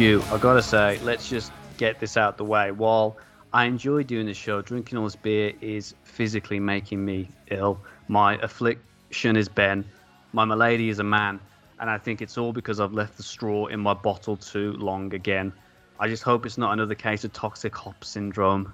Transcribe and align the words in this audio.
Stu, 0.00 0.22
I 0.32 0.38
gotta 0.38 0.62
say, 0.62 0.98
let's 1.02 1.28
just 1.28 1.52
get 1.76 2.00
this 2.00 2.16
out 2.16 2.38
the 2.38 2.44
way. 2.44 2.72
While 2.72 3.18
I 3.52 3.66
enjoy 3.66 4.02
doing 4.02 4.24
the 4.24 4.32
show, 4.32 4.62
drinking 4.62 4.96
all 4.96 5.04
this 5.04 5.14
beer 5.14 5.52
is 5.60 5.94
physically 6.04 6.58
making 6.58 7.04
me 7.04 7.28
ill. 7.50 7.78
My 8.08 8.36
affliction 8.36 9.36
is 9.36 9.46
Ben. 9.46 9.84
My 10.32 10.46
malady 10.46 10.88
is 10.88 11.00
a 11.00 11.04
man. 11.04 11.38
And 11.80 11.90
I 11.90 11.98
think 11.98 12.22
it's 12.22 12.38
all 12.38 12.54
because 12.54 12.80
I've 12.80 12.94
left 12.94 13.18
the 13.18 13.22
straw 13.22 13.66
in 13.66 13.78
my 13.78 13.92
bottle 13.92 14.38
too 14.38 14.72
long 14.78 15.12
again. 15.12 15.52
I 15.98 16.08
just 16.08 16.22
hope 16.22 16.46
it's 16.46 16.56
not 16.56 16.72
another 16.72 16.94
case 16.94 17.24
of 17.24 17.34
toxic 17.34 17.76
hop 17.76 18.02
syndrome. 18.02 18.72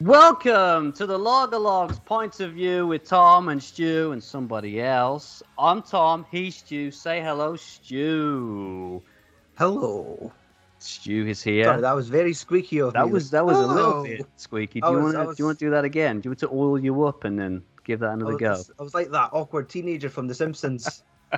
Welcome 0.00 0.92
to 0.94 1.06
the 1.06 1.16
Logs 1.16 2.00
Point 2.00 2.40
of 2.40 2.54
View 2.54 2.84
with 2.84 3.04
Tom 3.04 3.48
and 3.48 3.62
Stu 3.62 4.10
and 4.10 4.20
somebody 4.20 4.80
else. 4.80 5.40
I'm 5.56 5.82
Tom, 5.82 6.26
he's 6.32 6.56
Stu. 6.56 6.90
Say 6.90 7.20
hello, 7.20 7.54
Stu. 7.54 9.04
Hello. 9.60 10.32
Stu 10.78 11.26
is 11.26 11.42
here. 11.42 11.64
Sorry, 11.64 11.82
that 11.82 11.92
was 11.94 12.08
very 12.08 12.32
squeaky 12.32 12.80
of 12.80 12.94
that 12.94 13.04
me. 13.04 13.12
was 13.12 13.30
that 13.32 13.44
was 13.44 13.58
a 13.58 13.64
oh. 13.64 13.66
little 13.66 14.02
bit 14.04 14.26
squeaky. 14.36 14.82
I 14.82 14.88
Do 14.88 14.96
you 14.96 15.02
was- 15.02 15.12
wanna, 15.14 15.26
was- 15.26 15.36
do 15.36 15.42
you 15.42 15.46
want 15.48 15.58
to 15.58 15.64
do 15.66 15.70
that 15.72 15.84
again? 15.84 16.20
Do 16.20 16.28
you 16.28 16.30
want 16.30 16.38
to 16.38 16.48
oil 16.48 16.78
you 16.78 17.04
up 17.04 17.24
and 17.24 17.38
then 17.38 17.62
give 17.84 18.00
that 18.00 18.08
I 18.08 18.12
another 18.14 18.32
was, 18.32 18.40
go? 18.40 18.74
I 18.78 18.82
was 18.82 18.94
like 18.94 19.10
that 19.10 19.28
awkward 19.34 19.68
teenager 19.68 20.08
from 20.08 20.28
The 20.28 20.34
Simpsons. 20.34 21.02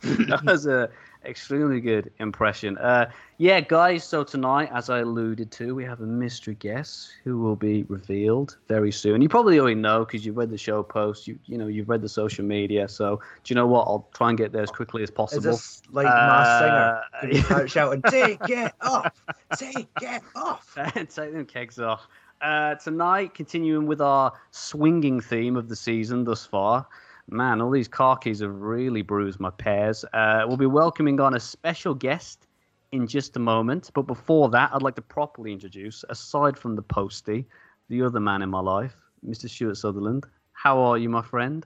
that 0.00 0.42
was 0.44 0.66
a 0.66 0.90
extremely 1.24 1.80
good 1.80 2.10
impression. 2.18 2.78
Uh, 2.78 3.10
yeah, 3.38 3.60
guys. 3.60 4.04
So 4.04 4.24
tonight, 4.24 4.70
as 4.72 4.90
I 4.90 5.00
alluded 5.00 5.50
to, 5.52 5.74
we 5.74 5.84
have 5.84 6.00
a 6.00 6.06
mystery 6.06 6.54
guest 6.54 7.10
who 7.24 7.38
will 7.38 7.56
be 7.56 7.84
revealed 7.84 8.56
very 8.68 8.92
soon. 8.92 9.20
You 9.22 9.28
probably 9.28 9.58
already 9.58 9.76
know 9.76 10.04
because 10.04 10.24
you've 10.24 10.36
read 10.36 10.50
the 10.50 10.58
show 10.58 10.82
post. 10.82 11.26
You 11.26 11.38
you 11.46 11.58
know 11.58 11.66
you've 11.66 11.88
read 11.88 12.02
the 12.02 12.08
social 12.08 12.44
media. 12.44 12.88
So 12.88 13.16
do 13.44 13.52
you 13.52 13.54
know 13.54 13.66
what? 13.66 13.82
I'll 13.82 14.08
try 14.14 14.28
and 14.30 14.38
get 14.38 14.52
there 14.52 14.62
as 14.62 14.70
quickly 14.70 15.02
as 15.02 15.10
possible. 15.10 15.38
Is 15.38 15.44
this 15.44 15.82
like 15.90 16.06
Masked 16.06 16.58
Singer? 16.60 17.02
Uh, 17.14 17.48
be 17.48 17.54
out 17.62 17.70
shouting, 17.70 18.02
"Take 18.02 18.48
it 18.48 18.72
off! 18.80 19.22
Take 19.56 19.88
it 20.02 20.22
off!" 20.34 20.74
Take 20.94 21.14
them 21.14 21.46
kegs 21.46 21.78
off. 21.78 22.06
Uh, 22.40 22.74
tonight, 22.76 23.34
continuing 23.34 23.86
with 23.86 24.00
our 24.00 24.32
swinging 24.50 25.20
theme 25.20 25.56
of 25.56 25.68
the 25.68 25.76
season 25.76 26.24
thus 26.24 26.46
far. 26.46 26.86
Man, 27.32 27.60
all 27.60 27.70
these 27.70 27.88
car 27.88 28.16
keys 28.16 28.40
have 28.40 28.54
really 28.54 29.02
bruised 29.02 29.38
my 29.38 29.50
pears. 29.50 30.04
Uh, 30.12 30.44
we'll 30.46 30.56
be 30.56 30.66
welcoming 30.66 31.20
on 31.20 31.34
a 31.34 31.40
special 31.40 31.94
guest 31.94 32.48
in 32.90 33.06
just 33.06 33.36
a 33.36 33.38
moment. 33.38 33.90
But 33.94 34.02
before 34.02 34.48
that, 34.50 34.70
I'd 34.74 34.82
like 34.82 34.96
to 34.96 35.02
properly 35.02 35.52
introduce, 35.52 36.04
aside 36.08 36.58
from 36.58 36.74
the 36.74 36.82
postie, 36.82 37.46
the 37.88 38.02
other 38.02 38.20
man 38.20 38.42
in 38.42 38.50
my 38.50 38.60
life, 38.60 38.96
Mr. 39.24 39.48
Stuart 39.48 39.76
Sutherland. 39.76 40.26
How 40.52 40.80
are 40.80 40.98
you, 40.98 41.08
my 41.08 41.22
friend? 41.22 41.64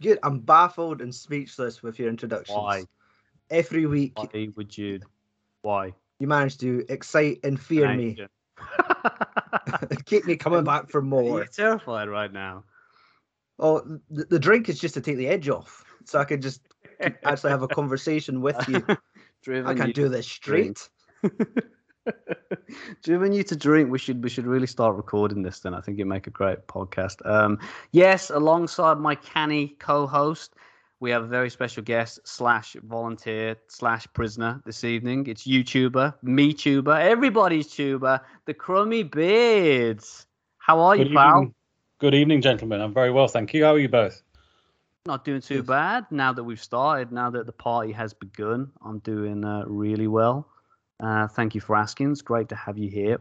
Good. 0.00 0.18
I'm 0.22 0.40
baffled 0.40 1.02
and 1.02 1.14
speechless 1.14 1.82
with 1.82 1.98
your 1.98 2.08
introductions. 2.08 2.56
Why? 2.56 2.84
Every 3.50 3.84
week, 3.84 4.12
Why 4.16 4.48
would 4.56 4.76
you? 4.76 5.00
Why? 5.62 5.92
you 6.20 6.26
manage 6.26 6.58
to 6.58 6.84
excite 6.88 7.40
and 7.44 7.58
fear 7.58 7.94
me, 7.96 8.16
keep 10.04 10.26
me 10.26 10.36
coming 10.36 10.64
back 10.64 10.88
for 10.88 11.02
more. 11.02 11.22
You're 11.22 11.32
more. 11.32 11.44
terrified 11.46 12.08
right 12.08 12.32
now. 12.32 12.64
Oh, 13.60 13.80
the, 14.10 14.24
the 14.24 14.38
drink 14.38 14.68
is 14.68 14.80
just 14.80 14.94
to 14.94 15.00
take 15.00 15.16
the 15.16 15.28
edge 15.28 15.48
off, 15.48 15.84
so 16.04 16.18
I 16.18 16.24
can 16.24 16.40
just 16.40 16.62
actually 17.24 17.50
have 17.50 17.62
a 17.62 17.68
conversation 17.68 18.40
with 18.40 18.56
you. 18.68 18.84
Driven 19.42 19.66
I 19.66 19.72
you 19.72 19.76
can 19.76 19.92
do 19.92 20.08
this 20.08 20.26
straight. 20.26 20.88
Driven 23.02 23.32
you 23.32 23.42
to 23.44 23.56
drink. 23.56 23.90
We 23.90 23.98
should 23.98 24.22
we 24.22 24.30
should 24.30 24.46
really 24.46 24.66
start 24.66 24.96
recording 24.96 25.42
this. 25.42 25.60
Then 25.60 25.74
I 25.74 25.80
think 25.80 25.98
it'd 25.98 26.08
make 26.08 26.26
a 26.26 26.30
great 26.30 26.66
podcast. 26.66 27.24
Um, 27.28 27.58
yes, 27.92 28.30
alongside 28.30 28.98
my 28.98 29.14
canny 29.14 29.76
co-host, 29.78 30.54
we 31.00 31.10
have 31.10 31.24
a 31.24 31.26
very 31.26 31.50
special 31.50 31.82
guest 31.82 32.20
slash 32.24 32.76
volunteer 32.84 33.56
slash 33.68 34.06
prisoner 34.14 34.62
this 34.64 34.84
evening. 34.84 35.26
It's 35.26 35.46
YouTuber, 35.46 36.14
me 36.22 36.52
tuber, 36.52 36.92
everybody's 36.92 37.68
tuber, 37.68 38.20
the 38.46 38.54
Crumby 38.54 39.02
Beards. 39.02 40.26
How 40.58 40.80
are 40.80 40.96
you, 40.96 41.04
Good 41.04 41.14
pal? 41.14 41.54
Evening. 42.00 42.10
Good 42.10 42.16
evening, 42.18 42.42
gentlemen. 42.42 42.80
I'm 42.80 42.94
very 42.94 43.10
well, 43.10 43.28
thank 43.28 43.54
you. 43.54 43.64
How 43.64 43.74
are 43.74 43.78
you 43.78 43.88
both? 43.88 44.22
Not 45.06 45.24
doing 45.24 45.40
too 45.40 45.62
bad. 45.62 46.06
Now 46.10 46.32
that 46.32 46.44
we've 46.44 46.62
started, 46.62 47.12
now 47.12 47.30
that 47.30 47.46
the 47.46 47.52
party 47.52 47.92
has 47.92 48.12
begun, 48.12 48.70
I'm 48.84 48.98
doing 48.98 49.44
uh, 49.44 49.64
really 49.66 50.08
well. 50.08 50.48
Uh, 51.02 51.28
thank 51.28 51.54
you 51.54 51.60
for 51.60 51.76
asking. 51.76 52.12
It's 52.12 52.22
great 52.22 52.48
to 52.50 52.54
have 52.56 52.76
you 52.76 52.90
here. 52.90 53.18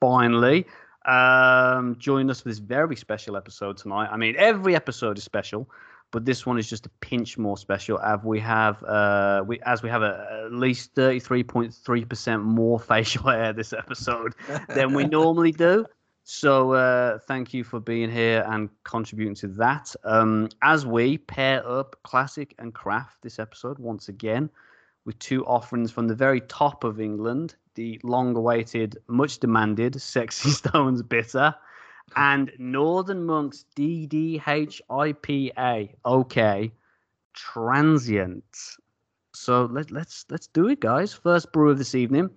Finally, 0.00 0.66
um, 1.04 1.96
join 1.98 2.30
us 2.30 2.40
for 2.40 2.48
this 2.48 2.58
very 2.58 2.96
special 2.96 3.36
episode 3.36 3.76
tonight. 3.76 4.08
I 4.10 4.16
mean, 4.16 4.34
every 4.38 4.74
episode 4.74 5.18
is 5.18 5.24
special, 5.24 5.68
but 6.10 6.24
this 6.24 6.46
one 6.46 6.58
is 6.58 6.68
just 6.68 6.86
a 6.86 6.90
pinch 7.00 7.36
more 7.36 7.58
special. 7.58 8.00
As 8.00 8.20
we 8.24 8.40
have, 8.40 8.82
uh, 8.84 9.44
we 9.46 9.60
as 9.66 9.82
we 9.82 9.90
have 9.90 10.02
a, 10.02 10.46
at 10.46 10.52
least 10.52 10.94
33.3 10.94 12.08
percent 12.08 12.42
more 12.42 12.80
facial 12.92 13.30
hair 13.30 13.52
this 13.52 13.74
episode 13.74 14.34
than 14.68 14.94
we 14.94 15.04
normally 15.04 15.52
do. 15.52 15.84
So 16.32 16.74
uh, 16.74 17.18
thank 17.18 17.52
you 17.52 17.64
for 17.64 17.80
being 17.80 18.08
here 18.08 18.46
and 18.46 18.70
contributing 18.84 19.34
to 19.34 19.48
that. 19.48 19.92
Um, 20.04 20.48
as 20.62 20.86
we 20.86 21.18
pair 21.18 21.68
up 21.68 21.96
classic 22.04 22.54
and 22.60 22.72
craft 22.72 23.20
this 23.20 23.40
episode 23.40 23.80
once 23.80 24.08
again 24.08 24.48
with 25.04 25.18
two 25.18 25.44
offerings 25.44 25.90
from 25.90 26.06
the 26.06 26.14
very 26.14 26.40
top 26.42 26.84
of 26.84 27.00
England, 27.00 27.56
the 27.74 27.98
long-awaited, 28.04 28.96
much-demanded 29.08 30.00
Sexy 30.00 30.50
Stones 30.60 31.02
Bitter, 31.02 31.52
and 32.14 32.52
Northern 32.58 33.24
Monks 33.26 33.64
DDHIPA. 33.74 34.44
Okay, 36.06 36.72
transient. 37.34 38.56
So 39.34 39.64
let, 39.64 39.90
let's 39.90 40.26
let's 40.30 40.46
do 40.46 40.68
it, 40.68 40.78
guys. 40.78 41.12
First 41.12 41.52
brew 41.52 41.70
of 41.70 41.78
this 41.78 41.96
evening. 41.96 42.30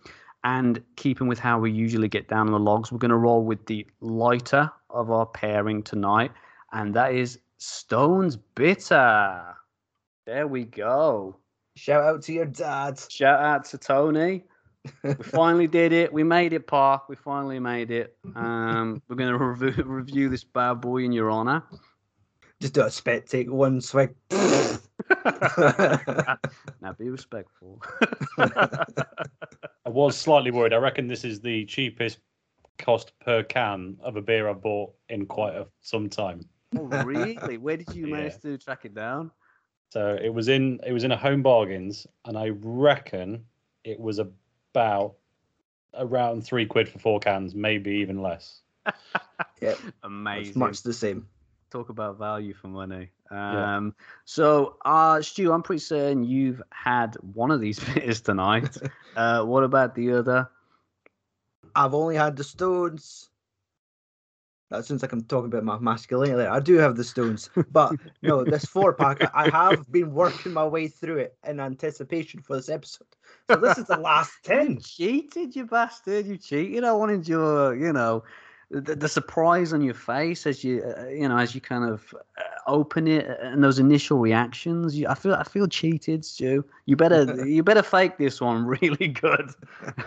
And 0.43 0.83
keeping 0.97 1.27
with 1.27 1.39
how 1.39 1.59
we 1.59 1.71
usually 1.71 2.09
get 2.09 2.27
down 2.27 2.47
on 2.47 2.51
the 2.51 2.59
logs, 2.59 2.91
we're 2.91 2.97
going 2.97 3.11
to 3.11 3.17
roll 3.17 3.43
with 3.45 3.65
the 3.65 3.87
lighter 4.01 4.69
of 4.89 5.09
our 5.09 5.25
pairing 5.25 5.83
tonight, 5.83 6.31
and 6.73 6.93
that 6.95 7.13
is 7.13 7.39
Stones 7.57 8.35
Bitter. 8.35 9.55
There 10.25 10.47
we 10.47 10.65
go. 10.65 11.37
Shout 11.75 12.03
out 12.03 12.21
to 12.23 12.33
your 12.33 12.45
dad. 12.45 12.99
Shout 13.09 13.39
out 13.39 13.65
to 13.65 13.77
Tony. 13.77 14.43
We 15.01 15.13
finally 15.13 15.67
did 15.67 15.93
it. 15.93 16.11
We 16.11 16.23
made 16.23 16.51
it, 16.51 16.67
Park. 16.67 17.07
We 17.07 17.15
finally 17.15 17.57
made 17.57 17.89
it. 17.89 18.17
Um, 18.35 19.01
we're 19.07 19.15
going 19.15 19.31
to 19.31 19.37
review, 19.37 19.81
review 19.85 20.27
this 20.27 20.43
bad 20.43 20.81
boy 20.81 21.05
in 21.05 21.13
your 21.13 21.31
honor. 21.31 21.63
Just 22.59 22.73
do 22.73 22.81
a 22.81 22.91
spit 22.91 23.27
take, 23.27 23.49
one 23.49 23.79
swig. 23.79 24.13
now 24.29 24.77
be 26.97 27.09
respectful. 27.09 27.81
I 29.85 29.89
was 29.89 30.17
slightly 30.17 30.51
worried. 30.51 30.73
I 30.73 30.77
reckon 30.77 31.07
this 31.07 31.25
is 31.25 31.41
the 31.41 31.65
cheapest 31.65 32.19
cost 32.77 33.13
per 33.19 33.43
can 33.43 33.97
of 34.01 34.15
a 34.15 34.21
beer 34.21 34.49
I've 34.49 34.61
bought 34.61 34.93
in 35.09 35.25
quite 35.25 35.55
a, 35.55 35.67
some 35.81 36.09
time. 36.09 36.41
oh, 36.77 36.83
really? 36.83 37.57
Where 37.57 37.77
did 37.77 37.93
you 37.93 38.07
manage 38.15 38.39
to 38.41 38.57
track 38.57 38.85
it 38.85 38.95
down? 38.95 39.31
So 39.89 40.17
it 40.21 40.33
was 40.33 40.47
in 40.47 40.79
it 40.85 40.91
was 40.91 41.03
in 41.03 41.11
a 41.11 41.17
home 41.17 41.43
bargains, 41.43 42.07
and 42.25 42.37
I 42.37 42.49
reckon 42.49 43.45
it 43.83 43.99
was 43.99 44.19
about 44.19 45.15
around 45.93 46.43
three 46.43 46.65
quid 46.65 46.89
for 46.89 46.97
four 46.97 47.19
cans, 47.19 47.53
maybe 47.53 47.91
even 47.91 48.21
less. 48.21 48.61
yeah, 49.61 49.75
Amazing. 50.01 50.47
it's 50.47 50.57
much 50.57 50.81
the 50.81 50.93
same. 50.93 51.27
talk 51.69 51.89
about 51.89 52.17
value 52.17 52.53
for 52.53 52.69
money. 52.69 53.09
Yeah. 53.33 53.77
Um, 53.77 53.95
so, 54.25 54.77
uh, 54.85 55.21
Stu, 55.21 55.51
I'm 55.51 55.63
pretty 55.63 55.79
certain 55.79 56.23
you've 56.23 56.61
had 56.71 57.15
one 57.33 57.51
of 57.51 57.59
these 57.59 57.79
beers 57.93 58.21
tonight. 58.21 58.77
uh, 59.15 59.43
what 59.43 59.63
about 59.63 59.95
the 59.95 60.13
other? 60.13 60.49
I've 61.75 61.93
only 61.93 62.15
had 62.15 62.35
the 62.35 62.43
stones. 62.43 63.29
That 64.69 64.85
sounds 64.85 65.03
like 65.03 65.11
I'm 65.11 65.21
talking 65.23 65.47
about 65.47 65.63
my 65.63 65.77
masculinity. 65.77 66.47
I 66.47 66.59
do 66.59 66.75
have 66.77 66.95
the 66.95 67.03
stones, 67.03 67.49
but 67.71 67.95
no, 68.23 68.43
this 68.43 68.65
four 68.65 68.93
pack. 68.93 69.21
I 69.35 69.47
have 69.49 69.91
been 69.91 70.13
working 70.13 70.51
my 70.51 70.65
way 70.65 70.87
through 70.87 71.17
it 71.17 71.37
in 71.47 71.59
anticipation 71.59 72.41
for 72.41 72.55
this 72.55 72.69
episode. 72.69 73.07
So 73.49 73.57
this 73.57 73.77
is 73.77 73.85
the 73.85 73.97
last 73.97 74.33
You 74.49 74.49
ten. 74.49 74.79
cheated, 74.79 75.55
you 75.55 75.65
bastard! 75.65 76.25
You 76.25 76.37
cheated. 76.37 76.83
I 76.83 76.93
wanted 76.93 77.27
your, 77.27 77.75
you 77.75 77.93
know, 77.93 78.23
the, 78.71 78.95
the 78.95 79.07
surprise 79.07 79.73
on 79.73 79.81
your 79.81 79.93
face 79.93 80.47
as 80.47 80.63
you, 80.63 80.83
uh, 80.83 81.05
you 81.05 81.29
know, 81.29 81.37
as 81.37 81.53
you 81.53 81.61
kind 81.61 81.87
of 81.87 82.15
uh, 82.37 82.52
open 82.67 83.07
it 83.07 83.25
and 83.41 83.63
those 83.63 83.79
initial 83.79 84.19
reactions. 84.19 84.97
You, 84.97 85.07
I 85.07 85.15
feel, 85.15 85.33
I 85.33 85.43
feel 85.43 85.67
cheated, 85.67 86.25
Stu. 86.25 86.63
You 86.85 86.95
better, 86.95 87.45
you 87.47 87.63
better 87.63 87.83
fake 87.83 88.17
this 88.17 88.41
one 88.41 88.65
really 88.65 89.07
good. 89.07 89.51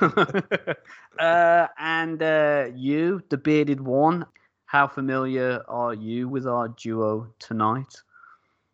uh, 1.19 1.67
and 1.79 2.23
uh, 2.23 2.67
you, 2.75 3.23
the 3.29 3.37
bearded 3.37 3.81
one, 3.81 4.27
how 4.67 4.87
familiar 4.87 5.63
are 5.69 5.95
you 5.95 6.29
with 6.29 6.47
our 6.47 6.69
duo 6.69 7.33
tonight? 7.39 8.03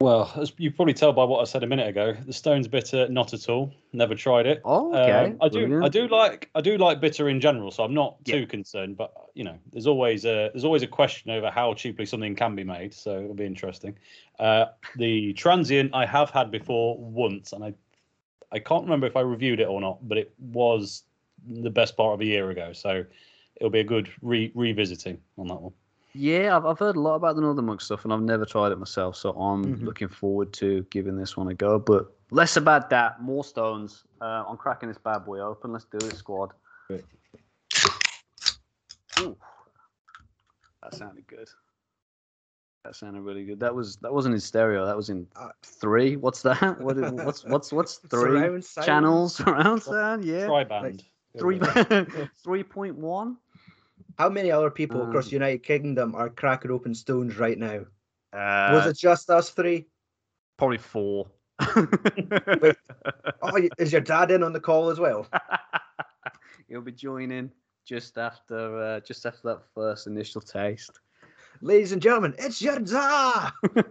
Well, 0.02 0.32
as 0.34 0.52
you 0.58 0.72
probably 0.72 0.94
tell 0.94 1.12
by 1.12 1.22
what 1.22 1.40
I 1.40 1.44
said 1.44 1.62
a 1.62 1.66
minute 1.68 1.86
ago, 1.86 2.12
the 2.26 2.32
Stones 2.32 2.66
bitter, 2.66 3.06
not 3.08 3.32
at 3.34 3.48
all. 3.48 3.72
Never 3.92 4.16
tried 4.16 4.46
it. 4.46 4.60
Oh, 4.64 4.92
okay. 4.92 5.26
Um, 5.26 5.38
I 5.40 5.48
do. 5.48 5.60
brilliant. 5.60 5.84
I 5.84 5.88
do 5.88 6.08
like. 6.08 6.50
I 6.56 6.60
do 6.60 6.76
like 6.76 7.00
bitter 7.00 7.28
in 7.28 7.40
general, 7.40 7.70
so 7.70 7.84
I'm 7.84 7.94
not 7.94 8.16
Yeah. 8.24 8.34
too 8.34 8.46
concerned. 8.48 8.96
But 8.96 9.12
you 9.34 9.44
know, 9.44 9.56
there's 9.70 9.86
always 9.86 10.24
a 10.24 10.50
there's 10.52 10.64
always 10.64 10.82
a 10.82 10.88
question 10.88 11.30
over 11.30 11.52
how 11.52 11.72
cheaply 11.74 12.04
something 12.04 12.34
can 12.34 12.56
be 12.56 12.64
made. 12.64 12.92
So 12.92 13.20
it'll 13.22 13.34
be 13.34 13.46
interesting. 13.46 13.96
Uh, 14.40 14.66
the 14.96 15.34
transient 15.34 15.94
I 15.94 16.04
have 16.04 16.30
had 16.30 16.50
before 16.50 16.98
once, 16.98 17.52
and 17.52 17.62
I 17.62 17.72
I 18.50 18.58
can't 18.58 18.82
remember 18.82 19.06
if 19.06 19.16
I 19.16 19.20
reviewed 19.20 19.60
it 19.60 19.68
or 19.68 19.80
not, 19.80 20.08
but 20.08 20.18
it 20.18 20.34
was 20.40 21.04
the 21.46 21.70
best 21.70 21.96
part 21.96 22.14
of 22.14 22.20
a 22.20 22.24
year 22.24 22.50
ago. 22.50 22.72
So 22.72 23.04
it'll 23.54 23.70
be 23.70 23.78
a 23.80 23.84
good 23.84 24.10
re- 24.20 24.50
revisiting 24.56 25.20
on 25.38 25.46
that 25.46 25.60
one. 25.60 25.72
Yeah, 26.14 26.56
I've, 26.56 26.66
I've 26.66 26.78
heard 26.78 26.96
a 26.96 27.00
lot 27.00 27.14
about 27.14 27.36
the 27.36 27.42
Northern 27.42 27.64
Monk 27.64 27.80
stuff, 27.80 28.04
and 28.04 28.12
I've 28.12 28.20
never 28.20 28.44
tried 28.44 28.72
it 28.72 28.78
myself. 28.78 29.16
So 29.16 29.30
I'm 29.32 29.64
Mhm. 29.64 29.82
looking 29.84 30.08
forward 30.08 30.52
to 30.54 30.82
giving 30.90 31.16
this 31.16 31.36
one 31.36 31.48
a 31.48 31.54
go. 31.54 31.78
But 31.78 32.12
less 32.30 32.56
about 32.56 32.90
that, 32.90 33.22
more 33.22 33.44
stones. 33.44 34.04
Uh, 34.20 34.44
I'm 34.46 34.56
cracking 34.56 34.88
this 34.88 34.98
bad 34.98 35.20
boy 35.20 35.40
open. 35.40 35.72
Let's 35.72 35.86
do 35.86 35.96
it, 35.98 36.14
squad. 36.14 36.52
Great. 36.88 37.04
Ooh, 39.20 39.36
that 40.82 40.94
sounded 40.94 41.26
good. 41.26 41.48
That 42.84 42.96
sounded 42.96 43.22
really 43.22 43.44
good. 43.44 43.60
That 43.60 43.74
was 43.74 43.96
that 43.96 44.12
wasn't 44.12 44.34
in 44.34 44.40
stereo. 44.40 44.84
That 44.84 44.96
was 44.96 45.08
in 45.08 45.26
Uh, 45.36 45.50
three. 45.62 46.16
What's 46.16 46.42
that? 46.42 46.60
What 46.80 46.98
is, 46.98 47.10
what's 47.12 47.44
what's 47.44 47.72
what's 47.72 47.96
three 48.10 48.40
Surround 48.40 48.64
channels 48.82 49.34
surround 49.36 49.82
sound? 49.82 50.24
Yeah, 50.24 50.48
Triband. 50.48 51.04
three 51.38 51.60
three 52.42 52.64
point 52.64 52.96
one. 52.96 53.38
How 54.18 54.28
many 54.28 54.50
other 54.50 54.70
people 54.70 55.02
across 55.08 55.24
Um, 55.26 55.30
the 55.30 55.34
United 55.36 55.62
Kingdom 55.62 56.14
are 56.14 56.28
cracking 56.28 56.70
open 56.70 56.94
stones 56.94 57.36
right 57.38 57.58
now? 57.58 57.86
Uh, 58.32 58.70
Was 58.74 58.86
it 58.86 58.96
just 58.98 59.30
us 59.30 59.50
three? 59.50 59.86
probably 60.58 60.78
four? 60.78 61.28
Oh, 61.60 63.58
is 63.78 63.92
your 63.92 64.00
dad 64.00 64.30
in 64.30 64.42
on 64.42 64.52
the 64.52 64.60
call 64.60 64.90
as 64.90 64.98
well? 65.00 65.26
He'll 66.68 66.80
be 66.80 66.92
joining 66.92 67.50
just 67.84 68.16
after 68.18 68.78
uh, 68.78 69.00
just 69.00 69.26
after 69.26 69.48
that 69.48 69.62
first 69.74 70.06
initial 70.06 70.40
taste. 70.40 71.00
Ladies 71.60 71.92
and 71.92 72.00
gentlemen, 72.02 72.34
it's 72.38 72.62
your 72.62 72.78
dad. 72.80 73.50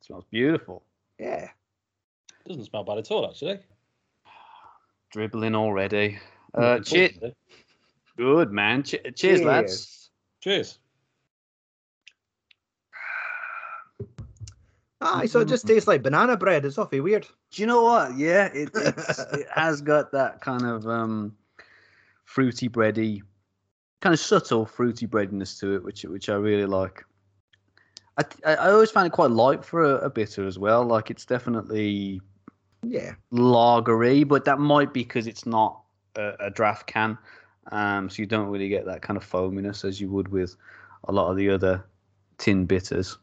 smells 0.00 0.24
beautiful. 0.30 0.82
Yeah. 1.18 1.48
Doesn't 2.46 2.64
smell 2.64 2.84
bad 2.84 2.98
at 2.98 3.10
all, 3.10 3.28
actually. 3.28 3.60
Dribbling 5.12 5.54
already. 5.54 6.18
Uh, 6.56 6.76
Looking 6.78 6.84
che- 6.84 7.08
forward 7.08 7.20
to 7.20 7.26
it. 7.26 7.36
Good 8.20 8.52
man. 8.52 8.82
Che- 8.82 9.12
cheers, 9.14 9.42
lads. 9.42 10.10
Cheers. 10.42 10.78
Ah, 15.00 15.24
so 15.24 15.40
it 15.40 15.48
just 15.48 15.66
tastes 15.66 15.88
like 15.88 16.02
banana 16.02 16.36
bread. 16.36 16.66
It's 16.66 16.76
awfully 16.76 17.00
weird. 17.00 17.26
Do 17.50 17.62
you 17.62 17.66
know 17.66 17.82
what? 17.82 18.18
Yeah, 18.18 18.50
it 18.52 18.68
it's, 18.74 19.18
it 19.32 19.46
has 19.50 19.80
got 19.80 20.12
that 20.12 20.42
kind 20.42 20.66
of 20.66 20.86
um, 20.86 21.34
fruity 22.26 22.68
bready, 22.68 23.22
kind 24.02 24.12
of 24.12 24.20
subtle 24.20 24.66
fruity 24.66 25.06
breadiness 25.06 25.58
to 25.60 25.74
it, 25.74 25.82
which 25.82 26.02
which 26.04 26.28
I 26.28 26.34
really 26.34 26.66
like. 26.66 27.02
I 28.18 28.24
I 28.44 28.54
I 28.56 28.70
always 28.72 28.90
find 28.90 29.06
it 29.06 29.12
quite 29.12 29.30
light 29.30 29.64
for 29.64 29.82
a, 29.82 29.94
a 30.06 30.10
bitter 30.10 30.46
as 30.46 30.58
well. 30.58 30.84
Like 30.84 31.10
it's 31.10 31.24
definitely 31.24 32.20
Yeah. 32.82 33.14
lagery, 33.32 34.28
but 34.28 34.44
that 34.44 34.58
might 34.58 34.92
be 34.92 35.02
because 35.04 35.26
it's 35.26 35.46
not 35.46 35.80
a, 36.16 36.34
a 36.40 36.50
draft 36.50 36.86
can, 36.86 37.16
um, 37.70 38.08
so 38.10 38.22
you 38.22 38.26
don't 38.26 38.48
really 38.48 38.68
get 38.68 38.86
that 38.86 39.02
kind 39.02 39.16
of 39.16 39.24
foaminess 39.24 39.84
as 39.84 40.00
you 40.00 40.10
would 40.10 40.28
with 40.28 40.56
a 41.04 41.12
lot 41.12 41.30
of 41.30 41.36
the 41.36 41.50
other 41.50 41.84
tin 42.38 42.66
bitters. 42.66 43.18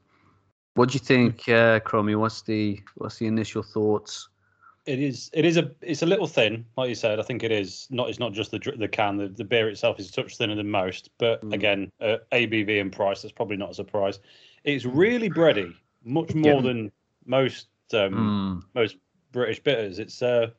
What 0.76 0.90
do 0.90 0.94
you 0.94 1.00
think, 1.00 1.50
uh, 1.50 1.80
Crumby? 1.80 2.16
What's 2.16 2.44
the 2.44 2.80
what's 2.96 3.18
the 3.18 3.26
initial 3.26 3.64
thoughts? 3.64 4.30
It 4.86 5.00
is. 5.00 5.30
It 5.34 5.44
is 5.44 5.58
a. 5.58 5.72
It's 5.82 6.02
a 6.02 6.06
little 6.06 6.28
thin, 6.28 6.66
like 6.78 6.88
you 6.88 6.96
said. 6.96 7.20
I 7.20 7.24
think 7.24 7.44
it 7.44 7.52
is 7.52 7.88
not. 7.90 8.10
It's 8.10 8.20
not 8.20 8.32
just 8.32 8.52
the 8.52 8.60
the 8.78 8.88
can. 8.88 9.18
The, 9.18 9.28
the 9.28 9.44
beer 9.44 9.68
itself 9.70 10.00
is 10.00 10.10
a 10.10 10.14
touch 10.14 10.38
thinner 10.38 10.56
than 10.56 10.70
most. 10.70 11.10
But 11.18 11.44
Mm. 11.44 11.54
again, 11.54 11.92
uh, 12.00 12.18
ABV 12.32 12.80
and 12.80 12.92
price. 12.92 13.22
That's 13.22 13.34
probably 13.34 13.58
not 13.58 13.72
a 13.72 13.74
surprise. 13.74 14.20
It's 14.64 14.86
really 14.86 15.30
bready, 15.30 15.76
much 16.06 16.34
more 16.36 16.62
Yeah. 16.62 16.62
than 16.62 16.92
most 17.26 17.68
um, 17.94 18.14
Mm. 18.14 18.64
most 18.76 18.98
British 19.34 19.62
bitters. 19.62 20.00
It's 20.00 20.22
uh, 20.22 20.52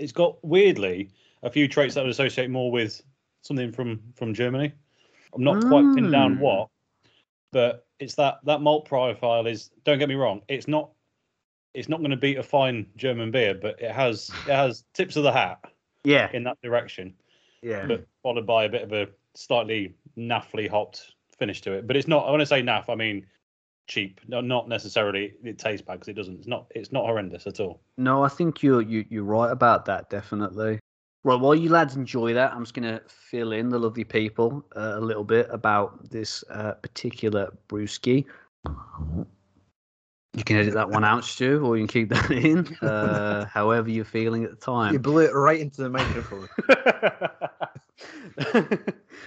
it's 0.00 0.12
got 0.12 0.42
weirdly 0.44 1.10
a 1.42 1.50
few 1.50 1.68
traits 1.68 1.94
that 1.94 2.00
I 2.00 2.04
would 2.04 2.10
associate 2.10 2.50
more 2.50 2.70
with 2.70 3.00
something 3.42 3.72
from 3.72 4.00
from 4.14 4.34
Germany. 4.34 4.72
I'm 5.34 5.44
not 5.44 5.64
quite 5.66 5.84
pinned 5.94 6.10
down 6.12 6.36
Mm. 6.36 6.40
what, 6.40 6.68
but 7.52 7.86
it's 7.98 8.14
that 8.14 8.38
that 8.44 8.60
malt 8.60 8.86
profile 8.86 9.46
is. 9.46 9.70
Don't 9.84 9.98
get 9.98 10.08
me 10.08 10.14
wrong. 10.14 10.42
It's 10.48 10.68
not. 10.68 10.90
It's 11.74 11.88
not 11.88 11.98
going 11.98 12.10
to 12.10 12.16
beat 12.16 12.38
a 12.38 12.42
fine 12.42 12.86
German 12.96 13.30
beer, 13.30 13.54
but 13.54 13.80
it 13.80 13.90
has 13.90 14.30
it 14.46 14.52
has 14.54 14.84
tips 14.94 15.16
of 15.16 15.22
the 15.22 15.32
hat 15.32 15.58
Yeah, 16.02 16.30
in 16.32 16.42
that 16.44 16.58
direction, 16.62 17.14
yeah. 17.62 17.86
but 17.86 18.06
followed 18.22 18.46
by 18.46 18.64
a 18.64 18.68
bit 18.68 18.82
of 18.82 18.92
a 18.92 19.08
slightly 19.34 19.94
naffly 20.16 20.68
hopped 20.68 21.14
finish 21.38 21.60
to 21.60 21.72
it. 21.72 21.86
But 21.86 21.96
it's 21.96 22.08
not. 22.08 22.26
I 22.26 22.30
want 22.30 22.40
to 22.40 22.46
say 22.46 22.62
naff. 22.62 22.88
I 22.88 22.94
mean 22.94 23.26
cheap. 23.86 24.20
No, 24.28 24.40
not 24.40 24.68
necessarily 24.68 25.34
it 25.44 25.58
tastes 25.58 25.84
bad 25.86 25.94
because 25.94 26.08
it 26.08 26.14
doesn't. 26.14 26.38
It's 26.38 26.48
not. 26.48 26.66
It's 26.74 26.90
not 26.90 27.04
horrendous 27.04 27.46
at 27.46 27.60
all. 27.60 27.80
No, 27.96 28.24
I 28.24 28.28
think 28.28 28.62
you're 28.62 28.82
you, 28.82 29.04
you're 29.10 29.24
right 29.24 29.50
about 29.52 29.84
that. 29.84 30.08
Definitely. 30.10 30.80
Right, 31.28 31.38
while 31.38 31.54
you 31.54 31.68
lads 31.68 31.94
enjoy 31.94 32.32
that, 32.32 32.54
I'm 32.54 32.62
just 32.62 32.72
going 32.72 32.88
to 32.88 33.02
fill 33.06 33.52
in 33.52 33.68
the 33.68 33.78
lovely 33.78 34.02
people 34.02 34.64
uh, 34.74 34.94
a 34.94 35.00
little 35.00 35.24
bit 35.24 35.46
about 35.50 36.08
this 36.08 36.42
uh, 36.48 36.72
particular 36.72 37.52
brewski. 37.68 38.24
You 38.64 40.42
can 40.42 40.56
edit 40.56 40.72
that 40.72 40.88
one 40.88 41.04
out, 41.04 41.26
Stu, 41.26 41.62
or 41.66 41.76
you 41.76 41.86
can 41.86 41.88
keep 41.88 42.08
that 42.14 42.30
in, 42.30 42.74
uh, 42.80 43.44
however 43.44 43.90
you're 43.90 44.06
feeling 44.06 44.42
at 44.44 44.48
the 44.52 44.56
time. 44.56 44.94
You 44.94 45.00
blew 45.00 45.18
it 45.18 45.34
right 45.34 45.60
into 45.60 45.82
the 45.82 45.90
microphone. 45.90 46.48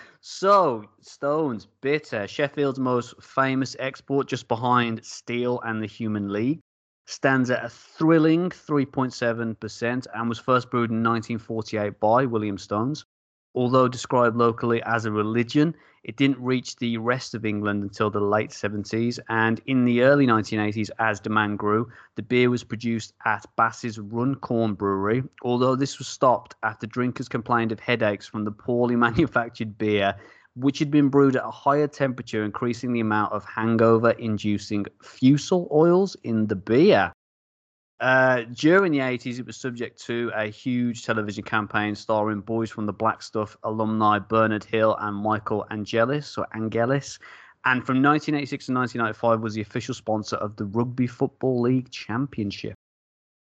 so, 0.21 0.85
Stones, 1.01 1.67
bitter, 1.81 2.27
Sheffield's 2.27 2.79
most 2.79 3.21
famous 3.21 3.75
export, 3.77 4.27
just 4.27 4.47
behind 4.47 5.05
Steel 5.05 5.61
and 5.65 5.79
the 5.79 5.87
Human 5.87 6.29
League, 6.29 6.61
stands 7.05 7.49
at 7.49 7.65
a 7.65 7.69
thrilling 7.69 8.49
3.7% 8.49 10.07
and 10.13 10.29
was 10.29 10.39
first 10.39 10.69
brewed 10.69 10.91
in 10.91 11.03
1948 11.03 11.99
by 11.99 12.25
William 12.25 12.57
Stones. 12.57 13.05
Although 13.53 13.89
described 13.89 14.37
locally 14.37 14.81
as 14.83 15.05
a 15.05 15.11
religion, 15.11 15.75
it 16.03 16.15
didn't 16.15 16.39
reach 16.39 16.77
the 16.77 16.97
rest 16.97 17.35
of 17.35 17.45
England 17.45 17.83
until 17.83 18.09
the 18.09 18.19
late 18.19 18.49
70s, 18.49 19.19
and 19.29 19.61
in 19.65 19.83
the 19.83 20.01
early 20.01 20.25
1980s, 20.25 20.89
as 20.99 21.19
demand 21.19 21.59
grew, 21.59 21.91
the 22.15 22.23
beer 22.23 22.49
was 22.49 22.63
produced 22.63 23.13
at 23.25 23.45
Bass's 23.57 23.99
Runcorn 23.99 24.73
Brewery, 24.73 25.23
although 25.43 25.75
this 25.75 25.99
was 25.99 26.07
stopped 26.07 26.55
after 26.63 26.87
drinkers 26.87 27.27
complained 27.27 27.71
of 27.71 27.79
headaches 27.79 28.25
from 28.25 28.45
the 28.45 28.51
poorly 28.51 28.95
manufactured 29.07 29.77
beer, 29.77 30.15
which 30.55 30.79
had 30.79 30.91
been 30.91 31.09
brewed 31.09 31.35
at 31.35 31.45
a 31.45 31.51
higher 31.51 31.87
temperature, 31.87 32.43
increasing 32.43 32.93
the 32.93 32.99
amount 32.99 33.33
of 33.33 33.45
hangover 33.45 34.11
inducing 34.11 34.85
fusel 35.01 35.67
oils 35.71 36.15
in 36.23 36.47
the 36.47 36.55
beer. 36.55 37.13
Uh, 38.01 38.41
during 38.53 38.91
the 38.91 38.97
80s, 38.97 39.37
it 39.39 39.45
was 39.45 39.57
subject 39.57 40.01
to 40.01 40.31
a 40.35 40.47
huge 40.47 41.05
television 41.05 41.43
campaign 41.43 41.93
starring 41.93 42.41
boys 42.41 42.71
from 42.71 42.87
the 42.87 42.93
Blackstuff 42.93 43.55
alumni 43.63 44.17
Bernard 44.17 44.63
Hill 44.63 44.97
and 44.99 45.15
Michael 45.15 45.65
Angelis, 45.69 46.35
or 46.35 46.47
Angelis. 46.55 47.19
And 47.63 47.85
from 47.85 48.01
1986 48.01 48.65
to 48.65 48.73
1995 48.73 49.41
was 49.41 49.53
the 49.53 49.61
official 49.61 49.93
sponsor 49.93 50.35
of 50.37 50.55
the 50.55 50.65
Rugby 50.65 51.05
Football 51.05 51.61
League 51.61 51.91
Championship. 51.91 52.73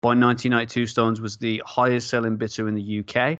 By 0.02 0.08
1992, 0.08 0.86
Stones 0.88 1.20
was 1.20 1.36
the 1.36 1.62
highest 1.64 2.08
selling 2.08 2.36
bitter 2.36 2.66
in 2.66 2.74
the 2.74 3.00
UK. 3.00 3.37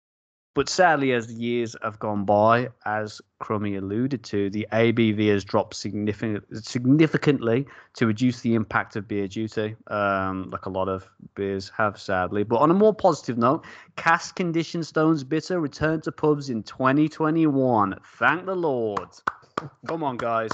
But 0.59 0.69
sadly, 0.69 1.13
as 1.13 1.29
the 1.29 1.35
years 1.35 1.77
have 1.85 2.01
gone 2.01 2.25
by, 2.25 2.71
as 2.85 3.21
Crumby 3.39 3.77
alluded 3.77 4.25
to, 4.25 4.51
the 4.51 4.67
ABV 4.73 5.29
has 5.29 5.45
dropped 5.45 5.77
significant, 5.77 6.45
significantly 6.67 7.65
to 7.95 8.09
reduce 8.09 8.41
the 8.41 8.57
impact 8.57 8.97
of 8.97 9.07
beer 9.07 9.29
duty, 9.29 9.77
um, 9.87 10.51
like 10.51 10.67
a 10.67 10.69
lot 10.69 10.89
of 10.89 11.09
beers 11.37 11.71
have, 11.77 11.97
sadly. 12.01 12.43
But 12.43 12.57
on 12.57 12.73
a 12.73 12.75
more 12.75 12.93
positive 12.93 13.39
note, 13.39 13.65
Cask 13.95 14.35
Condition 14.35 14.83
Stones 14.83 15.23
Bitter 15.23 15.61
returned 15.61 16.03
to 16.03 16.11
pubs 16.11 16.51
in 16.51 16.65
2021. 16.65 17.95
Thank 18.19 18.45
the 18.45 18.57
Lord. 18.57 19.11
Come 19.87 20.03
on, 20.03 20.17
guys. 20.17 20.51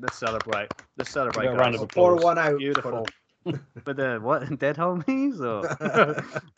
Let's 0.00 0.18
celebrate. 0.18 0.66
Let's 0.96 1.12
celebrate. 1.12 1.44
Give 1.44 1.52
it 1.52 1.54
a 1.54 1.58
round 1.58 1.74
guys. 1.74 1.82
of 1.82 1.90
Pour 1.90 2.16
one 2.16 2.40
out. 2.40 2.58
Beautiful. 2.58 3.06
But 3.84 3.96
the 3.96 4.18
what 4.22 4.58
dead 4.58 4.76
homies 4.76 5.40
or 5.40 5.70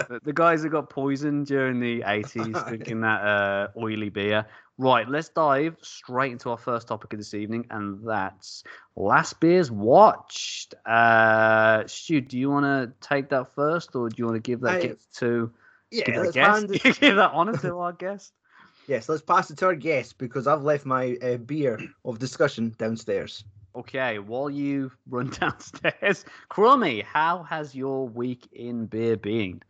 the, 0.08 0.32
guys 0.32 0.62
that 0.62 0.68
got 0.70 0.90
poisoned 0.90 1.46
during 1.46 1.80
the 1.80 2.02
80s 2.06 2.62
drinking 2.64 3.00
that 3.00 3.22
uh, 3.22 3.68
oily 3.76 4.10
beer. 4.10 4.46
Right, 4.76 5.08
let's 5.08 5.28
dive 5.28 5.76
straight 5.82 6.32
into 6.32 6.50
our 6.50 6.56
first 6.58 6.88
topic 6.88 7.12
of 7.12 7.18
this 7.18 7.34
evening, 7.34 7.66
and 7.70 8.06
that's 8.06 8.64
last 8.96 9.40
beers 9.40 9.70
watched. 9.70 10.74
Uh, 10.84 11.86
Stu, 11.86 12.20
do 12.20 12.38
you 12.38 12.50
want 12.50 12.64
to 12.64 12.92
take 13.06 13.28
that 13.30 13.54
first, 13.54 13.94
or 13.94 14.08
do 14.08 14.14
you 14.18 14.26
want 14.26 14.36
to 14.36 14.50
give 14.50 14.60
that 14.62 14.78
I- 14.78 14.80
gift 14.80 15.14
to 15.18 15.52
Yeah, 15.90 16.04
give 16.04 16.14
that 16.16 16.32
let's 16.32 16.34
guest? 16.34 16.66
give 17.00 17.16
that 17.16 17.30
honor 17.32 17.54
to 17.54 17.78
our 17.78 17.92
guest? 17.92 18.34
yes, 18.86 19.08
let's 19.08 19.22
pass 19.22 19.50
it 19.50 19.58
to 19.58 19.66
our 19.66 19.74
guest 19.74 20.18
because 20.18 20.46
I've 20.46 20.62
left 20.62 20.84
my 20.86 21.16
uh, 21.22 21.36
beer 21.38 21.80
of 22.04 22.18
discussion 22.18 22.74
downstairs. 22.78 23.44
Okay, 23.76 24.18
while 24.18 24.50
you 24.50 24.92
run 25.08 25.30
downstairs, 25.30 26.24
Crumby, 26.48 27.02
how 27.02 27.42
has 27.42 27.74
your 27.74 28.08
week 28.08 28.48
in 28.52 28.86
beer 28.86 29.16
been? 29.16 29.62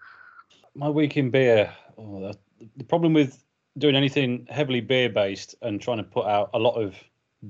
My 0.75 0.89
week 0.89 1.17
in 1.17 1.31
beer. 1.31 1.73
Oh, 1.97 2.21
the, 2.21 2.69
the 2.77 2.85
problem 2.85 3.13
with 3.13 3.43
doing 3.79 3.97
anything 3.97 4.47
heavily 4.51 4.81
beer 4.81 5.09
based 5.09 5.55
and 5.63 5.81
trying 5.81 5.99
to 5.99 6.05
put 6.05 6.27
out 6.27 6.51
a 6.55 6.59
lot 6.59 6.75
of 6.75 6.95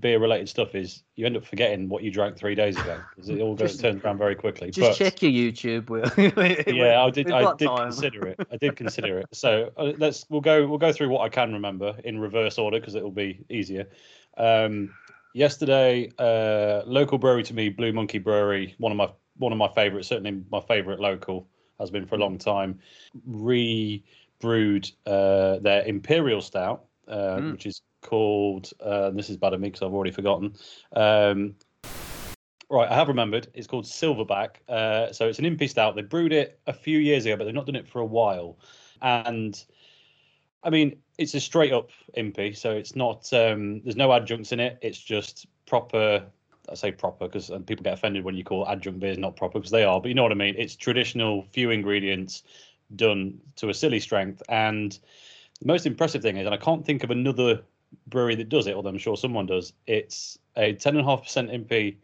beer 0.01 0.19
related 0.19 0.49
stuff 0.49 0.75
is 0.75 1.03
you 1.15 1.25
end 1.27 1.37
up 1.37 1.45
forgetting 1.45 1.89
what 1.89 2.03
you 2.03 2.11
drank 2.11 2.37
three 2.37 2.55
days 2.55 2.77
ago 2.77 3.01
because 3.15 3.29
it 3.29 3.41
all 3.41 3.55
goes 3.55 3.73
Just- 3.73 3.83
turns 3.83 4.03
around 4.03 4.19
very 4.19 4.35
quickly. 4.35 4.71
Just 4.71 4.99
but, 4.99 5.05
check 5.05 5.23
your 5.23 5.31
YouTube. 5.31 5.89
Will. 5.89 6.11
yeah, 6.75 7.03
I 7.03 7.11
did. 7.11 7.31
I 7.31 7.55
did 7.55 7.67
time. 7.67 7.91
consider 7.91 8.29
it. 8.29 8.41
I 8.51 8.57
did 8.57 8.77
consider 8.77 9.19
it. 9.19 9.27
So 9.33 9.71
uh, 9.77 9.93
let's 9.99 10.27
we'll 10.29 10.41
go 10.41 10.67
we'll 10.67 10.79
go 10.79 10.93
through 10.93 11.09
what 11.09 11.23
I 11.23 11.29
can 11.29 11.53
remember 11.53 11.97
in 12.05 12.19
reverse 12.19 12.59
order 12.59 12.81
because 12.81 12.95
it 12.95 13.03
will 13.03 13.11
be 13.11 13.45
easier. 13.49 13.89
Um, 14.37 14.95
yesterday, 15.35 16.11
uh, 16.19 16.83
local 16.87 17.19
brewery 17.19 17.43
to 17.45 17.55
me, 17.55 17.69
Blue 17.69 17.93
Monkey 17.93 18.19
Brewery, 18.19 18.75
one 18.79 18.91
of 18.93 18.97
my 18.97 19.11
one 19.37 19.53
of 19.53 19.59
my 19.59 19.69
favorites, 19.69 20.09
certainly 20.09 20.43
my 20.51 20.61
favorite 20.61 21.01
local 21.01 21.49
has 21.79 21.91
been 21.91 22.07
for 22.07 22.15
a 22.15 22.19
long 22.19 22.39
time. 22.39 22.79
Re-brewed 23.27 24.91
uh, 25.07 25.59
their 25.59 25.85
Imperial 25.85 26.41
Stout, 26.41 26.85
uh, 27.09 27.37
Mm. 27.37 27.53
which 27.53 27.67
is 27.67 27.83
called. 28.01 28.71
Uh, 28.81 29.11
this 29.11 29.29
is 29.29 29.37
bad 29.37 29.53
of 29.53 29.61
me 29.61 29.69
because 29.69 29.83
I've 29.83 29.93
already 29.93 30.13
forgotten. 30.13 30.55
Um, 30.93 31.57
Right, 32.71 32.91
I 32.91 32.95
have 32.95 33.09
remembered. 33.09 33.49
It's 33.55 33.67
called 33.67 33.85
Silverback. 33.85 34.57
Uh, 34.69 35.13
so 35.13 35.29
it's 35.29 35.39
an 35.39 35.45
impy 35.45 35.69
stout. 35.69 35.95
They 35.97 36.03
brewed 36.03 36.33
it 36.33 36.59
a 36.67 36.73
few 36.73 36.99
years 36.99 37.27
ago, 37.27 37.37
but 37.37 37.45
they've 37.45 37.55
not 37.55 37.67
done 37.67 37.77
it 37.77 37.87
for 37.87 38.01
a 38.01 38.07
while. 38.07 38.59
And 39.03 39.63
I 40.65 40.71
mean, 40.71 40.97
it's 41.19 41.35
a 41.35 41.41
straight 41.41 41.73
up 41.73 41.91
impy. 42.17 42.57
So 42.57 42.73
it's 42.73 42.97
not. 42.97 43.33
Um, 43.33 43.83
there's 43.83 43.97
no 43.97 44.13
adjuncts 44.13 44.53
in 44.53 44.61
it. 44.61 44.79
It's 44.83 44.99
just 44.99 45.47
proper. 45.67 46.25
I 46.69 46.75
say 46.75 46.93
proper 46.93 47.27
because 47.29 47.51
people 47.67 47.83
get 47.83 47.93
offended 47.93 48.25
when 48.25 48.35
you 48.35 48.43
call 48.43 48.67
adjunct 48.67 48.99
beers 48.99 49.19
not 49.19 49.37
proper 49.37 49.59
because 49.59 49.71
they 49.71 49.85
are. 49.85 50.01
But 50.01 50.09
you 50.09 50.15
know 50.15 50.23
what 50.23 50.33
I 50.33 50.37
mean. 50.37 50.55
It's 50.57 50.75
traditional, 50.75 51.43
few 51.53 51.71
ingredients, 51.71 52.43
done 52.97 53.39
to 53.57 53.69
a 53.69 53.75
silly 53.75 54.01
strength. 54.01 54.43
And 54.49 54.99
the 55.61 55.67
most 55.67 55.85
impressive 55.85 56.23
thing 56.23 56.39
is, 56.39 56.47
and 56.47 56.55
I 56.55 56.59
can't 56.59 56.85
think 56.85 57.05
of 57.05 57.11
another 57.11 57.63
brewery 58.07 58.35
that 58.37 58.49
does 58.49 58.67
it, 58.67 58.75
although 58.75 58.89
I'm 58.89 58.99
sure 58.99 59.17
someone 59.17 59.45
does. 59.45 59.75
It's 59.87 60.39
a 60.57 60.73
10.5% 60.73 61.53
impy 61.53 61.97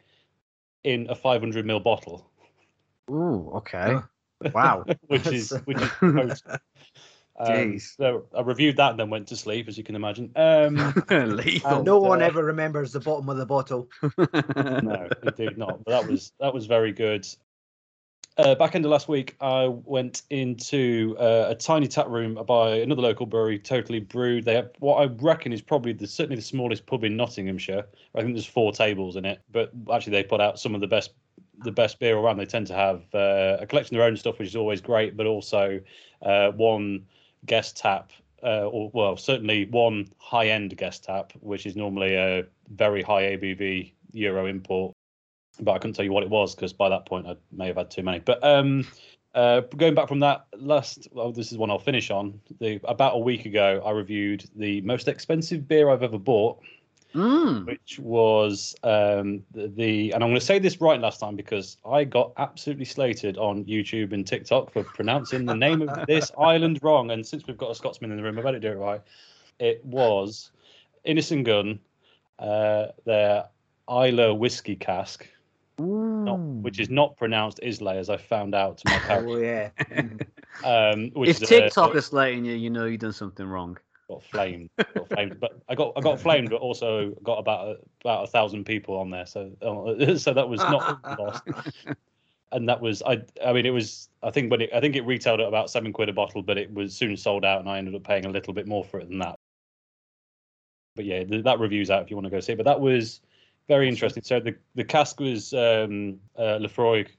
in 0.84 1.08
a 1.08 1.14
500 1.14 1.64
ml 1.64 1.82
bottle, 1.82 2.30
Ooh, 3.10 3.50
okay. 3.54 3.98
Wow. 4.54 4.86
which 5.08 5.26
is 5.26 5.50
which 5.66 5.82
is. 5.82 5.90
Um, 7.40 7.78
so 7.78 8.26
I 8.36 8.42
reviewed 8.42 8.76
that 8.76 8.90
and 8.90 9.00
then 9.00 9.08
went 9.10 9.28
to 9.28 9.36
sleep, 9.36 9.68
as 9.68 9.78
you 9.78 9.84
can 9.84 9.94
imagine. 9.94 10.30
Um, 10.36 10.76
Lethal. 11.10 11.76
And, 11.76 11.84
no 11.84 11.98
one 11.98 12.22
uh, 12.22 12.26
ever 12.26 12.44
remembers 12.44 12.92
the 12.92 13.00
bottom 13.00 13.28
of 13.28 13.36
the 13.38 13.46
bottle. 13.46 13.88
no, 14.02 15.08
indeed 15.22 15.56
not. 15.56 15.82
But 15.84 16.02
that 16.02 16.10
was 16.10 16.32
that 16.40 16.52
was 16.52 16.66
very 16.66 16.92
good. 16.92 17.26
Uh, 18.36 18.54
back 18.54 18.74
end 18.74 18.84
of 18.84 18.90
last 18.90 19.08
week, 19.08 19.36
I 19.40 19.66
went 19.66 20.22
into 20.30 21.16
uh, 21.18 21.46
a 21.48 21.54
tiny 21.54 21.88
tap 21.88 22.08
room 22.08 22.38
by 22.46 22.76
another 22.76 23.02
local 23.02 23.26
brewery, 23.26 23.58
Totally 23.58 24.00
Brewed. 24.00 24.44
They 24.44 24.54
have 24.54 24.70
what 24.78 24.96
I 24.96 25.12
reckon 25.20 25.52
is 25.52 25.60
probably 25.60 25.92
the, 25.92 26.06
certainly 26.06 26.36
the 26.36 26.42
smallest 26.42 26.86
pub 26.86 27.04
in 27.04 27.16
Nottinghamshire. 27.16 27.84
I 28.14 28.20
think 28.22 28.34
there's 28.34 28.46
four 28.46 28.72
tables 28.72 29.16
in 29.16 29.24
it, 29.24 29.40
but 29.50 29.72
actually 29.92 30.12
they 30.12 30.22
put 30.22 30.40
out 30.40 30.58
some 30.58 30.74
of 30.74 30.80
the 30.80 30.86
best 30.86 31.12
the 31.62 31.72
best 31.72 31.98
beer 31.98 32.16
around. 32.16 32.38
They 32.38 32.46
tend 32.46 32.66
to 32.68 32.74
have 32.74 33.02
uh, 33.14 33.58
a 33.60 33.66
collection 33.66 33.96
of 33.96 34.00
their 34.00 34.08
own 34.08 34.16
stuff, 34.16 34.38
which 34.38 34.48
is 34.48 34.56
always 34.56 34.80
great, 34.80 35.16
but 35.16 35.26
also 35.26 35.80
uh, 36.22 36.50
one 36.52 37.06
guest 37.46 37.76
tap, 37.76 38.10
uh, 38.42 38.66
or 38.66 38.90
well, 38.92 39.16
certainly 39.16 39.66
one 39.66 40.08
high 40.18 40.48
end 40.48 40.76
guest 40.76 41.04
tap, 41.04 41.32
which 41.40 41.66
is 41.66 41.76
normally 41.76 42.14
a 42.14 42.44
very 42.68 43.02
high 43.02 43.36
ABV 43.36 43.92
Euro 44.12 44.46
import. 44.46 44.94
But 45.60 45.72
I 45.72 45.78
couldn't 45.78 45.94
tell 45.94 46.04
you 46.04 46.12
what 46.12 46.22
it 46.22 46.30
was 46.30 46.54
because 46.54 46.72
by 46.72 46.88
that 46.88 47.06
point 47.06 47.26
I 47.26 47.36
may 47.52 47.66
have 47.66 47.76
had 47.76 47.90
too 47.90 48.02
many. 48.02 48.20
But 48.20 48.42
um, 48.42 48.86
uh, 49.34 49.60
going 49.76 49.94
back 49.94 50.08
from 50.08 50.20
that 50.20 50.46
last, 50.56 51.08
well, 51.12 51.32
this 51.32 51.52
is 51.52 51.58
one 51.58 51.70
I'll 51.70 51.78
finish 51.78 52.10
on. 52.10 52.40
The 52.60 52.80
about 52.84 53.14
a 53.14 53.18
week 53.18 53.46
ago, 53.46 53.82
I 53.84 53.90
reviewed 53.90 54.44
the 54.56 54.80
most 54.82 55.08
expensive 55.08 55.68
beer 55.68 55.90
I've 55.90 56.02
ever 56.02 56.18
bought, 56.18 56.60
Mm. 57.14 57.66
which 57.66 57.98
was 57.98 58.76
um, 58.84 59.42
the, 59.50 59.66
the 59.66 60.12
and 60.12 60.22
I'm 60.22 60.30
going 60.30 60.38
to 60.38 60.46
say 60.46 60.60
this 60.60 60.80
right 60.80 61.00
last 61.00 61.18
time 61.18 61.34
because 61.34 61.76
I 61.84 62.04
got 62.04 62.32
absolutely 62.36 62.84
slated 62.84 63.36
on 63.36 63.64
YouTube 63.64 64.12
and 64.12 64.24
TikTok 64.24 64.72
for 64.72 64.84
pronouncing 64.84 65.44
the 65.44 65.54
name 65.56 65.82
of 65.82 66.06
this 66.06 66.30
island 66.38 66.78
wrong. 66.82 67.10
And 67.10 67.26
since 67.26 67.46
we've 67.48 67.58
got 67.58 67.70
a 67.72 67.74
Scotsman 67.74 68.12
in 68.12 68.16
the 68.16 68.22
room, 68.22 68.38
I 68.38 68.42
better 68.42 68.60
do 68.60 68.68
it 68.72 68.76
right. 68.76 69.00
It 69.58 69.84
was 69.84 70.52
Innis 71.04 71.32
& 71.38 71.42
Gunn, 71.42 71.80
uh, 72.38 72.86
their 73.04 73.46
Isla 73.90 74.32
whiskey 74.32 74.76
cask, 74.76 75.26
not, 75.78 76.38
which 76.38 76.78
is 76.78 76.90
not 76.90 77.16
pronounced 77.16 77.58
Islay, 77.62 77.98
as 77.98 78.08
I 78.08 78.18
found 78.18 78.54
out 78.54 78.78
to 78.78 78.88
my 78.88 78.98
parents. 79.00 79.32
Oh 79.32 79.38
yeah. 79.38 79.70
Um, 80.64 81.10
which 81.14 81.30
If 81.30 81.36
is 81.36 81.42
a- 81.42 81.46
TikTok 81.46 81.94
is 81.94 82.06
slating 82.06 82.44
you, 82.44 82.54
you 82.54 82.70
know 82.70 82.84
you've 82.84 83.00
done 83.00 83.12
something 83.12 83.46
wrong. 83.46 83.78
Got 84.10 84.24
flamed, 84.24 84.70
got 84.76 85.08
flamed. 85.08 85.38
But 85.38 85.60
I 85.68 85.76
got 85.76 85.92
I 85.96 86.00
got 86.00 86.20
flamed, 86.20 86.50
but 86.50 86.56
also 86.56 87.10
got 87.22 87.38
about 87.38 87.68
a, 87.68 87.76
about 88.00 88.24
a 88.24 88.26
thousand 88.26 88.64
people 88.64 88.96
on 88.96 89.08
there. 89.08 89.24
So 89.24 89.52
uh, 89.62 90.16
so 90.16 90.34
that 90.34 90.48
was 90.48 90.58
not 90.58 90.98
lost. 91.18 91.44
And 92.50 92.68
that 92.68 92.80
was 92.80 93.04
I 93.06 93.22
I 93.44 93.52
mean 93.52 93.66
it 93.66 93.70
was 93.70 94.08
I 94.20 94.32
think 94.32 94.50
when 94.50 94.62
it 94.62 94.70
I 94.74 94.80
think 94.80 94.96
it 94.96 95.06
retailed 95.06 95.40
at 95.40 95.46
about 95.46 95.70
seven 95.70 95.92
quid 95.92 96.08
a 96.08 96.12
bottle, 96.12 96.42
but 96.42 96.58
it 96.58 96.74
was 96.74 96.96
soon 96.96 97.16
sold 97.16 97.44
out, 97.44 97.60
and 97.60 97.70
I 97.70 97.78
ended 97.78 97.94
up 97.94 98.02
paying 98.02 98.26
a 98.26 98.30
little 98.30 98.52
bit 98.52 98.66
more 98.66 98.84
for 98.84 98.98
it 98.98 99.08
than 99.08 99.20
that. 99.20 99.36
But 100.96 101.04
yeah, 101.04 101.22
th- 101.22 101.44
that 101.44 101.60
review's 101.60 101.88
out 101.88 102.02
if 102.02 102.10
you 102.10 102.16
want 102.16 102.26
to 102.26 102.30
go 102.30 102.40
see 102.40 102.54
it. 102.54 102.56
But 102.56 102.66
that 102.66 102.80
was 102.80 103.20
very 103.68 103.88
interesting. 103.88 104.24
So 104.24 104.40
the 104.40 104.56
the 104.74 104.82
cask 104.82 105.20
was 105.20 105.54
um, 105.54 106.18
uh, 106.36 106.58
Laphroaig 106.58 107.10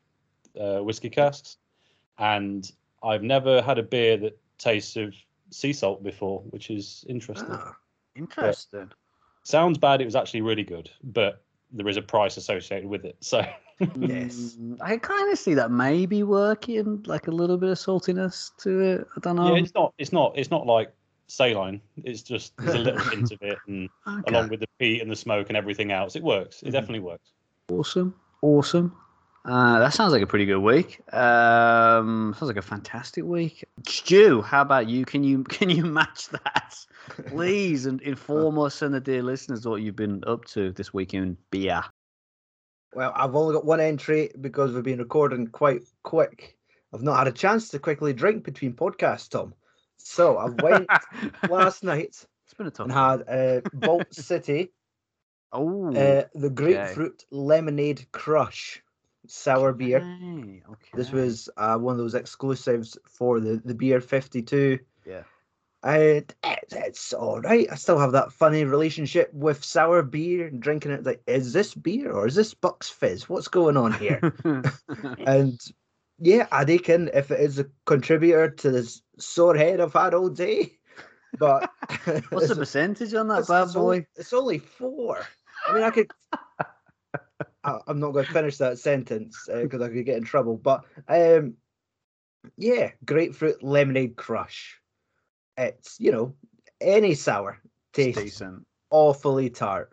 uh, 0.59 0.83
whiskey 0.83 1.09
casks, 1.09 1.55
and 2.17 2.69
I've 3.01 3.23
never 3.23 3.61
had 3.61 3.77
a 3.77 3.83
beer 3.83 4.17
that 4.17 4.37
tastes 4.57 4.97
of 4.97 5.15
sea 5.51 5.73
salt 5.73 6.03
before, 6.03 6.39
which 6.49 6.69
is 6.69 7.05
interesting. 7.07 7.47
Ah, 7.51 7.75
Interesting. 8.15 8.91
Sounds 9.43 9.77
bad. 9.77 10.01
It 10.01 10.05
was 10.05 10.15
actually 10.15 10.41
really 10.41 10.63
good, 10.63 10.89
but 11.03 11.43
there 11.71 11.87
is 11.87 11.97
a 11.97 12.01
price 12.01 12.37
associated 12.37 12.87
with 12.89 13.05
it. 13.05 13.17
So 13.21 13.39
Yes. 13.99 14.55
Mm, 14.59 14.77
I 14.81 14.97
kind 14.97 15.31
of 15.31 15.39
see 15.39 15.55
that 15.55 15.71
maybe 15.71 16.21
working, 16.23 17.01
like 17.07 17.27
a 17.27 17.31
little 17.31 17.57
bit 17.57 17.69
of 17.69 17.77
saltiness 17.77 18.51
to 18.59 18.79
it. 18.79 19.07
I 19.15 19.19
don't 19.21 19.35
know. 19.37 19.55
yeah, 19.55 19.61
it's 19.61 19.73
not. 19.73 19.93
It's 19.97 20.11
not. 20.13 20.37
It's 20.37 20.51
not 20.51 20.67
like 20.67 20.93
saline. 21.27 21.81
It's 22.03 22.21
just 22.21 22.55
there's 22.57 22.75
a 22.75 22.79
little 22.79 22.99
hint 23.09 23.31
of 23.31 23.39
it, 23.41 23.59
and 23.67 23.89
Okay. 24.07 24.21
along 24.27 24.49
with 24.49 24.59
the 24.59 24.67
peat 24.79 25.01
and 25.01 25.09
the 25.09 25.15
smoke 25.15 25.47
and 25.49 25.57
everything 25.57 25.91
else, 25.91 26.15
it 26.15 26.23
works. 26.23 26.61
It 26.61 26.67
Mhm. 26.69 26.73
definitely 26.73 26.99
works. 26.99 27.31
Awesome. 27.71 28.13
Awesome. 28.41 28.95
Uh, 29.43 29.79
that 29.79 29.93
sounds 29.93 30.13
like 30.13 30.21
a 30.21 30.27
pretty 30.27 30.45
good 30.45 30.59
week. 30.59 31.01
Um, 31.13 32.33
sounds 32.37 32.47
like 32.47 32.57
a 32.57 32.61
fantastic 32.61 33.23
week. 33.23 33.63
Stu, 33.87 34.41
how 34.41 34.61
about 34.61 34.87
you? 34.87 35.03
Can 35.03 35.23
you 35.23 35.43
can 35.43 35.69
you 35.69 35.83
match 35.99 36.29
that, 36.29 36.75
please, 37.27 37.87
and 37.87 38.01
inform 38.01 38.59
us 38.59 38.83
and 38.83 38.93
the 38.93 38.99
dear 38.99 39.23
listeners 39.23 39.65
what 39.65 39.81
you've 39.81 39.95
been 39.95 40.23
up 40.27 40.45
to 40.45 40.71
this 40.73 40.93
week 40.93 41.15
in 41.15 41.37
beer? 41.49 41.81
Well, 42.93 43.13
I've 43.15 43.35
only 43.35 43.55
got 43.55 43.65
one 43.65 43.79
entry 43.79 44.29
because 44.41 44.73
we've 44.73 44.83
been 44.83 44.99
recording 44.99 45.47
quite 45.47 45.83
quick. 46.03 46.57
I've 46.93 47.01
not 47.01 47.17
had 47.17 47.27
a 47.27 47.31
chance 47.31 47.69
to 47.69 47.79
quickly 47.79 48.13
drink 48.13 48.43
between 48.43 48.73
podcasts, 48.73 49.29
Tom. 49.29 49.55
So 49.97 50.37
I 50.37 50.49
went 50.49 50.87
last 51.49 51.83
night 51.83 52.09
It's 52.45 52.53
been 52.57 52.67
a 52.67 52.71
tough. 52.71 52.85
and 52.85 52.93
had 52.93 53.23
uh, 53.27 53.61
Vault 53.73 54.13
City, 54.13 54.71
oh 55.51 55.87
uh, 55.95 56.25
the 56.35 56.49
grapefruit 56.49 57.23
lemonade 57.31 58.05
crush 58.11 58.83
sour 59.31 59.73
beer. 59.73 59.99
okay. 60.69 60.89
This 60.93 61.11
was 61.11 61.49
uh, 61.57 61.77
one 61.77 61.93
of 61.93 61.97
those 61.97 62.15
exclusives 62.15 62.97
for 63.05 63.39
the, 63.39 63.61
the 63.63 63.73
beer 63.73 64.01
52. 64.01 64.79
Yeah. 65.05 65.23
And 65.83 66.01
it, 66.03 66.35
it's 66.71 67.11
all 67.13 67.41
right. 67.41 67.67
I 67.71 67.75
still 67.75 67.97
have 67.97 68.11
that 68.11 68.31
funny 68.31 68.65
relationship 68.65 69.33
with 69.33 69.63
sour 69.63 70.03
beer 70.03 70.47
and 70.47 70.61
drinking 70.61 70.91
it. 70.91 71.05
Like, 71.05 71.23
is 71.25 71.53
this 71.53 71.73
beer 71.73 72.11
or 72.11 72.27
is 72.27 72.35
this 72.35 72.53
Bucks 72.53 72.89
Fizz? 72.89 73.27
What's 73.27 73.47
going 73.47 73.77
on 73.77 73.93
here? 73.93 74.33
and 75.25 75.59
yeah, 76.19 76.47
I 76.51 76.63
reckon 76.63 77.09
if 77.13 77.31
it 77.31 77.39
is 77.39 77.57
a 77.57 77.65
contributor 77.85 78.51
to 78.51 78.69
this 78.69 79.01
sore 79.17 79.55
head 79.55 79.79
I've 79.79 79.93
had 79.93 80.13
all 80.13 80.29
day. 80.29 80.73
But 81.39 81.71
What's 82.29 82.49
the 82.49 82.55
percentage 82.59 83.13
on 83.13 83.29
that 83.29 83.47
bad 83.47 83.63
it's 83.63 83.75
only, 83.75 84.01
boy? 84.01 84.05
it's 84.17 84.33
only 84.33 84.59
four. 84.59 85.25
I 85.67 85.73
mean, 85.73 85.83
I 85.83 85.89
could. 85.89 86.11
I, 87.63 87.79
I'm 87.87 87.99
not 87.99 88.11
going 88.11 88.25
to 88.25 88.31
finish 88.31 88.57
that 88.57 88.79
sentence 88.79 89.47
because 89.51 89.81
I 89.81 89.89
could 89.89 90.05
get 90.05 90.17
in 90.17 90.23
trouble. 90.23 90.57
But 90.57 90.83
um, 91.07 91.55
yeah, 92.57 92.91
grapefruit 93.05 93.63
lemonade 93.63 94.15
crush. 94.15 94.79
It's 95.57 95.99
you 95.99 96.11
know 96.11 96.35
any 96.79 97.13
sour 97.13 97.59
It's 97.93 98.15
tastes 98.15 98.41
awfully 98.89 99.49
tart. 99.49 99.91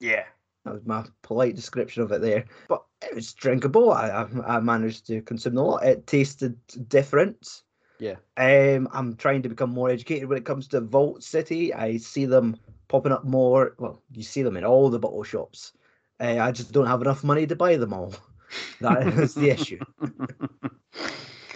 Yeah. 0.00 0.24
That 0.64 0.74
was 0.74 0.86
my 0.86 1.04
polite 1.22 1.56
description 1.56 2.02
of 2.02 2.12
it 2.12 2.22
there. 2.22 2.46
But 2.68 2.84
it 3.02 3.14
was 3.14 3.32
drinkable. 3.34 3.92
I 3.92 4.08
I, 4.08 4.56
I 4.56 4.60
managed 4.60 5.06
to 5.08 5.20
consume 5.22 5.58
a 5.58 5.62
lot. 5.62 5.84
It 5.84 6.06
tasted 6.06 6.56
different. 6.88 7.62
Yeah. 7.98 8.16
Um, 8.36 8.88
I'm 8.92 9.14
trying 9.16 9.42
to 9.42 9.48
become 9.48 9.70
more 9.70 9.90
educated 9.90 10.28
when 10.28 10.38
it 10.38 10.44
comes 10.44 10.66
to 10.68 10.80
Vault 10.80 11.22
City. 11.22 11.72
I 11.72 11.98
see 11.98 12.26
them 12.26 12.56
popping 12.88 13.12
up 13.12 13.24
more. 13.24 13.76
Well, 13.78 14.02
you 14.12 14.22
see 14.22 14.42
them 14.42 14.56
in 14.56 14.64
all 14.64 14.90
the 14.90 14.98
bottle 14.98 15.22
shops. 15.22 15.72
Uh, 16.20 16.38
I 16.40 16.52
just 16.52 16.72
don't 16.72 16.86
have 16.86 17.00
enough 17.02 17.24
money 17.24 17.46
to 17.46 17.56
buy 17.56 17.76
them 17.76 17.92
all. 17.92 18.14
That 18.80 19.06
is 19.08 19.34
the 19.34 19.50
issue. 19.50 19.80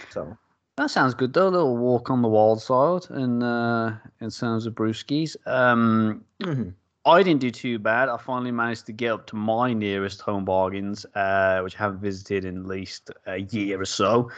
So 0.09 0.35
That 0.77 0.89
sounds 0.89 1.13
good 1.13 1.33
though. 1.33 1.47
A 1.47 1.49
little 1.49 1.77
walk 1.77 2.09
on 2.09 2.21
the 2.21 2.27
wild 2.27 2.61
side 2.61 3.03
in 3.15 3.43
uh, 3.43 3.97
in 4.19 4.29
terms 4.29 4.65
of 4.65 4.73
brewskis. 4.73 5.35
Um, 5.47 6.25
mhm. 6.41 6.73
I 7.05 7.23
didn't 7.23 7.41
do 7.41 7.51
too 7.51 7.79
bad. 7.79 8.09
I 8.09 8.17
finally 8.17 8.51
managed 8.51 8.85
to 8.87 8.91
get 8.91 9.11
up 9.11 9.27
to 9.27 9.35
my 9.35 9.73
nearest 9.73 10.21
home 10.21 10.45
bargains, 10.45 11.05
uh, 11.15 11.61
which 11.61 11.75
I 11.75 11.83
haven't 11.83 12.01
visited 12.01 12.43
in 12.45 12.57
at 12.57 12.65
least 12.65 13.11
a 13.25 13.37
year 13.37 13.79
or 13.81 13.85
so. 13.85 14.29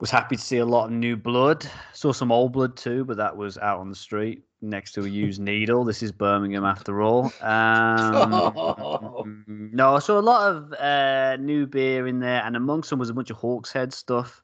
Was 0.00 0.10
happy 0.10 0.36
to 0.36 0.42
see 0.42 0.56
a 0.56 0.64
lot 0.64 0.86
of 0.86 0.92
new 0.92 1.14
blood. 1.14 1.68
Saw 1.92 2.12
some 2.12 2.32
old 2.32 2.52
blood 2.52 2.74
too, 2.74 3.04
but 3.04 3.18
that 3.18 3.36
was 3.36 3.58
out 3.58 3.80
on 3.80 3.90
the 3.90 3.94
street 3.94 4.42
next 4.62 4.92
to 4.92 5.04
a 5.04 5.08
used 5.08 5.40
needle. 5.42 5.84
This 5.84 6.02
is 6.02 6.10
Birmingham 6.10 6.64
after 6.64 7.02
all. 7.02 7.30
Um, 7.42 9.44
no, 9.46 9.96
I 9.96 9.98
saw 9.98 10.18
a 10.18 10.20
lot 10.20 10.50
of 10.50 10.72
uh, 10.72 11.36
new 11.36 11.66
beer 11.66 12.06
in 12.06 12.20
there, 12.20 12.42
and 12.44 12.56
amongst 12.56 12.88
them 12.88 12.98
was 12.98 13.10
a 13.10 13.14
bunch 13.14 13.30
of 13.30 13.36
Hawkshead 13.36 13.92
stuff. 13.92 14.42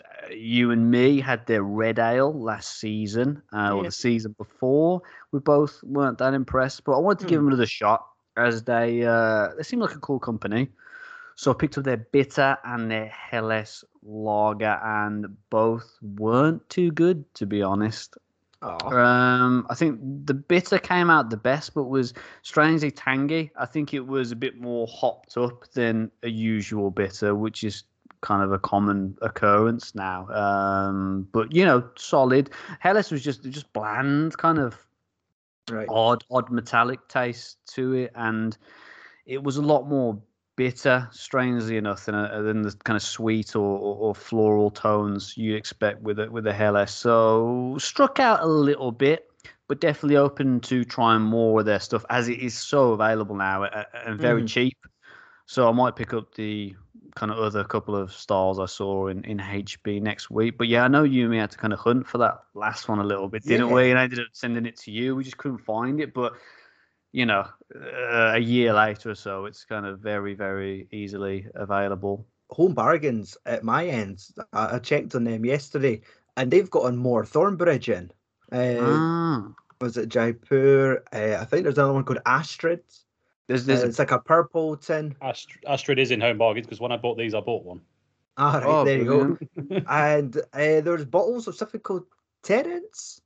Uh, 0.00 0.32
you 0.32 0.70
and 0.70 0.90
me 0.90 1.20
had 1.20 1.44
their 1.46 1.62
red 1.62 1.98
ale 1.98 2.32
last 2.32 2.80
season, 2.80 3.42
uh, 3.52 3.72
or 3.72 3.82
the 3.82 3.90
season 3.90 4.36
before. 4.38 5.02
We 5.32 5.40
both 5.40 5.82
weren't 5.82 6.18
that 6.18 6.34
impressed, 6.34 6.84
but 6.84 6.92
I 6.92 6.98
wanted 6.98 7.20
to 7.20 7.26
give 7.26 7.40
them 7.40 7.48
another 7.48 7.66
shot 7.66 8.06
as 8.36 8.62
they 8.62 9.04
uh, 9.04 9.48
they 9.56 9.64
seem 9.64 9.80
like 9.80 9.96
a 9.96 10.00
cool 10.00 10.20
company. 10.20 10.68
So 11.36 11.50
I 11.50 11.54
picked 11.54 11.76
up 11.78 11.84
their 11.84 11.98
bitter 11.98 12.56
and 12.64 12.90
their 12.90 13.08
Helles 13.08 13.84
lager, 14.02 14.80
and 14.82 15.36
both 15.50 15.98
weren't 16.02 16.68
too 16.70 16.90
good, 16.90 17.32
to 17.34 17.46
be 17.46 17.62
honest. 17.62 18.16
Oh, 18.62 18.90
Um, 18.90 19.66
I 19.68 19.74
think 19.74 20.00
the 20.24 20.32
bitter 20.32 20.78
came 20.78 21.10
out 21.10 21.28
the 21.28 21.36
best, 21.36 21.74
but 21.74 21.84
was 21.84 22.14
strangely 22.42 22.90
tangy. 22.90 23.52
I 23.58 23.66
think 23.66 23.92
it 23.92 24.06
was 24.06 24.32
a 24.32 24.36
bit 24.36 24.58
more 24.58 24.86
hopped 24.86 25.36
up 25.36 25.70
than 25.72 26.10
a 26.22 26.30
usual 26.30 26.90
bitter, 26.90 27.34
which 27.34 27.62
is 27.64 27.84
kind 28.22 28.42
of 28.42 28.52
a 28.52 28.58
common 28.58 29.18
occurrence 29.20 29.94
now. 29.94 30.28
Um, 30.30 31.28
but 31.32 31.52
you 31.54 31.66
know, 31.66 31.86
solid. 31.96 32.50
Helles 32.80 33.10
was 33.10 33.22
just 33.22 33.42
just 33.44 33.70
bland, 33.74 34.38
kind 34.38 34.58
of 34.58 34.74
right. 35.70 35.86
odd, 35.90 36.24
odd 36.30 36.50
metallic 36.50 37.06
taste 37.08 37.58
to 37.74 37.92
it, 37.92 38.12
and 38.14 38.56
it 39.26 39.42
was 39.42 39.58
a 39.58 39.62
lot 39.62 39.86
more 39.86 40.18
bitter, 40.56 41.08
strangely 41.12 41.76
enough, 41.76 42.06
than, 42.06 42.14
a, 42.14 42.42
than 42.42 42.62
the 42.62 42.74
kind 42.84 42.96
of 42.96 43.02
sweet 43.02 43.54
or, 43.54 43.78
or, 43.78 43.96
or 43.96 44.14
floral 44.14 44.70
tones 44.70 45.36
you'd 45.36 45.56
expect 45.56 46.02
with 46.02 46.18
a, 46.18 46.30
with 46.30 46.46
a 46.46 46.52
Helles. 46.52 46.90
So 46.90 47.76
struck 47.78 48.18
out 48.20 48.40
a 48.42 48.46
little 48.46 48.90
bit, 48.90 49.30
but 49.68 49.80
definitely 49.80 50.16
open 50.16 50.60
to 50.60 50.84
trying 50.84 51.22
more 51.22 51.60
of 51.60 51.66
their 51.66 51.80
stuff 51.80 52.04
as 52.10 52.28
it 52.28 52.40
is 52.40 52.54
so 52.58 52.92
available 52.92 53.36
now 53.36 53.64
and 54.04 54.20
very 54.20 54.42
Mhm. 54.42 54.48
cheap. 54.48 54.78
So 55.46 55.68
I 55.68 55.72
might 55.72 55.94
pick 55.94 56.12
up 56.12 56.34
the 56.34 56.74
kind 57.14 57.32
of 57.32 57.38
other 57.38 57.64
couple 57.64 57.96
of 57.96 58.12
styles 58.12 58.58
I 58.58 58.66
saw 58.66 59.08
in, 59.08 59.24
in 59.24 59.38
HB 59.38 60.00
next 60.02 60.30
week. 60.30 60.58
But 60.58 60.68
yeah, 60.68 60.84
I 60.84 60.88
know 60.88 61.04
you 61.04 61.22
and 61.22 61.30
me 61.30 61.38
had 61.38 61.50
to 61.52 61.58
kind 61.58 61.72
of 61.72 61.78
hunt 61.78 62.06
for 62.06 62.18
that 62.18 62.42
last 62.54 62.88
one 62.88 62.98
a 62.98 63.04
little 63.04 63.28
bit, 63.28 63.46
didn't 63.46 63.68
Yeah. 63.68 63.74
we? 63.74 63.90
And 63.90 63.98
I 63.98 64.04
ended 64.04 64.20
up 64.20 64.26
sending 64.32 64.66
it 64.66 64.76
to 64.78 64.90
you. 64.90 65.16
We 65.16 65.24
just 65.24 65.38
couldn't 65.38 65.58
find 65.58 66.00
it. 66.00 66.12
But, 66.12 66.34
you 67.16 67.24
know, 67.24 67.46
uh, 67.74 68.32
a 68.34 68.38
year 68.38 68.74
later 68.74 69.08
or 69.08 69.14
so, 69.14 69.46
it's 69.46 69.64
kind 69.64 69.86
of 69.86 70.00
very, 70.00 70.34
very 70.34 70.86
easily 70.92 71.46
available. 71.54 72.26
Home 72.50 72.74
bargains 72.74 73.38
at 73.46 73.64
my 73.64 73.86
end. 73.86 74.22
I, 74.52 74.74
I 74.76 74.78
checked 74.80 75.14
on 75.14 75.24
them 75.24 75.46
yesterday, 75.46 76.02
and 76.36 76.50
they've 76.50 76.68
got 76.68 76.84
on 76.84 76.98
more 76.98 77.24
Thornbridge 77.24 77.88
in. 77.88 78.10
Uh, 78.52 78.82
Ah. 78.82 79.48
Was 79.80 79.96
it 79.96 80.10
Jaipur? 80.10 81.02
Uh, 81.10 81.38
I 81.40 81.44
think 81.46 81.62
there's 81.62 81.78
another 81.78 81.94
one 81.94 82.04
called 82.04 82.20
Astryd. 82.26 82.82
There's, 83.48 83.62
Uh, 83.62 83.66
there's 83.68 83.82
a 83.84 83.86
it's 83.86 83.98
like 83.98 84.10
a 84.10 84.18
purple 84.18 84.76
tin. 84.76 85.16
Astryd, 85.22 85.64
Astryd 85.66 85.98
is 85.98 86.10
in 86.10 86.20
home 86.20 86.36
bargains 86.36 86.66
because 86.66 86.80
when 86.80 86.92
I 86.92 86.98
bought 86.98 87.16
these, 87.16 87.34
I 87.34 87.40
bought 87.40 87.64
one. 87.64 87.80
Ah, 88.36 88.58
right, 88.58 88.66
Oh, 88.66 88.84
there 88.84 88.98
you 88.98 89.04
go. 89.06 89.38
And 89.88 90.36
uh, 90.36 90.82
there's 90.82 91.06
bottles 91.06 91.48
of 91.48 91.54
something 91.54 91.80
called 91.80 92.04
Terence. 92.42 93.22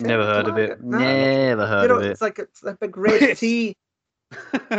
Never 0.00 0.24
heard 0.24 0.46
of 0.48 0.58
it. 0.58 0.82
Nah. 0.82 0.98
Never 0.98 1.66
heard 1.66 1.82
you 1.82 1.88
know, 1.88 1.96
of 1.96 2.02
it. 2.02 2.10
it's 2.10 2.20
like 2.20 2.38
it's 2.38 2.62
a 2.62 2.74
big 2.74 2.96
red 2.96 3.36
tea. 3.38 3.74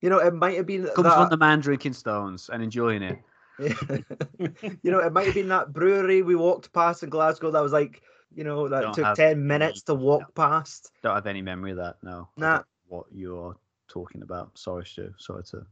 you 0.00 0.10
know, 0.10 0.18
it 0.18 0.34
might 0.34 0.56
have 0.56 0.66
been 0.66 0.86
Comes 0.86 1.04
that. 1.04 1.16
from 1.16 1.28
the 1.28 1.36
man 1.36 1.60
drinking 1.60 1.92
stones 1.92 2.50
and 2.52 2.62
enjoying 2.62 3.02
it. 3.02 3.18
you 3.58 4.90
know, 4.90 4.98
it 4.98 5.12
might 5.12 5.26
have 5.26 5.34
been 5.34 5.48
that 5.48 5.72
brewery 5.72 6.22
we 6.22 6.34
walked 6.34 6.72
past 6.72 7.02
in 7.02 7.10
Glasgow 7.10 7.50
that 7.50 7.62
was 7.62 7.72
like, 7.72 8.02
you 8.34 8.44
know, 8.44 8.68
that 8.68 8.82
Don't 8.82 8.94
took 8.94 9.04
have 9.04 9.16
10 9.16 9.46
minutes 9.46 9.82
to 9.82 9.94
walk 9.94 10.34
past. 10.34 10.90
Don't 11.02 11.14
have 11.14 11.26
any 11.26 11.42
memory 11.42 11.70
of 11.70 11.78
that. 11.78 11.96
No. 12.02 12.28
Nah. 12.36 12.62
What 12.88 13.06
you're 13.12 13.56
talking 13.88 14.22
about? 14.22 14.58
Sorry, 14.58 14.84
Stu. 14.84 15.14
Sorry 15.18 15.44
to. 15.44 15.64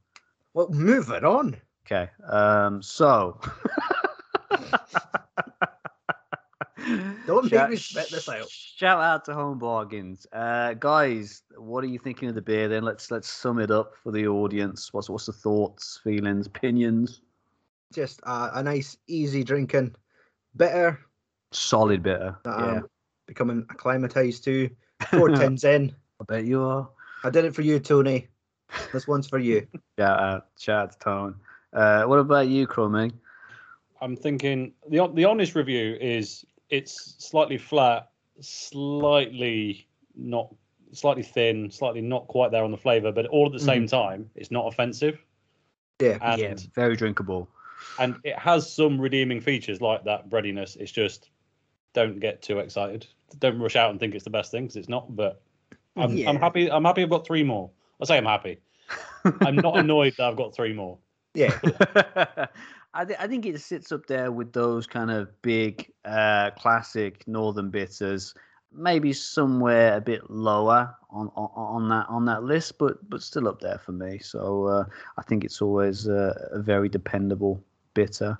Well, 0.54 0.68
move 0.70 1.10
it 1.10 1.24
on. 1.24 1.56
Okay. 1.86 2.08
Um. 2.28 2.80
So. 2.82 3.40
Don't 7.26 7.44
make 7.44 7.52
Shout- 7.52 7.70
me 7.70 7.76
spit 7.76 8.10
this 8.10 8.28
out. 8.28 8.48
Shout 8.50 9.00
out 9.00 9.24
to 9.26 9.34
Home 9.34 9.58
Bargains, 9.58 10.26
uh, 10.32 10.74
guys. 10.74 11.42
What 11.56 11.82
are 11.84 11.86
you 11.86 11.98
thinking 11.98 12.28
of 12.28 12.34
the 12.34 12.42
beer? 12.42 12.68
Then 12.68 12.82
let's 12.82 13.10
let's 13.10 13.28
sum 13.28 13.58
it 13.58 13.70
up 13.70 13.94
for 14.02 14.12
the 14.12 14.26
audience. 14.26 14.92
What's 14.92 15.08
what's 15.08 15.26
the 15.26 15.32
thoughts, 15.32 16.00
feelings, 16.04 16.46
opinions? 16.46 17.22
Just 17.92 18.20
uh, 18.24 18.50
a 18.54 18.62
nice, 18.62 18.96
easy 19.06 19.44
drinking, 19.44 19.94
bitter 20.56 21.00
Solid 21.52 22.02
bitter. 22.02 22.36
that 22.44 22.58
yeah, 22.58 22.64
I'm 22.66 22.86
becoming 23.26 23.64
acclimatized 23.70 24.42
to. 24.44 24.68
Four 25.10 25.28
tins 25.30 25.64
in. 25.64 25.94
I 26.20 26.24
bet 26.24 26.44
you 26.44 26.62
are. 26.62 26.88
I 27.22 27.30
did 27.30 27.44
it 27.44 27.54
for 27.54 27.62
you, 27.62 27.78
Tony. 27.78 28.28
This 28.92 29.06
one's 29.06 29.28
for 29.28 29.38
you. 29.38 29.66
Shout 29.98 30.18
out, 30.20 30.46
shout 30.58 30.82
out 30.82 30.92
to 30.92 30.98
Tone. 30.98 31.34
Uh, 31.72 32.04
what 32.04 32.18
about 32.18 32.48
you, 32.48 32.66
Crumby? 32.66 33.12
I'm 34.00 34.16
thinking 34.16 34.72
the 34.90 35.06
the 35.14 35.24
honest 35.24 35.54
review 35.54 35.96
is 36.00 36.44
it's 36.70 37.16
slightly 37.18 37.58
flat, 37.58 38.10
slightly 38.40 39.86
not 40.16 40.54
slightly 40.92 41.22
thin, 41.22 41.70
slightly 41.70 42.00
not 42.00 42.26
quite 42.28 42.50
there 42.52 42.64
on 42.64 42.70
the 42.70 42.76
flavour, 42.76 43.12
but 43.12 43.26
all 43.26 43.46
at 43.46 43.52
the 43.52 43.58
same 43.58 43.84
mm. 43.84 43.90
time, 43.90 44.30
it's 44.34 44.50
not 44.50 44.66
offensive. 44.66 45.18
Yeah. 46.00 46.18
And 46.20 46.40
yeah, 46.40 46.54
very 46.74 46.96
drinkable. 46.96 47.48
and 47.98 48.16
it 48.24 48.38
has 48.38 48.70
some 48.70 49.00
redeeming 49.00 49.40
features 49.40 49.80
like 49.80 50.04
that 50.04 50.30
breadiness. 50.30 50.76
It's 50.76 50.92
just 50.92 51.30
don't 51.92 52.20
get 52.20 52.42
too 52.42 52.58
excited. 52.58 53.06
Don't 53.38 53.58
rush 53.58 53.76
out 53.76 53.90
and 53.90 54.00
think 54.00 54.14
it's 54.14 54.24
the 54.24 54.30
best 54.30 54.50
thing 54.50 54.64
because 54.64 54.76
it's 54.76 54.88
not. 54.88 55.14
But 55.14 55.40
I'm, 55.96 56.16
I'm 56.26 56.36
happy. 56.38 56.70
I'm 56.70 56.84
happy. 56.84 57.02
I've 57.02 57.10
got 57.10 57.26
three 57.26 57.42
more. 57.42 57.70
I 58.00 58.04
say 58.04 58.16
I'm 58.16 58.24
happy. 58.24 58.58
I'm 59.40 59.56
not 59.56 59.78
annoyed 59.78 60.14
that 60.18 60.28
I've 60.28 60.36
got 60.36 60.54
three 60.54 60.72
more. 60.72 60.98
Yeah. 61.34 61.58
I, 62.94 63.04
th- 63.04 63.18
I 63.20 63.26
think 63.26 63.44
it 63.44 63.60
sits 63.60 63.90
up 63.92 64.06
there 64.06 64.30
with 64.32 64.52
those 64.52 64.86
kind 64.86 65.10
of 65.10 65.28
big 65.42 65.90
uh, 66.04 66.50
classic 66.52 67.26
northern 67.26 67.70
bitters. 67.70 68.34
Maybe 68.72 69.12
somewhere 69.12 69.96
a 69.96 70.00
bit 70.00 70.30
lower 70.30 70.94
on, 71.10 71.28
on 71.36 71.50
on 71.54 71.88
that 71.90 72.06
on 72.08 72.24
that 72.26 72.42
list, 72.44 72.78
but 72.78 72.98
but 73.08 73.22
still 73.22 73.46
up 73.48 73.60
there 73.60 73.78
for 73.78 73.92
me. 73.92 74.18
So 74.18 74.66
uh, 74.66 74.84
I 75.16 75.22
think 75.22 75.44
it's 75.44 75.60
always 75.62 76.08
uh, 76.08 76.48
a 76.52 76.58
very 76.60 76.88
dependable 76.88 77.62
bitter. 77.94 78.36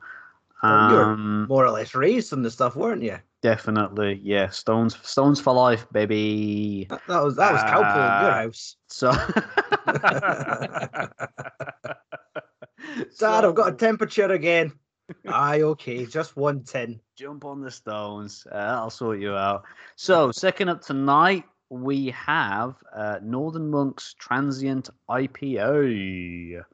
Well, 0.62 0.90
you're- 0.90 1.05
Um, 1.05 1.47
More 1.49 1.64
or 1.67 1.71
less 1.71 1.95
raised 1.95 2.33
on 2.33 2.43
the 2.43 2.51
stuff, 2.51 2.75
weren't 2.77 3.03
you? 3.03 3.19
definitely, 3.43 4.21
yeah. 4.25 4.49
Stones 4.49 4.97
stones 5.07 5.38
for 5.40 5.53
life, 5.53 5.87
baby. 5.93 6.87
That, 6.88 7.03
that 7.09 7.23
was 7.23 7.37
that 7.37 7.53
was 7.53 7.62
Calpol 7.62 7.95
in 7.95 8.23
your 8.23 8.33
Ah. 8.33 8.43
house. 8.43 8.77
So, 8.88 9.12
Dad, 13.18 13.44
I've 13.44 13.55
got 13.55 13.73
a 13.73 13.77
temperature 13.77 14.31
again. 14.33 14.73
Aye, 15.29 15.62
okay, 15.62 16.07
just 16.07 16.37
one 16.37 16.62
tin. 16.64 17.01
jump 17.16 17.44
on 17.44 17.61
the 17.61 17.70
stones. 17.70 18.47
Uh, 18.51 18.57
I'll 18.57 18.90
sort 18.90 19.20
you 19.20 19.35
out. 19.35 19.64
So, 19.97 20.33
second 20.33 20.70
up 20.70 20.81
tonight, 20.81 21.44
we 21.68 22.11
have 22.11 22.77
uh, 22.94 23.18
Northern 23.23 23.70
Monks 23.70 24.14
Transient 24.18 24.88
IPO. 25.11 26.64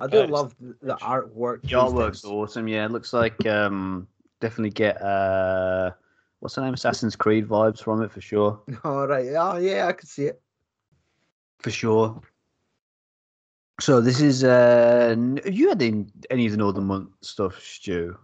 I 0.00 0.06
do 0.08 0.26
love 0.26 0.54
the 0.82 0.96
artwork. 0.96 1.62
The 1.62 1.76
artwork's 1.76 2.24
awesome. 2.24 2.66
Yeah, 2.66 2.86
it 2.86 2.90
looks 2.90 3.12
like 3.12 3.46
um, 3.46 4.08
definitely 4.40 4.70
get 4.70 5.00
uh, 5.00 5.92
what's 6.40 6.56
the 6.56 6.62
name? 6.62 6.74
Assassin's 6.74 7.16
Creed 7.16 7.48
vibes 7.48 7.82
from 7.82 8.02
it 8.02 8.10
for 8.10 8.20
sure. 8.20 8.60
All 8.84 9.06
right. 9.06 9.28
Oh 9.36 9.56
yeah, 9.58 9.86
I 9.86 9.92
can 9.92 10.06
see 10.06 10.24
it. 10.24 10.40
For 11.60 11.70
sure. 11.70 12.20
So 13.80 14.00
this 14.00 14.20
is 14.20 14.44
uh, 14.44 15.16
have 15.44 15.54
you 15.54 15.68
had 15.70 15.80
any, 15.82 16.06
any 16.28 16.46
of 16.46 16.52
the 16.52 16.58
Northern 16.58 16.84
Monk 16.84 17.10
stuff, 17.22 17.60
Stu? 17.62 18.16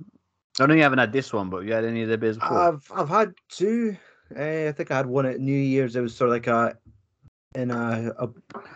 I 0.60 0.66
know 0.66 0.74
you 0.74 0.82
haven't 0.82 0.98
had 0.98 1.12
this 1.12 1.32
one, 1.32 1.50
but 1.50 1.64
you 1.64 1.72
had 1.72 1.84
any 1.84 2.02
of 2.02 2.08
the 2.08 2.18
beers 2.18 2.36
before? 2.36 2.58
I've 2.58 2.90
I've 2.94 3.08
had 3.08 3.34
two. 3.48 3.96
Uh, 4.36 4.68
I 4.68 4.72
think 4.72 4.90
I 4.90 4.96
had 4.96 5.06
one 5.06 5.24
at 5.26 5.40
New 5.40 5.58
Year's. 5.58 5.96
It 5.96 6.00
was 6.00 6.14
sort 6.14 6.28
of 6.28 6.34
like 6.34 6.46
a 6.46 6.76
in 7.54 7.70
a, 7.70 8.12
a 8.18 8.28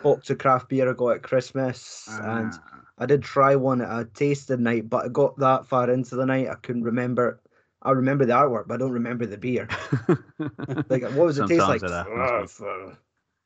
box 0.02 0.30
of 0.30 0.38
craft 0.38 0.70
beer 0.70 0.88
I 0.88 0.94
got 0.94 1.16
at 1.16 1.22
Christmas, 1.22 2.08
and 2.22 2.52
Ah. 2.54 2.80
I 2.98 3.06
did 3.06 3.22
try 3.22 3.56
one 3.56 3.80
at 3.82 3.90
a 4.00 4.04
tasting 4.06 4.62
night, 4.62 4.88
but 4.88 5.04
I 5.04 5.08
got 5.08 5.38
that 5.38 5.66
far 5.66 5.90
into 5.90 6.16
the 6.16 6.26
night 6.26 6.48
I 6.48 6.54
couldn't 6.54 6.84
remember. 6.84 7.40
I 7.82 7.92
remember 7.92 8.26
the 8.26 8.34
artwork, 8.34 8.68
but 8.68 8.74
I 8.74 8.76
don't 8.78 8.92
remember 8.92 9.26
the 9.26 9.38
beer. 9.38 9.68
Like, 10.88 11.02
what 11.02 11.26
was 11.26 11.38
it 11.38 11.46
taste 11.46 11.60
like? 11.60 11.80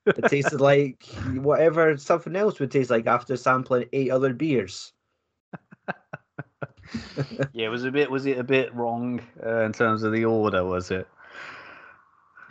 Sometimes 0.05 0.19
it 0.19 0.37
tasted 0.37 0.61
like 0.61 1.05
whatever 1.37 1.97
something 1.97 2.37
else 2.37 2.61
would 2.61 2.71
taste 2.71 2.91
like 2.91 3.07
after 3.07 3.37
sampling 3.37 3.89
eight 3.93 4.11
other 4.11 4.33
beers. 4.33 4.93
yeah, 7.53 7.69
was 7.69 7.85
a 7.85 7.91
bit 7.91 8.11
was 8.11 8.27
it 8.27 8.39
a 8.39 8.45
bit 8.45 8.75
wrong 8.75 9.21
uh, 9.45 9.61
in 9.61 9.73
terms 9.73 10.03
of 10.03 10.13
the 10.13 10.25
order? 10.25 10.65
Was 10.65 10.91
it? 10.91 11.09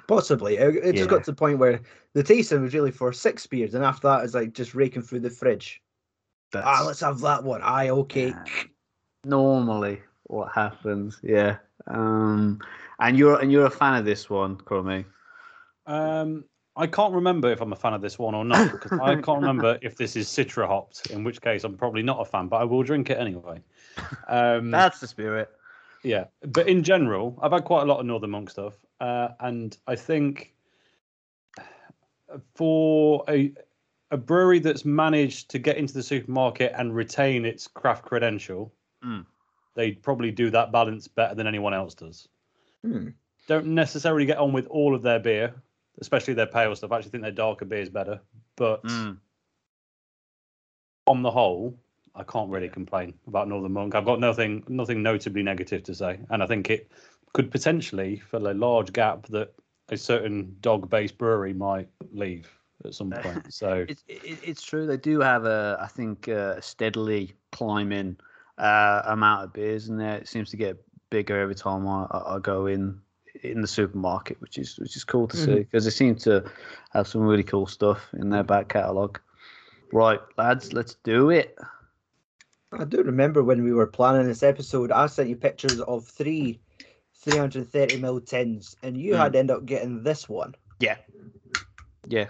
Possibly. 0.07 0.57
It, 0.57 0.75
it 0.83 0.95
just 0.95 1.09
got 1.09 1.23
to 1.23 1.31
the 1.31 1.35
point 1.35 1.59
where 1.59 1.81
the 2.13 2.23
tasting 2.23 2.61
was 2.61 2.73
really 2.73 2.91
for 2.91 3.13
six 3.13 3.47
beers, 3.47 3.73
and 3.73 3.83
after 3.83 4.07
that, 4.07 4.23
it's 4.23 4.33
like 4.33 4.53
just 4.53 4.75
raking 4.75 5.01
through 5.01 5.21
the 5.21 5.29
fridge. 5.29 5.81
That's 6.51 6.65
Ah, 6.67 6.83
let's 6.85 6.99
have 6.99 7.19
that 7.21 7.43
one. 7.43 7.61
Aye, 7.63 7.89
okay. 7.89 8.29
Yeah. 8.29 8.45
normally 9.23 10.01
what 10.23 10.51
happens. 10.53 11.19
Yeah. 11.23 11.57
Um, 11.87 12.59
and 12.99 13.17
you're 13.17 13.39
and 13.39 13.51
you're 13.51 13.65
a 13.65 13.71
fan 13.71 13.95
of 13.95 14.05
this 14.05 14.29
one, 14.29 14.57
Crumby. 14.57 15.05
Um, 15.85 16.45
I 16.75 16.87
can't 16.87 17.13
remember 17.13 17.51
if 17.51 17.61
I'm 17.61 17.71
a 17.71 17.75
fan 17.75 17.93
of 17.93 18.01
this 18.01 18.17
one 18.17 18.33
or 18.33 18.43
not 18.43 18.71
because 18.71 18.99
I 18.99 19.13
can't 19.15 19.27
remember 19.41 19.77
if 19.81 19.95
this 19.95 20.15
is 20.15 20.27
Citra 20.27 20.67
hopped, 20.67 21.07
in 21.11 21.23
which 21.23 21.39
case 21.41 21.63
I'm 21.63 21.77
probably 21.77 22.01
not 22.01 22.19
a 22.19 22.25
fan, 22.25 22.47
but 22.47 22.57
I 22.57 22.63
will 22.63 22.81
drink 22.83 23.09
it 23.11 23.19
anyway. 23.19 23.61
Um, 24.27 24.71
That's 24.71 24.99
the 24.99 25.07
spirit. 25.07 25.49
Yeah, 26.01 26.25
but 26.47 26.67
in 26.67 26.83
general, 26.83 27.37
I've 27.41 27.51
had 27.51 27.63
quite 27.63 27.83
a 27.83 27.85
lot 27.85 27.99
of 27.99 28.05
Northern 28.05 28.31
Monk 28.31 28.49
stuff, 28.49 28.73
uh, 28.99 29.29
and 29.39 29.77
I 29.87 29.95
think 29.95 30.53
for 32.55 33.23
a 33.29 33.51
a 34.11 34.17
brewery 34.17 34.59
that's 34.59 34.85
managed 34.85 35.49
to 35.49 35.57
get 35.59 35.77
into 35.77 35.93
the 35.93 36.03
supermarket 36.03 36.71
and 36.77 36.93
retain 36.95 37.45
its 37.45 37.67
craft 37.67 38.05
credential, 38.05 38.71
Mm. 39.03 39.25
they 39.73 39.91
probably 39.91 40.29
do 40.31 40.49
that 40.51 40.71
balance 40.71 41.07
better 41.07 41.33
than 41.35 41.47
anyone 41.47 41.73
else 41.73 41.93
does. 41.95 42.27
Hmm. 42.83 43.09
Don't 43.47 43.65
necessarily 43.67 44.25
get 44.25 44.37
on 44.37 44.53
with 44.53 44.67
all 44.67 44.93
of 44.95 45.01
their 45.01 45.19
beer, 45.19 45.53
especially 46.01 46.33
their 46.33 46.47
pale 46.47 46.75
stuff. 46.75 46.91
I 46.91 46.97
actually 46.97 47.11
think 47.11 47.23
their 47.23 47.31
darker 47.31 47.65
beer 47.65 47.81
is 47.81 47.89
better, 47.89 48.19
but 48.55 48.83
Mm. 48.83 49.17
on 51.07 51.21
the 51.21 51.31
whole, 51.31 51.77
I 52.15 52.23
can't 52.23 52.49
really 52.49 52.69
complain 52.69 53.13
about 53.27 53.47
Northern 53.47 53.73
Monk. 53.73 53.95
I've 53.95 54.05
got 54.05 54.19
nothing 54.19 54.63
nothing 54.67 55.01
notably 55.01 55.43
negative 55.43 55.83
to 55.83 55.95
say, 55.95 56.19
and 56.29 56.43
I 56.43 56.45
think 56.45 56.69
it 56.69 56.91
could 57.33 57.49
potentially 57.51 58.17
fill 58.19 58.47
a 58.49 58.53
large 58.53 58.93
gap 58.93 59.25
that 59.27 59.53
a 59.89 59.97
certain 59.97 60.55
dog-based 60.61 61.17
brewery 61.17 61.53
might 61.53 61.89
leave 62.11 62.49
at 62.85 62.93
some 62.93 63.09
point. 63.23 63.53
So 63.53 63.85
It's 63.87 64.03
it's 64.07 64.63
true. 64.63 64.85
They 64.85 64.97
do 64.97 65.19
have 65.19 65.45
a 65.45 65.77
I 65.81 65.87
think 65.87 66.27
uh, 66.27 66.61
steadily 66.61 67.33
climbing 67.51 68.17
uh, 68.57 69.01
amount 69.05 69.45
of 69.45 69.53
beers 69.53 69.89
in 69.89 69.97
there. 69.97 70.17
It 70.17 70.27
seems 70.27 70.49
to 70.51 70.57
get 70.57 70.77
bigger 71.09 71.39
every 71.39 71.55
time 71.55 71.87
I 71.87 72.07
I 72.11 72.39
go 72.39 72.67
in 72.67 72.99
in 73.43 73.61
the 73.61 73.67
supermarket, 73.67 74.39
which 74.41 74.57
is 74.57 74.77
which 74.79 74.95
is 74.95 75.03
cool 75.03 75.27
to 75.27 75.37
see 75.37 75.55
Mhm. 75.55 75.59
because 75.59 75.85
they 75.85 75.91
seem 75.91 76.15
to 76.15 76.43
have 76.91 77.07
some 77.07 77.21
really 77.21 77.43
cool 77.43 77.67
stuff 77.67 78.09
in 78.13 78.29
their 78.29 78.43
back 78.43 78.69
catalogue. 78.69 79.19
Right, 79.91 80.19
lads, 80.37 80.73
let's 80.73 80.95
do 81.03 81.29
it. 81.29 81.57
I 82.71 82.83
do 82.85 83.03
remember 83.03 83.43
when 83.43 83.63
we 83.63 83.73
were 83.73 83.87
planning 83.87 84.27
this 84.27 84.43
episode, 84.43 84.91
I 84.91 85.07
sent 85.07 85.29
you 85.29 85.35
pictures 85.35 85.79
of 85.81 86.05
three 86.05 86.61
330 87.13 87.97
ml 87.97 88.19
tins, 88.19 88.75
and 88.81 88.97
you 88.97 89.13
Hmm. 89.13 89.17
had 89.17 89.35
end 89.35 89.51
up 89.51 89.65
getting 89.65 90.03
this 90.03 90.27
one. 90.29 90.55
Yeah, 90.79 90.97
yeah. 92.07 92.27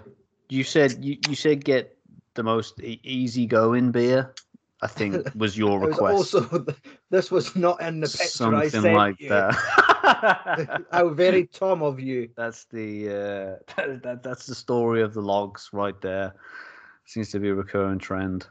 You 0.48 0.64
said 0.64 1.04
you, 1.04 1.16
you 1.20 1.34
said 1.34 1.64
get 1.64 1.96
the 2.34 2.42
most 2.42 2.80
e- 2.82 3.00
easy 3.02 3.46
going 3.46 3.90
beer. 3.92 4.34
I 4.82 4.86
think 4.88 5.24
was 5.34 5.56
your 5.56 5.80
It 5.80 5.84
was 5.84 5.98
request. 5.98 6.00
also 6.00 6.66
this 7.10 7.30
was 7.30 7.54
not 7.56 7.80
in 7.80 8.00
the 8.00 8.08
picture 8.08 8.54
I 8.54 8.68
Something 8.68 8.68
sent 8.68 9.06
like 9.06 9.16
you. 9.18 9.28
that. 9.28 9.56
How 10.04 11.08
very 11.14 11.46
Tom 11.46 11.82
of 11.82 12.00
you. 12.00 12.28
That's 12.36 12.66
the 12.66 13.08
uh, 13.08 13.74
that, 13.76 14.02
that, 14.02 14.22
that's 14.22 14.46
the 14.46 14.54
story 14.54 15.02
of 15.02 15.14
the 15.14 15.22
logs 15.22 15.70
right 15.72 15.98
there. 16.00 16.34
Seems 17.06 17.30
to 17.30 17.40
be 17.40 17.48
a 17.50 17.54
recurring 17.54 17.98
trend. 17.98 18.46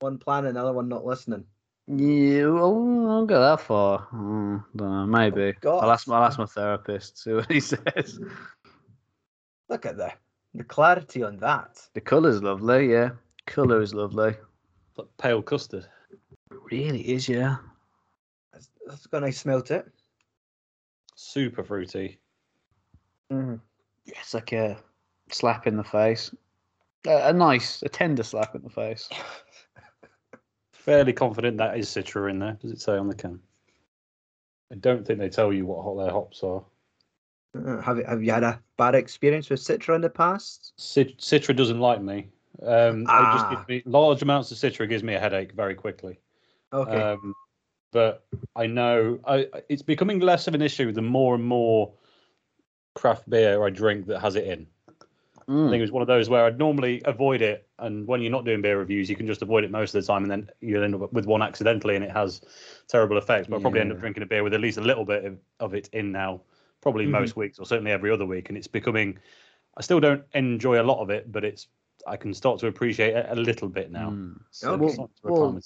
One 0.00 0.18
planning, 0.18 0.50
another 0.50 0.72
one 0.72 0.88
not 0.88 1.04
listening. 1.04 1.44
Yeah, 1.86 2.46
well, 2.46 2.66
I 2.66 2.70
won't 2.70 3.28
go 3.28 3.40
that 3.40 3.60
far. 3.60 4.08
Mm, 4.12 4.64
don't 4.74 4.90
know, 4.90 5.06
maybe. 5.06 5.54
God. 5.60 5.84
I'll 5.84 5.90
ask, 5.90 6.08
I'll 6.08 6.24
ask 6.24 6.38
my 6.38 6.46
therapist. 6.46 7.22
See 7.22 7.32
what 7.32 7.50
he 7.50 7.60
says. 7.60 8.20
Look 9.68 9.86
at 9.86 9.96
the 9.96 10.12
the 10.54 10.64
clarity 10.64 11.22
on 11.22 11.36
that. 11.38 11.80
The 11.94 12.00
colour's 12.00 12.42
lovely. 12.42 12.90
Yeah, 12.92 13.10
colour 13.46 13.82
is 13.82 13.92
lovely. 13.92 14.34
like 14.96 15.08
pale 15.18 15.42
custard. 15.42 15.86
It 16.50 16.58
really 16.70 17.00
is. 17.00 17.28
Yeah. 17.28 17.56
That's, 18.52 18.70
that's 18.86 19.06
got 19.06 19.18
a 19.18 19.26
nice 19.26 19.40
smell 19.40 19.62
to 19.62 19.76
it. 19.76 19.92
Super 21.34 21.64
fruity. 21.64 22.20
Mm. 23.32 23.58
Yeah, 24.04 24.14
It's 24.20 24.34
like 24.34 24.52
a 24.52 24.76
slap 25.32 25.66
in 25.66 25.76
the 25.76 25.82
face. 25.82 26.32
A, 27.08 27.30
a 27.30 27.32
nice, 27.32 27.82
a 27.82 27.88
tender 27.88 28.22
slap 28.22 28.54
in 28.54 28.62
the 28.62 28.70
face. 28.70 29.10
Fairly 30.72 31.12
confident 31.12 31.56
that 31.56 31.76
is 31.76 31.88
Citra 31.88 32.30
in 32.30 32.38
there. 32.38 32.56
Does 32.62 32.70
it 32.70 32.80
say 32.80 32.96
on 32.96 33.08
the 33.08 33.16
can? 33.16 33.40
I 34.70 34.76
don't 34.76 35.04
think 35.04 35.18
they 35.18 35.28
tell 35.28 35.52
you 35.52 35.66
what 35.66 35.82
hot 35.82 35.96
their 35.96 36.12
hops 36.12 36.44
are. 36.44 36.62
Uh, 37.56 37.80
have 37.80 37.98
you 37.98 38.04
have 38.04 38.22
you 38.22 38.30
had 38.30 38.44
a 38.44 38.60
bad 38.78 38.94
experience 38.94 39.50
with 39.50 39.58
Citra 39.58 39.96
in 39.96 40.02
the 40.02 40.10
past? 40.10 40.72
Cit- 40.76 41.18
Citra 41.18 41.56
doesn't 41.56 41.80
like 41.80 42.00
me. 42.00 42.28
Um, 42.62 43.00
it 43.02 43.06
just 43.06 43.46
Ah. 43.46 43.64
me 43.68 43.82
large 43.86 44.22
amounts 44.22 44.52
of 44.52 44.58
Citra 44.58 44.88
gives 44.88 45.02
me 45.02 45.14
a 45.14 45.20
headache 45.20 45.50
very 45.52 45.74
quickly. 45.74 46.20
Okay. 46.72 46.92
Um, 46.96 47.34
but 47.94 48.24
I 48.56 48.66
know 48.66 49.20
I, 49.24 49.46
it's 49.68 49.82
becoming 49.82 50.18
less 50.18 50.48
of 50.48 50.54
an 50.54 50.60
issue 50.60 50.90
the 50.92 51.00
more 51.00 51.36
and 51.36 51.44
more 51.44 51.92
craft 52.94 53.30
beer 53.30 53.64
I 53.64 53.70
drink 53.70 54.06
that 54.08 54.20
has 54.20 54.34
it 54.36 54.44
in. 54.44 54.66
I 54.88 55.42
Mm. 55.46 55.68
think 55.70 55.78
it 55.78 55.82
was 55.82 55.92
one 55.92 56.00
of 56.02 56.08
those 56.08 56.30
where 56.30 56.46
I'd 56.46 56.58
normally 56.58 57.02
avoid 57.04 57.42
it, 57.42 57.68
and 57.78 58.06
when 58.06 58.22
you're 58.22 58.32
not 58.32 58.46
doing 58.46 58.62
beer 58.62 58.78
reviews, 58.78 59.10
you 59.10 59.16
can 59.16 59.26
just 59.26 59.42
avoid 59.42 59.62
it 59.62 59.70
most 59.70 59.94
of 59.94 60.02
the 60.02 60.06
time, 60.06 60.22
and 60.22 60.30
then 60.30 60.50
you 60.60 60.82
end 60.82 60.94
up 60.94 61.12
with 61.12 61.26
one 61.26 61.42
accidentally, 61.42 61.96
and 61.96 62.04
it 62.04 62.10
has 62.10 62.40
terrible 62.88 63.18
effects. 63.18 63.46
But 63.46 63.56
I 63.58 63.60
probably 63.60 63.80
end 63.80 63.92
up 63.92 64.00
drinking 64.00 64.22
a 64.22 64.26
beer 64.26 64.42
with 64.42 64.54
at 64.54 64.60
least 64.60 64.78
a 64.78 64.80
little 64.80 65.04
bit 65.04 65.24
of, 65.26 65.38
of 65.60 65.74
it 65.74 65.90
in 65.92 66.10
now, 66.12 66.40
probably 66.80 67.04
Mhm. 67.04 67.10
most 67.10 67.36
weeks, 67.36 67.58
or 67.58 67.66
certainly 67.66 67.92
every 67.92 68.10
other 68.10 68.26
week, 68.26 68.48
and 68.48 68.56
it's 68.56 68.66
becoming. 68.66 69.18
I 69.76 69.82
still 69.82 70.00
don't 70.00 70.24
enjoy 70.32 70.80
a 70.80 70.82
lot 70.82 71.00
of 71.00 71.10
it, 71.10 71.30
but 71.30 71.44
it's 71.44 71.68
I 72.06 72.16
can 72.16 72.32
start 72.32 72.58
to 72.60 72.66
appreciate 72.66 73.14
it 73.14 73.26
a 73.28 73.34
little 73.34 73.68
bit 73.68 73.92
now. 73.92 74.10
Mm. 74.10 74.40
So 74.50 74.72
Okay. 74.72 74.86
it's 74.86 74.98
not 74.98 75.10
to 75.16 75.32
Well. 75.32 75.60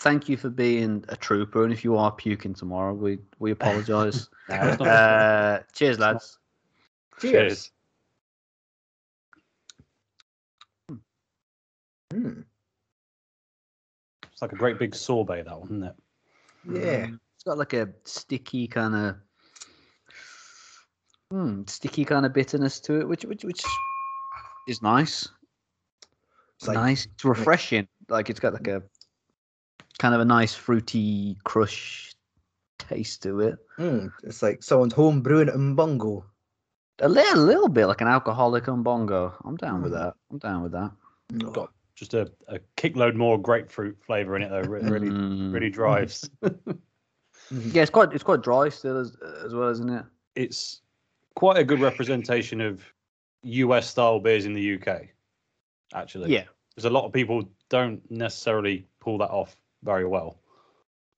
Thank 0.00 0.30
you 0.30 0.38
for 0.38 0.48
being 0.48 1.04
a 1.10 1.16
trooper, 1.16 1.62
and 1.62 1.72
if 1.74 1.84
you 1.84 1.94
are 1.96 2.10
puking 2.10 2.54
tomorrow, 2.54 2.94
we 2.94 3.18
we 3.38 3.50
apologise. 3.58 4.28
No, 4.48 4.56
uh, 4.56 5.62
cheers, 5.74 6.00
lads. 6.00 6.38
Cheers. 7.20 7.70
Hmm. 12.10 12.40
It's 14.24 14.42
like 14.42 14.52
a 14.52 14.56
great 14.56 14.78
big 14.80 14.92
sorbet, 14.94 15.42
that 15.44 15.56
one, 15.56 15.68
isn't 15.68 15.82
it? 15.84 15.94
Yeah. 16.64 17.06
Mm. 17.06 17.20
It's 17.36 17.44
got 17.44 17.58
like 17.58 17.74
a 17.74 17.90
sticky 18.04 18.66
kind 18.66 18.94
of, 18.96 19.16
mm, 21.32 21.70
sticky 21.70 22.04
kind 22.04 22.26
of 22.26 22.32
bitterness 22.32 22.80
to 22.80 23.00
it, 23.00 23.08
which 23.08 23.24
which 23.24 23.44
which 23.44 23.62
is 24.66 24.82
nice. 24.82 25.28
It's 26.56 26.66
like 26.66 26.74
nice. 26.74 27.06
It's 27.06 27.24
refreshing. 27.24 27.86
Like 28.08 28.30
it's 28.30 28.40
got 28.40 28.54
like 28.54 28.66
a 28.66 28.82
kind 30.00 30.14
of 30.14 30.20
a 30.22 30.24
nice 30.24 30.54
fruity 30.54 31.36
crush 31.44 32.14
taste 32.78 33.22
to 33.22 33.40
it. 33.40 33.58
mm, 33.78 34.10
it's 34.24 34.42
like 34.42 34.62
someone's 34.62 34.94
home 34.94 35.20
brewing 35.20 35.48
it 35.48 35.54
in 35.54 35.74
bungo. 35.74 36.24
A 37.00 37.08
little, 37.08 37.42
little 37.44 37.68
bit 37.68 37.84
like 37.86 38.00
an 38.00 38.08
alcoholic 38.08 38.66
on 38.68 38.82
bongo. 38.82 39.34
I'm 39.44 39.56
down 39.56 39.82
with 39.82 39.92
Mm. 39.92 39.98
that. 39.98 40.14
I'm 40.30 40.38
down 40.38 40.62
with 40.62 40.72
that. 40.72 40.90
Got 41.52 41.70
just 41.94 42.14
a, 42.14 42.30
a 42.48 42.58
kickload 42.76 43.14
more 43.14 43.38
grapefruit 43.38 43.98
flavour 44.00 44.36
in 44.36 44.42
it, 44.42 44.48
though. 44.48 44.62
Re- 44.62 44.80
Really, 44.82 45.08
Mm. 45.10 45.52
really 45.52 45.70
drives. 45.70 46.28
Yeah, 47.50 47.82
it's 47.82 47.90
quite 47.90 48.12
it's 48.12 48.22
quite 48.22 48.42
dry 48.42 48.68
still 48.68 48.96
as 48.96 49.16
as 49.44 49.54
well, 49.54 49.68
isn't 49.70 49.88
it? 49.90 50.04
it's 50.36 50.82
quite 51.34 51.56
a 51.58 51.64
good 51.64 51.80
representation 51.80 52.60
of 52.60 52.80
US 53.42 53.88
style 53.90 54.20
beers 54.20 54.46
in 54.46 54.52
the 54.54 54.74
UK, 54.74 55.08
actually. 55.92 56.32
Yeah. 56.32 56.44
Because 56.70 56.84
a 56.84 56.90
lot 56.90 57.04
of 57.06 57.12
people 57.12 57.42
don't 57.68 58.00
necessarily 58.10 58.86
pull 59.00 59.18
that 59.18 59.30
off 59.30 59.56
very 59.82 60.06
well, 60.06 60.38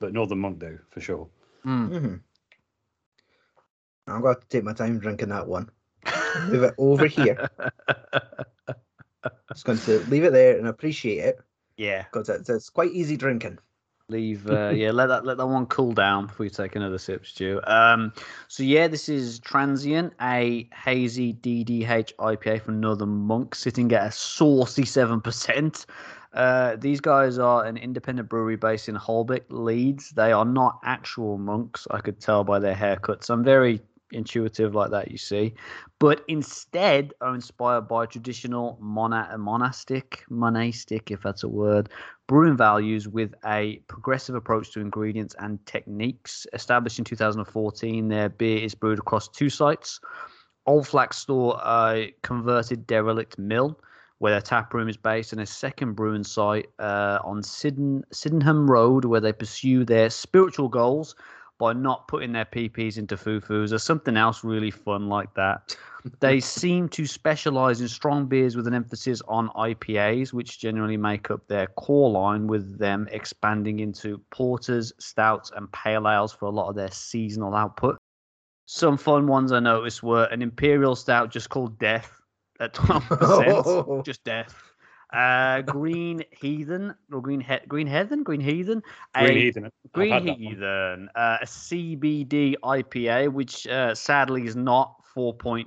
but 0.00 0.12
Northern 0.12 0.38
Monk 0.38 0.58
do 0.58 0.78
for 0.90 1.00
sure. 1.00 1.28
Mm. 1.64 1.90
Mhm. 1.90 2.20
I'm 4.08 4.20
going 4.20 4.34
to 4.34 4.40
to 4.40 4.46
take 4.48 4.64
my 4.64 4.72
time 4.72 4.98
drinking 4.98 5.28
that 5.28 5.46
one. 5.46 5.70
Move 6.48 6.64
it 6.64 6.74
over 6.78 7.06
here. 7.06 7.48
Just 9.52 9.64
going 9.64 9.78
to 9.78 10.00
leave 10.08 10.24
it 10.24 10.32
there 10.32 10.58
and 10.58 10.66
appreciate 10.66 11.18
it 11.18 11.40
yeah. 11.76 12.04
because 12.04 12.28
it's, 12.28 12.48
it's 12.48 12.70
quite 12.70 12.92
easy 12.92 13.16
drinking. 13.16 13.58
Leave 14.08 14.50
uh, 14.50 14.70
yeah, 14.70 14.90
let 14.90 15.06
that 15.06 15.24
let 15.24 15.38
that 15.38 15.46
one 15.46 15.64
cool 15.66 15.92
down 15.92 16.26
before 16.26 16.44
you 16.44 16.50
take 16.50 16.76
another 16.76 16.98
sip, 16.98 17.24
Stu. 17.24 17.60
Um 17.66 18.12
so 18.48 18.62
yeah, 18.62 18.88
this 18.88 19.08
is 19.08 19.38
Transient, 19.40 20.12
a 20.20 20.68
hazy 20.74 21.32
DDH 21.34 22.12
IPA 22.16 22.62
from 22.62 22.80
Northern 22.80 23.08
Monk, 23.08 23.54
sitting 23.54 23.90
at 23.92 24.08
a 24.08 24.10
saucy 24.10 24.84
seven 24.84 25.20
percent. 25.20 25.86
Uh, 26.34 26.76
these 26.76 27.00
guys 27.00 27.38
are 27.38 27.64
an 27.64 27.76
independent 27.76 28.28
brewery 28.28 28.56
based 28.56 28.88
in 28.88 28.94
Holbeck, 28.94 29.42
Leeds. 29.50 30.10
They 30.10 30.32
are 30.32 30.44
not 30.44 30.78
actual 30.84 31.36
monks. 31.36 31.86
I 31.90 32.00
could 32.00 32.20
tell 32.20 32.42
by 32.42 32.58
their 32.58 32.74
haircuts. 32.74 33.28
I'm 33.28 33.44
very 33.44 33.80
intuitive 34.12 34.74
like 34.74 34.90
that, 34.90 35.10
you 35.10 35.18
see, 35.18 35.54
but 35.98 36.22
instead 36.28 37.12
are 37.20 37.34
inspired 37.34 37.88
by 37.88 38.06
traditional 38.06 38.78
mona- 38.80 39.36
monastic, 39.38 40.24
monastic, 40.28 41.10
if 41.10 41.22
that's 41.22 41.42
a 41.42 41.48
word, 41.48 41.88
brewing 42.26 42.56
values 42.56 43.08
with 43.08 43.34
a 43.46 43.76
progressive 43.88 44.34
approach 44.34 44.70
to 44.72 44.80
ingredients 44.80 45.34
and 45.38 45.64
techniques. 45.66 46.46
Established 46.52 46.98
in 46.98 47.04
2014, 47.04 48.08
their 48.08 48.28
beer 48.28 48.58
is 48.58 48.74
brewed 48.74 48.98
across 48.98 49.28
two 49.28 49.48
sites. 49.48 50.00
Old 50.66 50.86
Flax 50.86 51.18
Store, 51.18 51.60
a 51.64 52.14
converted 52.22 52.86
derelict 52.86 53.38
mill 53.38 53.78
where 54.22 54.30
their 54.30 54.40
tap 54.40 54.72
room 54.72 54.88
is 54.88 54.96
based, 54.96 55.32
and 55.32 55.40
a 55.40 55.46
second 55.46 55.94
brewing 55.94 56.22
site 56.22 56.68
uh, 56.78 57.18
on 57.24 57.42
Syden, 57.42 58.04
Sydenham 58.12 58.70
Road 58.70 59.04
where 59.04 59.20
they 59.20 59.32
pursue 59.32 59.84
their 59.84 60.10
spiritual 60.10 60.68
goals 60.68 61.16
by 61.58 61.72
not 61.72 62.06
putting 62.06 62.30
their 62.30 62.44
PPs 62.44 62.98
into 62.98 63.16
foo-foos 63.16 63.72
or 63.72 63.80
something 63.80 64.16
else 64.16 64.44
really 64.44 64.70
fun 64.70 65.08
like 65.08 65.34
that. 65.34 65.76
they 66.20 66.38
seem 66.60 66.88
to 66.90 67.04
specialize 67.04 67.80
in 67.80 67.88
strong 67.88 68.26
beers 68.26 68.54
with 68.54 68.68
an 68.68 68.74
emphasis 68.74 69.20
on 69.26 69.48
IPAs, 69.56 70.32
which 70.32 70.60
generally 70.60 70.96
make 70.96 71.28
up 71.32 71.48
their 71.48 71.66
core 71.66 72.10
line, 72.10 72.46
with 72.46 72.78
them 72.78 73.08
expanding 73.10 73.80
into 73.80 74.18
porters, 74.30 74.92
stouts, 75.00 75.50
and 75.56 75.70
pale 75.72 76.08
ales 76.08 76.32
for 76.32 76.44
a 76.44 76.50
lot 76.50 76.68
of 76.68 76.76
their 76.76 76.92
seasonal 76.92 77.56
output. 77.56 77.98
Some 78.66 78.96
fun 78.98 79.26
ones 79.26 79.50
I 79.50 79.58
noticed 79.58 80.04
were 80.04 80.26
an 80.26 80.42
imperial 80.42 80.94
stout 80.94 81.32
just 81.32 81.50
called 81.50 81.76
Death 81.80 82.21
at 82.62 82.74
12%, 82.74 84.04
just 84.04 84.24
Death. 84.24 84.54
Uh, 85.12 85.60
Green 85.60 86.24
Heathen 86.30 86.94
or 87.12 87.20
Green 87.20 87.40
he- 87.40 87.66
Green 87.68 87.86
Heathen, 87.86 88.22
Green 88.22 88.40
Heathen, 88.40 88.82
a 89.14 89.24
Green 89.24 89.36
Heathen. 89.36 89.64
I've 89.66 89.92
Green 89.92 90.12
had 90.12 90.22
that 90.22 90.30
one. 90.30 90.40
Heathen, 90.40 91.08
uh, 91.14 91.38
a 91.42 91.44
CBD 91.44 92.54
IPA, 92.64 93.30
which 93.30 93.66
uh, 93.66 93.94
sadly 93.94 94.46
is 94.46 94.56
not 94.56 94.94
4.20%. 95.14 95.66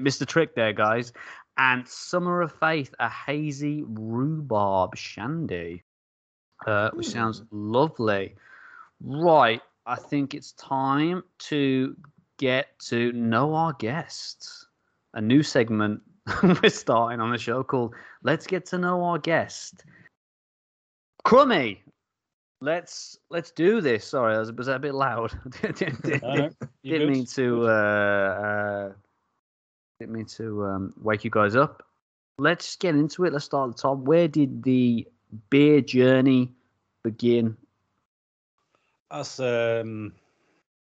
Mr. 0.00 0.26
Trick 0.26 0.54
there, 0.54 0.72
guys. 0.72 1.12
And 1.58 1.86
Summer 1.86 2.40
of 2.40 2.52
Faith, 2.52 2.94
a 2.98 3.10
hazy 3.10 3.84
rhubarb 3.86 4.96
shandy, 4.96 5.82
uh, 6.66 6.90
which 6.94 7.08
sounds 7.08 7.42
lovely. 7.50 8.34
Right. 9.02 9.60
I 9.84 9.96
think 9.96 10.32
it's 10.32 10.52
time 10.52 11.22
to 11.40 11.94
get 12.38 12.78
to 12.86 13.12
know 13.12 13.54
our 13.54 13.74
guests. 13.74 14.68
A 15.14 15.20
new 15.20 15.42
segment 15.42 16.00
we're 16.42 16.70
starting 16.70 17.20
on 17.20 17.30
the 17.32 17.38
show 17.38 17.62
called 17.62 17.94
Let's 18.22 18.46
Get 18.46 18.66
to 18.66 18.78
Know 18.78 19.02
Our 19.02 19.18
Guest. 19.18 19.84
Crumby, 21.24 21.82
let's 22.60 23.18
let's 23.30 23.50
do 23.50 23.80
this. 23.80 24.04
Sorry, 24.06 24.36
was, 24.38 24.52
was 24.52 24.66
that 24.66 24.76
a 24.76 24.80
bit 24.80 24.94
loud? 24.94 25.32
didn't, 25.62 26.02
didn't- 26.02 26.22
No, 26.22 26.34
no, 26.34 26.50
you're 26.82 26.98
didn't 26.98 27.12
mean 27.12 27.26
to 27.26 27.66
uh, 27.68 27.70
uh, 27.70 28.92
didn't 30.00 30.14
mean 30.14 30.26
to 30.26 30.64
um, 30.64 30.94
wake 31.00 31.24
you 31.24 31.30
guys 31.30 31.56
up. 31.56 31.84
Let's 32.38 32.76
get 32.76 32.94
into 32.94 33.24
it. 33.24 33.32
Let's 33.32 33.44
start 33.44 33.70
at 33.70 33.76
the 33.76 33.82
top. 33.82 33.98
Where 33.98 34.26
did 34.28 34.62
the 34.62 35.06
beer 35.50 35.80
journey 35.80 36.50
begin? 37.04 37.56
Us 39.10 39.38
um, 39.38 40.12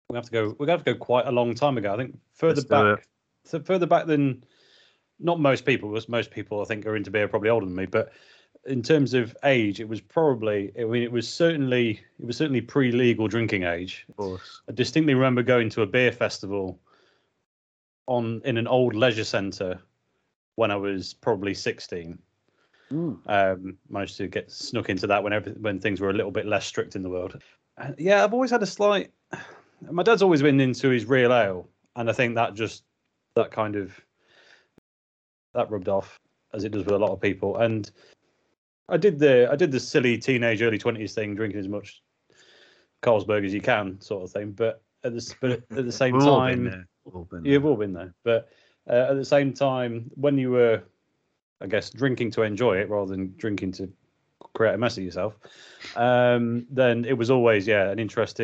we 0.09 0.15
have 0.15 0.25
to 0.25 0.31
go. 0.31 0.55
We 0.59 0.67
have 0.69 0.83
to 0.83 0.93
go 0.93 0.99
quite 0.99 1.27
a 1.27 1.31
long 1.31 1.53
time 1.53 1.77
ago. 1.77 1.93
I 1.93 1.97
think 1.97 2.17
further 2.33 2.61
Let's 2.61 2.65
back, 2.65 3.07
so 3.45 3.59
further 3.59 3.85
back 3.85 4.05
than 4.05 4.43
not 5.19 5.39
most 5.39 5.65
people. 5.65 5.89
Because 5.89 6.09
most 6.09 6.31
people 6.31 6.61
I 6.61 6.65
think 6.65 6.85
are 6.85 6.95
into 6.95 7.11
beer 7.11 7.27
probably 7.27 7.49
older 7.49 7.65
than 7.65 7.75
me. 7.75 7.85
But 7.85 8.11
in 8.65 8.81
terms 8.81 9.13
of 9.13 9.35
age, 9.43 9.79
it 9.79 9.87
was 9.87 10.01
probably. 10.01 10.71
I 10.79 10.85
mean, 10.85 11.03
it 11.03 11.11
was 11.11 11.31
certainly 11.31 12.01
it 12.19 12.25
was 12.25 12.37
certainly 12.37 12.61
pre-legal 12.61 13.27
drinking 13.27 13.63
age. 13.63 14.05
Of 14.09 14.17
course. 14.17 14.61
I 14.69 14.73
distinctly 14.73 15.13
remember 15.13 15.43
going 15.43 15.69
to 15.71 15.81
a 15.81 15.87
beer 15.87 16.11
festival 16.11 16.79
on 18.07 18.41
in 18.45 18.57
an 18.57 18.67
old 18.67 18.95
leisure 18.95 19.23
centre 19.23 19.79
when 20.55 20.71
I 20.71 20.75
was 20.75 21.13
probably 21.13 21.53
sixteen. 21.53 22.19
Mm. 22.91 23.17
Um, 23.25 23.77
managed 23.89 24.17
to 24.17 24.27
get 24.27 24.51
snuck 24.51 24.89
into 24.89 25.07
that 25.07 25.23
when 25.23 25.33
every, 25.33 25.53
when 25.53 25.79
things 25.79 25.99
were 25.99 26.11
a 26.11 26.13
little 26.13 26.31
bit 26.31 26.45
less 26.45 26.65
strict 26.65 26.95
in 26.95 27.01
the 27.01 27.09
world. 27.09 27.41
Uh, 27.79 27.91
yeah, 27.97 28.23
I've 28.23 28.33
always 28.33 28.51
had 28.51 28.61
a 28.61 28.67
slight. 28.67 29.11
My 29.91 30.03
dad's 30.03 30.21
always 30.21 30.41
been 30.41 30.59
into 30.59 30.89
his 30.89 31.05
real 31.05 31.33
ale, 31.33 31.67
and 31.95 32.09
I 32.09 32.13
think 32.13 32.35
that 32.35 32.53
just 32.53 32.83
that 33.35 33.51
kind 33.51 33.75
of 33.75 33.93
that 35.53 35.69
rubbed 35.69 35.89
off 35.89 36.19
as 36.53 36.63
it 36.63 36.71
does 36.71 36.85
with 36.85 36.95
a 36.95 36.99
lot 36.99 37.11
of 37.11 37.21
people. 37.21 37.57
And 37.57 37.89
I 38.89 38.97
did 38.97 39.19
the 39.19 39.49
I 39.51 39.55
did 39.55 39.71
the 39.71 39.79
silly 39.79 40.17
teenage 40.17 40.61
early 40.61 40.77
twenties 40.77 41.13
thing, 41.13 41.35
drinking 41.35 41.59
as 41.59 41.67
much 41.67 42.01
Carlsberg 43.01 43.45
as 43.45 43.53
you 43.53 43.61
can, 43.61 43.99
sort 44.01 44.23
of 44.23 44.31
thing. 44.31 44.51
But 44.51 44.81
at 45.03 45.13
the 45.13 45.35
but 45.41 45.51
at 45.77 45.85
the 45.85 45.91
same 46.03 46.15
all 46.15 46.39
time, 46.39 46.87
all 47.13 47.25
been 47.25 47.45
You've 47.45 47.65
all 47.65 47.75
been 47.75 47.93
there, 47.93 48.13
but 48.23 48.49
uh, 48.89 49.07
at 49.09 49.15
the 49.15 49.25
same 49.25 49.53
time, 49.53 50.09
when 50.15 50.37
you 50.37 50.51
were, 50.51 50.83
I 51.61 51.67
guess, 51.67 51.89
drinking 51.89 52.31
to 52.31 52.43
enjoy 52.43 52.77
it 52.77 52.89
rather 52.89 53.11
than 53.11 53.33
drinking 53.37 53.73
to 53.73 53.91
create 54.53 54.75
a 54.75 54.77
mess 54.77 54.97
of 54.97 55.03
yourself, 55.03 55.37
um, 55.95 56.65
then 56.69 57.05
it 57.05 57.13
was 57.13 57.31
always, 57.31 57.67
yeah, 57.67 57.89
an 57.89 57.99
interest 57.99 58.39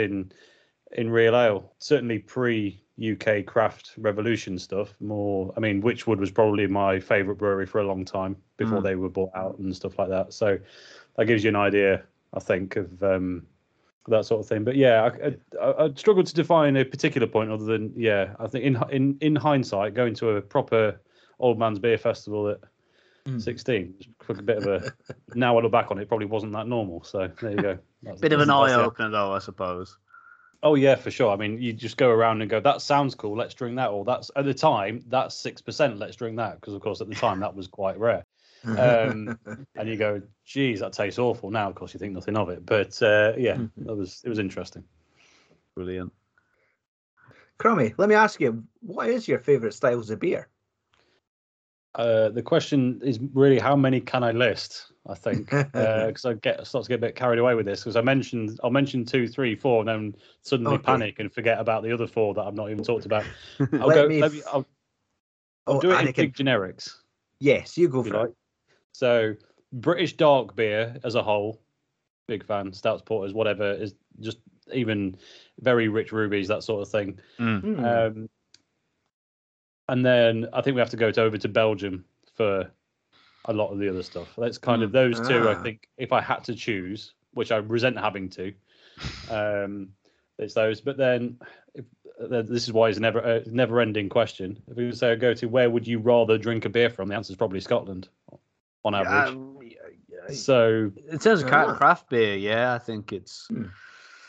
in 0.94 1.08
in 1.08 1.12
real 1.12 1.36
ale. 1.36 1.74
Certainly 1.80 2.20
pre 2.20 2.82
UK 3.02 3.46
craft 3.46 3.94
revolution 3.98 4.60
stuff. 4.60 4.94
More, 5.00 5.52
I 5.58 5.60
mean, 5.60 5.82
Wychwood 5.82 6.18
was 6.20 6.30
probably 6.32 6.68
my 6.68 7.00
favourite 7.00 7.40
brewery 7.40 7.66
for 7.66 7.80
a 7.80 7.84
long 7.86 8.06
time 8.06 8.36
before 8.58 8.80
Mm. 8.80 8.84
they 8.84 8.96
were 8.96 9.10
bought 9.10 9.32
out 9.36 9.58
and 9.60 9.76
stuff 9.76 9.98
like 9.98 10.10
that. 10.10 10.34
So 10.34 10.60
that 11.18 11.26
gives 11.26 11.44
you 11.44 11.50
an 11.50 11.56
idea, 11.56 12.04
I 12.34 12.40
think, 12.40 12.76
of. 12.76 13.02
Um, 13.04 13.46
that 14.08 14.26
sort 14.26 14.40
of 14.42 14.48
thing. 14.48 14.64
But 14.64 14.76
yeah, 14.76 15.12
I, 15.24 15.64
I, 15.64 15.86
I 15.86 15.94
struggled 15.94 16.26
to 16.26 16.34
define 16.34 16.76
a 16.76 16.84
particular 16.84 17.28
point 17.28 17.52
other 17.52 17.66
than 17.66 17.94
yeah. 17.96 18.34
I 18.40 18.48
think 18.48 18.66
in 18.66 18.76
in 18.90 19.18
in 19.22 19.36
hindsight, 19.36 19.94
going 19.94 20.16
to 20.16 20.30
a 20.38 20.42
proper 20.42 21.00
old 21.40 21.60
man's 21.60 21.78
beer 21.80 21.98
festival 22.00 22.50
at 22.50 22.60
Mm. 23.28 23.40
16 23.40 23.94
was 24.28 24.40
a 24.40 24.42
bit 24.42 24.58
of 24.58 24.66
a. 24.66 24.92
now 25.36 25.56
I 25.56 25.62
look 25.62 25.72
back 25.72 25.92
on 25.92 26.00
it, 26.00 26.08
probably 26.08 26.26
wasn't 26.26 26.54
that 26.54 26.68
normal. 26.68 27.04
So 27.04 27.30
there 27.40 27.52
you 27.52 27.58
go. 27.58 27.78
That's- 28.02 28.20
Bit 28.20 28.34
of 28.34 28.40
an 28.42 28.48
that's- 28.48 28.64
eye 28.64 28.68
that's 28.70 28.82
the- 28.82 28.86
opener, 28.88 29.10
though, 29.12 29.34
I 29.34 29.38
suppose. 29.38 29.96
Oh 30.64 30.76
yeah, 30.76 30.96
for 30.96 31.10
sure. 31.10 31.32
I 31.32 31.38
mean, 31.38 31.60
you 31.60 31.74
just 31.74 31.98
go 31.98 32.10
around 32.10 32.42
and 32.42 32.50
go, 32.50 32.60
"That 32.60 32.82
sounds 32.82 33.16
cool. 33.16 33.36
Let's 33.36 33.56
drink 33.56 33.76
that." 33.78 33.90
Or 33.90 34.06
that's 34.06 34.30
at 34.36 34.46
the 34.46 34.54
time, 34.54 35.04
that's 35.08 35.36
six 35.36 35.62
percent. 35.62 35.98
Let's 35.98 36.16
drink 36.16 36.38
that 36.38 36.62
because, 36.62 36.76
of 36.76 36.82
course, 36.82 37.02
at 37.02 37.10
the 37.10 37.16
time 37.16 37.40
that 37.40 37.56
was 37.56 37.68
quite 37.68 37.98
rare. 38.00 38.26
Um, 38.64 39.40
and 39.76 39.90
you 39.90 39.98
go, 39.98 40.22
"Geez, 40.46 40.82
that 40.82 40.94
tastes 40.94 41.18
awful." 41.18 41.50
Now, 41.50 41.68
of 41.68 41.76
course, 41.76 41.94
you 41.94 42.00
think 42.00 42.14
nothing 42.14 42.38
of 42.38 42.50
it. 42.50 42.64
But 42.66 43.02
uh, 43.02 43.34
yeah, 43.38 43.58
that 43.78 43.96
was 43.96 44.22
it 44.24 44.30
was 44.30 44.40
interesting. 44.40 44.84
Brilliant. 45.76 46.14
Crumby, 47.58 47.94
let 47.98 48.10
me 48.10 48.16
ask 48.16 48.40
you, 48.40 48.64
what 48.82 49.08
is 49.10 49.28
your 49.28 49.40
favourite 49.40 49.74
styles 49.74 50.10
of 50.10 50.20
beer? 50.20 50.48
Uh, 51.96 52.30
the 52.30 52.42
question 52.42 53.02
is 53.04 53.20
really 53.34 53.60
how 53.60 53.76
many 53.76 54.00
can 54.00 54.24
I 54.24 54.32
list? 54.32 54.92
I 55.08 55.16
think 55.16 55.50
because 55.74 56.26
I 56.26 56.34
get 56.36 56.66
start 56.66 56.86
to 56.86 56.90
get 56.90 56.96
a 56.96 57.00
bit 57.00 57.16
carried 57.16 57.40
away 57.40 57.56
with 57.56 57.66
this 57.66 57.82
because 57.82 57.96
I 57.96 58.02
mentioned 58.02 58.60
I'll 58.64 58.70
mention 58.70 59.04
two, 59.04 59.28
three, 59.28 59.56
four, 59.56 59.82
and 59.82 59.90
then 59.90 60.16
suddenly 60.42 60.76
Okay. 60.76 60.84
panic 60.86 61.20
and 61.20 61.34
forget 61.34 61.60
about 61.60 61.84
the 61.84 61.92
other 61.92 62.08
four 62.08 62.34
that 62.36 62.42
I've 62.42 62.54
not 62.54 62.70
even 62.72 62.84
talked 62.84 63.06
about. 63.06 63.26
I'll 63.60 63.88
Let 63.88 63.96
go. 63.96 64.08
me 64.08 64.22
let 64.22 64.32
me, 64.32 64.40
f- 64.40 64.46
I'll, 64.54 64.68
I'll 65.68 65.76
Oh, 65.76 65.82
do 65.82 65.92
it 65.92 66.00
in 66.08 66.14
big 66.14 66.34
generics. 66.34 66.96
Yes, 67.40 67.78
you 67.78 67.90
go 67.90 68.00
if 68.02 68.06
you 68.06 68.12
for 68.12 68.20
like. 68.20 68.30
it. 68.30 68.36
So 68.94 69.36
British 69.74 70.16
dark 70.16 70.56
beer 70.56 70.96
as 71.04 71.16
a 71.16 71.24
whole, 71.24 71.62
big 72.28 72.46
fan. 72.46 72.72
Stouts, 72.72 73.02
porters, 73.02 73.34
whatever 73.34 73.74
is 73.74 73.96
just 74.20 74.38
even 74.72 75.18
very 75.60 75.88
rich 75.90 76.12
rubies, 76.12 76.48
that 76.48 76.64
sort 76.64 76.82
of 76.84 76.90
thing. 76.90 77.20
Mm. 77.40 77.62
Hmm. 77.62 77.86
Um, 77.86 78.30
and 79.92 80.06
then 80.06 80.48
I 80.54 80.62
think 80.62 80.76
we 80.76 80.80
have 80.80 80.90
to 80.92 80.98
go 80.98 81.12
to, 81.12 81.22
over 81.22 81.38
to 81.38 81.50
Belgium 81.50 82.06
for 82.34 82.72
a 83.46 83.54
lot 83.54 83.72
of 83.72 83.78
the 83.78 83.90
other 83.90 84.04
stuff. 84.04 84.30
That's 84.38 84.58
kind 84.58 84.84
of 84.84 84.94
those 84.94 85.20
two. 85.28 85.50
I 85.50 85.52
Ah. 85.52 85.62
think 85.62 85.90
if 85.98 86.14
I 86.14 86.22
had 86.22 86.46
to 86.46 86.56
choose, 86.56 87.14
which 87.34 87.52
I 87.52 87.58
resent 87.58 88.00
having 88.00 88.30
to, 88.30 88.54
um, 89.28 89.90
it's 90.40 90.54
those. 90.54 90.80
But 90.80 90.96
then 90.96 91.38
if, 91.76 91.84
uh, 92.22 92.42
this 92.42 92.64
is 92.64 92.72
why 92.72 92.88
it's 92.88 93.00
never 93.00 93.20
a 93.20 93.44
never 93.50 93.82
ending 93.82 94.08
question. 94.08 94.64
If 94.70 94.78
we 94.78 94.94
say 94.94 95.12
I 95.12 95.16
go 95.16 95.34
to 95.34 95.48
where 95.48 95.70
would 95.70 95.86
you 95.86 96.00
rather 96.00 96.38
drink 96.38 96.64
a 96.64 96.70
beer 96.70 96.90
from, 96.90 97.10
the 97.10 97.16
answer 97.16 97.34
is 97.34 97.38
probably 97.38 97.60
Scotland, 97.60 98.08
on 98.86 98.96
average. 98.96 99.36
Um, 99.36 99.60
yeah, 99.62 99.76
yeah. 100.08 100.34
so 100.34 100.90
in 101.12 101.20
terms 101.20 101.44
of 101.44 101.52
Ah. 101.52 101.76
craft 101.76 102.10
beer, 102.10 102.38
yeah, 102.38 102.74
I 102.74 102.78
think 102.80 103.12
it's 103.12 103.50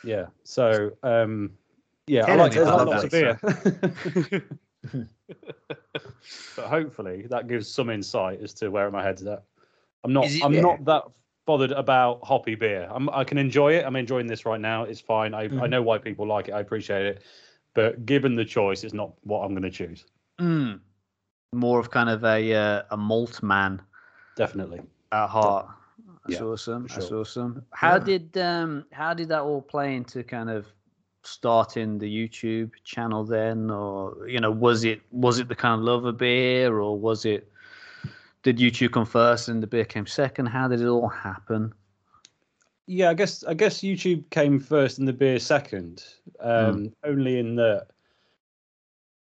yeah, 0.02 0.26
so 0.42 0.90
um, 1.04 1.52
yeah, 2.08 2.24
I 2.24 2.26
Kenneth 2.26 2.56
like, 2.56 2.56
I 2.56 2.60
is 2.62 2.66
like 2.66 2.76
lovely, 2.78 2.92
lots 2.94 3.04
of 3.04 4.30
beer. 4.32 4.42
but 6.56 6.68
hopefully 6.68 7.26
that 7.30 7.48
gives 7.48 7.68
some 7.68 7.90
insight 7.90 8.40
as 8.40 8.52
to 8.54 8.68
where 8.68 8.90
my 8.90 9.02
head's 9.02 9.24
at. 9.26 9.42
I'm 10.04 10.12
not. 10.12 10.26
It- 10.26 10.42
I'm 10.44 10.52
Yeah. 10.54 10.60
not 10.62 10.84
that 10.86 11.04
bothered 11.46 11.72
about 11.72 12.22
hoppy 12.24 12.54
beer. 12.54 12.88
I'm, 12.90 13.08
I 13.10 13.24
can 13.24 13.38
enjoy 13.38 13.74
it. 13.74 13.84
I'm 13.84 13.96
enjoying 13.96 14.26
this 14.26 14.44
right 14.46 14.60
now. 14.60 14.84
It's 14.84 15.00
fine. 15.00 15.34
I, 15.34 15.42
I 15.42 15.48
Mhm. 15.48 15.70
know 15.70 15.82
why 15.82 15.98
people 15.98 16.26
like 16.26 16.48
it. 16.48 16.52
I 16.52 16.60
appreciate 16.60 17.06
it. 17.06 17.22
But 17.74 18.04
given 18.06 18.34
the 18.36 18.44
choice, 18.44 18.84
it's 18.84 18.94
not 18.94 19.12
what 19.24 19.40
I'm 19.44 19.52
going 19.52 19.62
to 19.62 19.70
choose. 19.70 20.04
mm, 20.40 20.80
more 21.52 21.78
of 21.80 21.90
kind 21.90 22.08
of 22.10 22.24
a 22.24 22.54
uh, 22.54 22.82
a 22.90 22.96
malt 22.96 23.42
man 23.42 23.80
Definitely. 24.36 24.82
at 25.12 25.28
heart. 25.28 25.66
That's 26.24 26.40
Yeah, 26.40 26.46
awesome. 26.46 26.82
for 26.84 26.88
That's 26.94 27.10
sure. 27.10 27.20
awesome. 27.20 27.64
How 27.72 27.98
Yeah. 27.98 28.04
did 28.04 28.36
um 28.38 28.84
how 28.92 29.14
did 29.14 29.28
that 29.28 29.42
all 29.42 29.62
play 29.62 29.94
into 29.96 30.22
kind 30.22 30.50
of 30.50 30.66
starting 31.24 31.98
the 31.98 32.06
YouTube 32.06 32.72
channel 32.84 33.24
then, 33.24 33.70
or 33.70 34.28
you 34.28 34.40
know, 34.40 34.50
was 34.50 34.84
it 34.84 35.00
was 35.10 35.38
it 35.38 35.48
the 35.48 35.54
kind 35.54 35.78
of 35.78 35.84
love 35.84 36.04
of 36.04 36.18
beer, 36.18 36.78
or 36.78 36.98
was 36.98 37.24
it 37.24 37.50
did 38.42 38.58
YouTube 38.58 38.92
come 38.92 39.06
first 39.06 39.48
and 39.48 39.62
the 39.62 39.66
beer 39.66 39.84
came 39.84 40.06
second? 40.06 40.46
How 40.46 40.68
did 40.68 40.80
it 40.80 40.88
all 40.88 41.08
happen? 41.08 41.72
Yeah, 42.86 43.10
I 43.10 43.14
guess 43.14 43.44
I 43.44 43.54
guess 43.54 43.80
YouTube 43.80 44.28
came 44.30 44.58
first 44.58 44.98
and 44.98 45.06
the 45.06 45.12
beer 45.12 45.38
second. 45.38 46.04
Um, 46.40 46.92
Only 47.04 47.38
in 47.38 47.56
that 47.56 47.86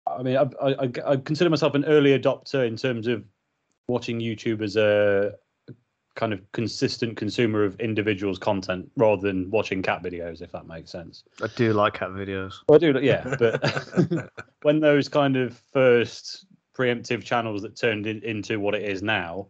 I 0.08 0.24
mean, 0.24 0.38
I, 0.38 0.48
I, 0.62 0.92
I 1.06 1.18
consider 1.18 1.50
myself 1.50 1.74
an 1.76 1.86
early 1.86 2.18
adopter 2.18 2.68
in 2.68 2.76
terms 2.76 3.08
of 3.08 3.24
watching 3.88 4.20
YouTube 4.20 4.62
as 4.62 4.76
a 4.76 5.34
kind 6.16 6.34
of 6.34 6.52
consistent 6.54 7.18
consumer 7.18 7.64
of 7.64 7.80
individuals' 7.80 8.40
content 8.40 8.90
rather 8.96 9.22
than 9.22 9.50
watching 9.52 9.82
cat 9.82 10.02
videos, 10.02 10.42
if 10.42 10.52
that 10.52 10.66
makes 10.66 10.92
sense. 10.92 11.24
I 11.42 11.48
do 11.56 11.74
like 11.74 11.94
cat 11.96 12.10
videos. 12.10 12.56
Well, 12.68 12.78
I 12.78 12.92
do, 12.92 13.00
yeah, 13.02 13.36
but 13.38 14.30
when 14.64 14.80
those 14.80 15.10
kind 15.10 15.36
of 15.36 15.58
first 15.72 16.46
preemptive 16.76 17.24
channels 17.24 17.62
that 17.62 17.76
turned 17.76 18.08
in, 18.08 18.22
into 18.24 18.60
what 18.60 18.76
it 18.76 18.84
is 18.84 19.02
now, 19.02 19.48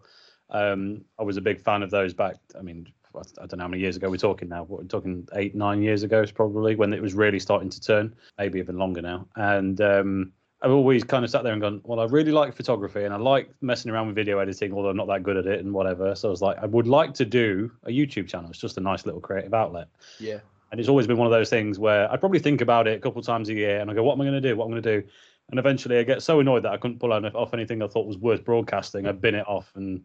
um, 0.50 1.04
I 1.20 1.24
was 1.24 1.38
a 1.38 1.42
big 1.42 1.62
fan 1.62 1.84
of 1.84 1.92
those 1.92 2.14
back. 2.14 2.36
I 2.58 2.62
mean, 2.62 2.88
I 3.16 3.46
don't 3.46 3.58
know 3.58 3.64
how 3.64 3.68
many 3.68 3.82
years 3.82 3.96
ago 3.96 4.10
we're 4.10 4.18
talking 4.18 4.50
now. 4.50 4.64
We're 4.64 4.84
talking 4.84 5.28
eight, 5.34 5.56
nine 5.56 5.82
years 5.82 6.04
ago, 6.04 6.22
is 6.22 6.32
probably 6.32 6.76
when 6.76 6.94
it 6.94 7.02
was 7.02 7.14
really 7.14 7.40
starting 7.40 7.70
to 7.70 7.82
turn, 7.82 8.16
maybe 8.38 8.60
even 8.60 8.78
longer 8.78 9.02
now. 9.02 9.28
And 9.36 9.80
um, 9.82 10.32
I've 10.62 10.72
always 10.72 11.04
kind 11.04 11.24
of 11.24 11.30
sat 11.30 11.44
there 11.44 11.54
and 11.54 11.62
gone, 11.62 11.82
well, 11.84 12.00
I 12.00 12.06
really 12.06 12.32
like 12.32 12.56
photography 12.56 13.04
and 13.04 13.14
I 13.14 13.18
like 13.18 13.50
messing 13.62 13.92
around 13.92 14.08
with 14.08 14.16
video 14.16 14.40
editing, 14.40 14.74
although 14.74 14.90
I'm 14.90 14.98
not 14.98 15.08
that 15.08 15.22
good 15.22 15.38
at 15.38 15.46
it 15.46 15.60
and 15.60 15.74
whatever. 15.74 16.16
So 16.16 16.30
I 16.30 16.32
was 16.32 16.42
like, 16.42 16.58
I 16.58 16.66
would 16.66 16.88
like 16.88 17.14
to 17.16 17.26
do 17.26 17.72
a 17.84 17.90
YouTube 17.90 18.28
channel. 18.28 18.50
It's 18.50 18.60
just 18.60 18.78
a 18.78 18.82
nice 18.82 19.06
little 19.06 19.22
creative 19.22 19.54
outlet. 19.54 19.90
Yeah. 20.20 20.40
And 20.72 20.80
it's 20.80 20.90
always 20.90 21.08
been 21.08 21.18
one 21.18 21.28
of 21.28 21.32
those 21.32 21.50
things 21.50 21.78
where 21.78 22.12
I 22.12 22.18
probably 22.18 22.40
think 22.40 22.62
about 22.62 22.88
it 22.88 22.98
a 22.98 23.00
couple 23.00 23.22
times 23.22 23.50
a 23.50 23.54
year 23.54 23.80
and 23.80 23.92
I 23.92 23.94
go, 23.94 24.04
what 24.04 24.14
am 24.14 24.22
I 24.22 24.24
going 24.24 24.42
to 24.42 24.50
do? 24.50 24.56
What 24.56 24.66
am 24.66 24.72
I 24.72 24.74
going 24.74 24.84
to 24.84 25.02
do? 25.02 25.08
And 25.50 25.60
eventually 25.60 25.98
I 25.98 26.04
get 26.04 26.24
so 26.24 26.40
annoyed 26.40 26.64
that 26.64 26.72
I 26.72 26.78
couldn't 26.78 27.00
pull 27.00 27.14
off 27.14 27.54
anything 27.54 27.84
I 27.84 27.88
thought 27.88 28.08
was 28.08 28.18
worth 28.18 28.44
broadcasting. 28.44 29.06
I 29.06 29.12
bin 29.12 29.36
it 29.36 29.48
off 29.48 29.72
and 29.76 30.02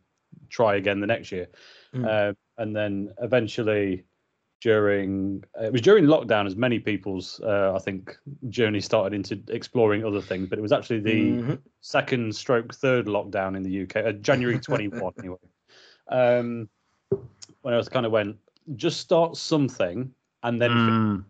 try 0.48 0.76
again 0.76 1.00
the 1.00 1.06
next 1.06 1.32
year. 1.32 1.48
Mm. 1.94 2.06
Uh, 2.06 2.34
and 2.58 2.76
then 2.76 3.14
eventually 3.22 4.04
during 4.61 5.42
it 5.61 5.73
was 5.73 5.81
during 5.81 6.05
lockdown 6.05 6.46
as 6.46 6.55
many 6.57 6.79
people's 6.79 7.40
uh, 7.40 7.73
i 7.75 7.79
think 7.79 8.16
journey 8.49 8.81
started 8.81 9.14
into 9.14 9.40
exploring 9.49 10.05
other 10.05 10.20
things 10.20 10.49
but 10.49 10.59
it 10.59 10.62
was 10.62 10.73
actually 10.73 11.01
the 11.01 11.33
Mhm. 11.38 11.59
second 11.81 12.35
stroke 12.35 12.75
third 12.75 13.07
lockdown 13.07 13.57
in 13.57 13.62
the 13.62 13.83
uk 13.83 13.96
uh, 13.96 14.12
january 14.12 14.59
21 14.70 15.12
anyway 15.18 15.37
um 16.09 16.68
when 17.62 17.75
i 17.75 17.77
was 17.77 17.88
kind 17.88 18.05
of 18.07 18.12
went 18.12 18.37
just 18.77 19.01
start 19.01 19.37
something 19.37 20.12
and 20.42 20.61
then 20.61 20.70
Mm. 20.70 21.25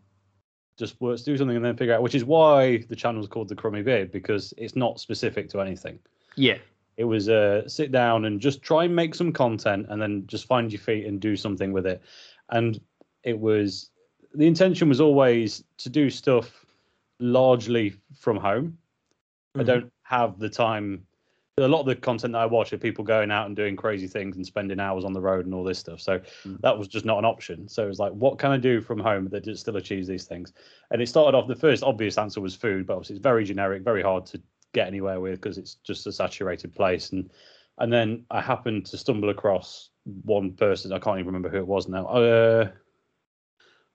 just 0.77 1.01
work, 1.01 1.23
do 1.23 1.37
something 1.37 1.57
and 1.57 1.65
then 1.65 1.77
figure 1.77 1.95
out 1.95 2.03
which 2.03 2.15
is 2.15 2.25
why 2.25 2.79
the 2.89 2.97
channel 2.97 3.21
is 3.21 3.29
called 3.29 3.49
the 3.49 3.55
Crumby 3.55 3.83
Beard 3.83 4.11
because 4.11 4.53
it's 4.57 4.75
not 4.77 4.99
specific 4.99 5.49
to 5.51 5.61
anything 5.61 5.99
Yeah. 6.37 6.59
it 6.97 7.05
was 7.05 7.29
uh, 7.29 7.67
sit 7.69 7.93
down 7.93 8.25
and 8.25 8.41
just 8.41 8.61
try 8.63 8.85
and 8.85 8.95
make 8.97 9.15
some 9.15 9.33
content 9.33 9.87
and 9.89 10.01
then 10.03 10.27
just 10.27 10.47
find 10.47 10.73
your 10.73 10.81
feet 10.81 11.07
and 11.07 11.21
do 11.21 11.37
something 11.37 11.73
with 11.73 11.87
it. 11.87 12.03
And 12.51 12.81
it 13.25 13.39
was 13.39 13.91
the 14.35 14.47
intention 14.47 14.89
was 14.89 15.01
always 15.01 15.65
to 15.79 15.89
do 15.89 16.09
stuff 16.09 16.65
largely 17.19 17.95
from 18.19 18.37
home. 18.37 18.79
I 19.57 19.63
Mhm. 19.63 19.67
don't 19.67 19.93
have 20.03 20.39
the 20.39 20.49
time. 20.49 21.07
A 21.59 21.69
lot 21.69 21.81
of 21.81 21.87
the 21.87 21.97
content 21.97 22.33
that 22.33 22.39
I 22.39 22.47
watch 22.47 22.73
are 22.73 22.79
people 22.79 23.05
going 23.05 23.31
out 23.31 23.47
and 23.47 23.55
doing 23.55 23.77
crazy 23.77 24.07
things 24.07 24.37
and 24.37 24.47
spending 24.47 24.81
hours 24.81 25.05
on 25.05 25.13
the 25.13 25.21
road 25.21 25.45
and 25.45 25.55
all 25.55 25.65
this 25.65 25.79
stuff. 25.79 26.01
So 26.01 26.21
Mm. 26.45 26.61
that 26.63 26.79
was 26.79 26.89
just 26.89 27.05
not 27.05 27.19
an 27.19 27.25
option. 27.25 27.69
So 27.69 27.85
it 27.85 27.89
was 27.89 27.99
like, 27.99 28.13
what 28.13 28.39
can 28.39 28.51
I 28.51 28.57
do 28.57 28.81
from 28.81 28.99
home 28.99 29.29
that 29.29 29.45
just 29.45 29.63
still 29.63 29.77
achieves 29.77 30.07
these 30.07 30.25
things? 30.25 30.55
And 30.91 31.03
it 31.03 31.09
started 31.09 31.37
off. 31.37 31.49
The 31.49 31.57
first 31.57 31.83
obvious 31.83 32.17
answer 32.17 32.41
was 32.41 32.55
food, 32.55 32.87
but 32.87 32.95
obviously 32.95 33.17
it's 33.17 33.23
very 33.23 33.45
generic, 33.45 33.83
very 33.83 34.03
hard 34.03 34.25
to 34.27 34.41
get 34.73 34.87
anywhere 34.87 35.21
with 35.21 35.41
because 35.41 35.59
it's 35.59 35.75
just 35.75 36.07
a 36.07 36.13
saturated 36.13 36.75
place. 36.75 37.11
And 37.11 37.31
and 37.79 37.93
then 37.93 38.25
I 38.31 38.41
happened 38.41 38.87
to 38.87 38.99
stumble 38.99 39.31
across 39.31 39.91
one 40.25 40.53
person. 40.53 40.93
I 40.93 40.99
can't 40.99 41.19
even 41.19 41.27
remember 41.27 41.49
who 41.49 41.59
it 41.59 41.67
was 41.67 41.89
now. 41.89 42.07
Uh, 42.07 42.71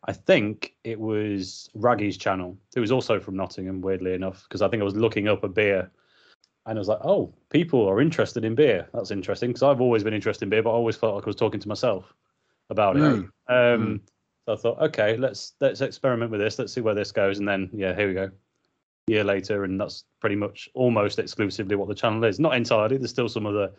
I 0.07 0.13
think 0.13 0.75
it 0.83 0.99
was 0.99 1.69
Raggy's 1.73 2.17
channel, 2.17 2.57
It 2.75 2.79
was 2.79 2.91
also 2.91 3.19
from 3.19 3.35
Nottingham, 3.35 3.81
weirdly 3.81 4.13
enough, 4.13 4.43
because 4.43 4.61
I 4.61 4.67
think 4.67 4.81
I 4.81 4.83
was 4.83 4.95
looking 4.95 5.27
up 5.27 5.43
a 5.43 5.47
beer 5.47 5.89
and 6.67 6.77
I 6.77 6.79
was 6.79 6.87
like, 6.87 7.03
oh, 7.03 7.33
people 7.49 7.87
are 7.87 8.01
interested 8.01 8.45
in 8.45 8.55
beer. 8.55 8.87
That's 8.93 9.11
interesting 9.11 9.49
because 9.49 9.63
I've 9.63 9.81
always 9.81 10.03
been 10.03 10.13
interested 10.13 10.45
in 10.45 10.49
beer, 10.49 10.63
but 10.63 10.71
I 10.71 10.73
always 10.73 10.95
felt 10.95 11.15
like 11.15 11.23
I 11.23 11.29
was 11.29 11.35
talking 11.35 11.59
to 11.59 11.67
myself 11.67 12.13
about 12.69 12.97
it. 12.97 13.01
Mm. 13.01 13.29
Um, 13.47 14.01
So 14.45 14.53
I 14.53 14.55
thought, 14.57 14.79
okay, 14.79 15.17
let's 15.17 15.53
let's 15.59 15.81
experiment 15.81 16.29
with 16.31 16.39
this. 16.39 16.59
Let's 16.59 16.71
see 16.71 16.81
where 16.81 16.93
this 16.93 17.11
goes, 17.11 17.39
and 17.39 17.47
then 17.47 17.69
yeah, 17.73 17.95
here 17.95 18.07
we 18.07 18.13
go. 18.13 18.29
Year 19.07 19.23
later, 19.23 19.63
and 19.63 19.79
that's 19.79 20.05
pretty 20.19 20.35
much 20.35 20.69
almost 20.73 21.19
exclusively 21.19 21.75
what 21.75 21.87
the 21.87 21.95
channel 21.95 22.23
is. 22.23 22.39
Not 22.39 22.55
entirely. 22.55 22.97
There's 22.97 23.09
still 23.09 23.29
some 23.29 23.45
other 23.45 23.71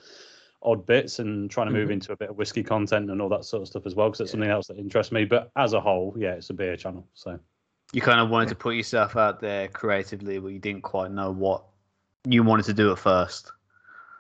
odd 0.67 0.85
bits, 0.85 1.21
and 1.21 1.51
trying 1.51 1.69
to 1.69 1.73
move 1.73 1.89
Mhm. 1.89 1.93
into 1.93 2.13
a 2.13 2.17
bit 2.17 2.29
of 2.29 2.37
whiskey 2.37 2.63
content 2.63 3.09
and 3.11 3.23
all 3.23 3.29
that 3.29 3.45
sort 3.45 3.63
of 3.63 3.69
stuff 3.69 3.87
as 3.87 3.95
well, 3.95 4.09
because 4.09 4.21
it's 4.21 4.31
Yeah. 4.31 4.33
something 4.33 4.51
else 4.51 4.67
that 4.67 4.77
interests 4.79 5.13
me. 5.13 5.25
But 5.25 5.51
as 5.57 5.73
a 5.73 5.81
whole, 5.81 6.13
yeah, 6.19 6.33
it's 6.33 6.51
a 6.51 6.55
beer 6.55 6.77
channel. 6.77 7.07
So 7.15 7.39
You 7.93 8.03
kind 8.03 8.21
of 8.21 8.29
wanted 8.31 8.49
to 8.49 8.57
put 8.57 8.75
yourself 8.75 9.17
out 9.17 9.39
there 9.41 9.69
creatively, 9.69 10.41
but 10.41 10.49
you 10.49 10.59
didn't 10.59 10.83
quite 10.83 11.13
know 11.13 11.31
what 11.31 11.65
you 12.25 12.43
wanted 12.43 12.65
to 12.67 12.75
do 12.75 12.91
at 12.91 12.99
first. 12.99 13.53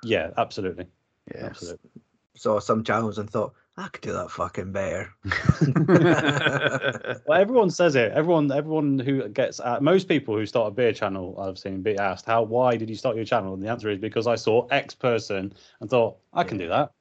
yeah, 0.04 0.30
absolutely, 0.36 0.86
Yes. 1.34 1.42
absolutely. 1.42 1.90
Saw 2.36 2.60
some 2.60 2.84
channels 2.84 3.18
and 3.18 3.28
thought 3.28 3.54
I 3.78 3.88
could 3.88 4.00
do 4.00 4.12
that 4.12 4.30
fucking 4.30 4.72
better. 4.72 5.12
Well, 7.26 7.40
everyone 7.40 7.70
says 7.70 7.94
it. 7.96 8.12
Everyone, 8.12 8.50
everyone 8.52 8.98
who 8.98 9.28
gets 9.28 9.60
uh, 9.60 9.78
most 9.80 10.08
people 10.08 10.36
who 10.36 10.46
start 10.46 10.68
a 10.68 10.70
beer 10.70 10.92
channel, 10.92 11.38
I've 11.40 11.58
seen 11.58 11.82
be 11.82 11.96
asked, 11.98 12.24
"How? 12.24 12.42
Why 12.42 12.76
did 12.76 12.88
you 12.88 12.94
start 12.94 13.16
your 13.16 13.24
channel?" 13.24 13.54
And 13.54 13.62
the 13.62 13.68
answer 13.68 13.90
is 13.90 13.98
because 13.98 14.26
I 14.26 14.36
saw 14.36 14.66
X 14.68 14.94
person 14.94 15.52
and 15.80 15.90
thought 15.90 16.16
I 16.32 16.44
can 16.44 16.56
do 16.58 16.68
that. 16.68 16.92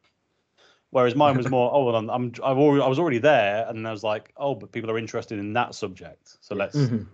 Whereas 0.90 1.16
mine 1.16 1.38
was 1.38 1.50
more, 1.50 1.70
oh, 1.74 1.86
well, 1.86 1.96
I'm, 1.96 2.10
I'm, 2.10 2.34
I've 2.44 2.58
already, 2.58 2.84
I 2.84 2.88
was 2.88 3.00
already 3.00 3.20
there, 3.20 3.66
and 3.70 3.88
I 3.88 3.92
was 3.92 4.04
like, 4.04 4.34
oh, 4.38 4.56
but 4.56 4.72
people 4.72 4.90
are 4.90 4.98
interested 4.98 5.40
in 5.40 5.54
that 5.54 5.76
subject, 5.76 6.38
so 6.42 6.56
let's 6.56 6.78
Mhm. 6.78 7.06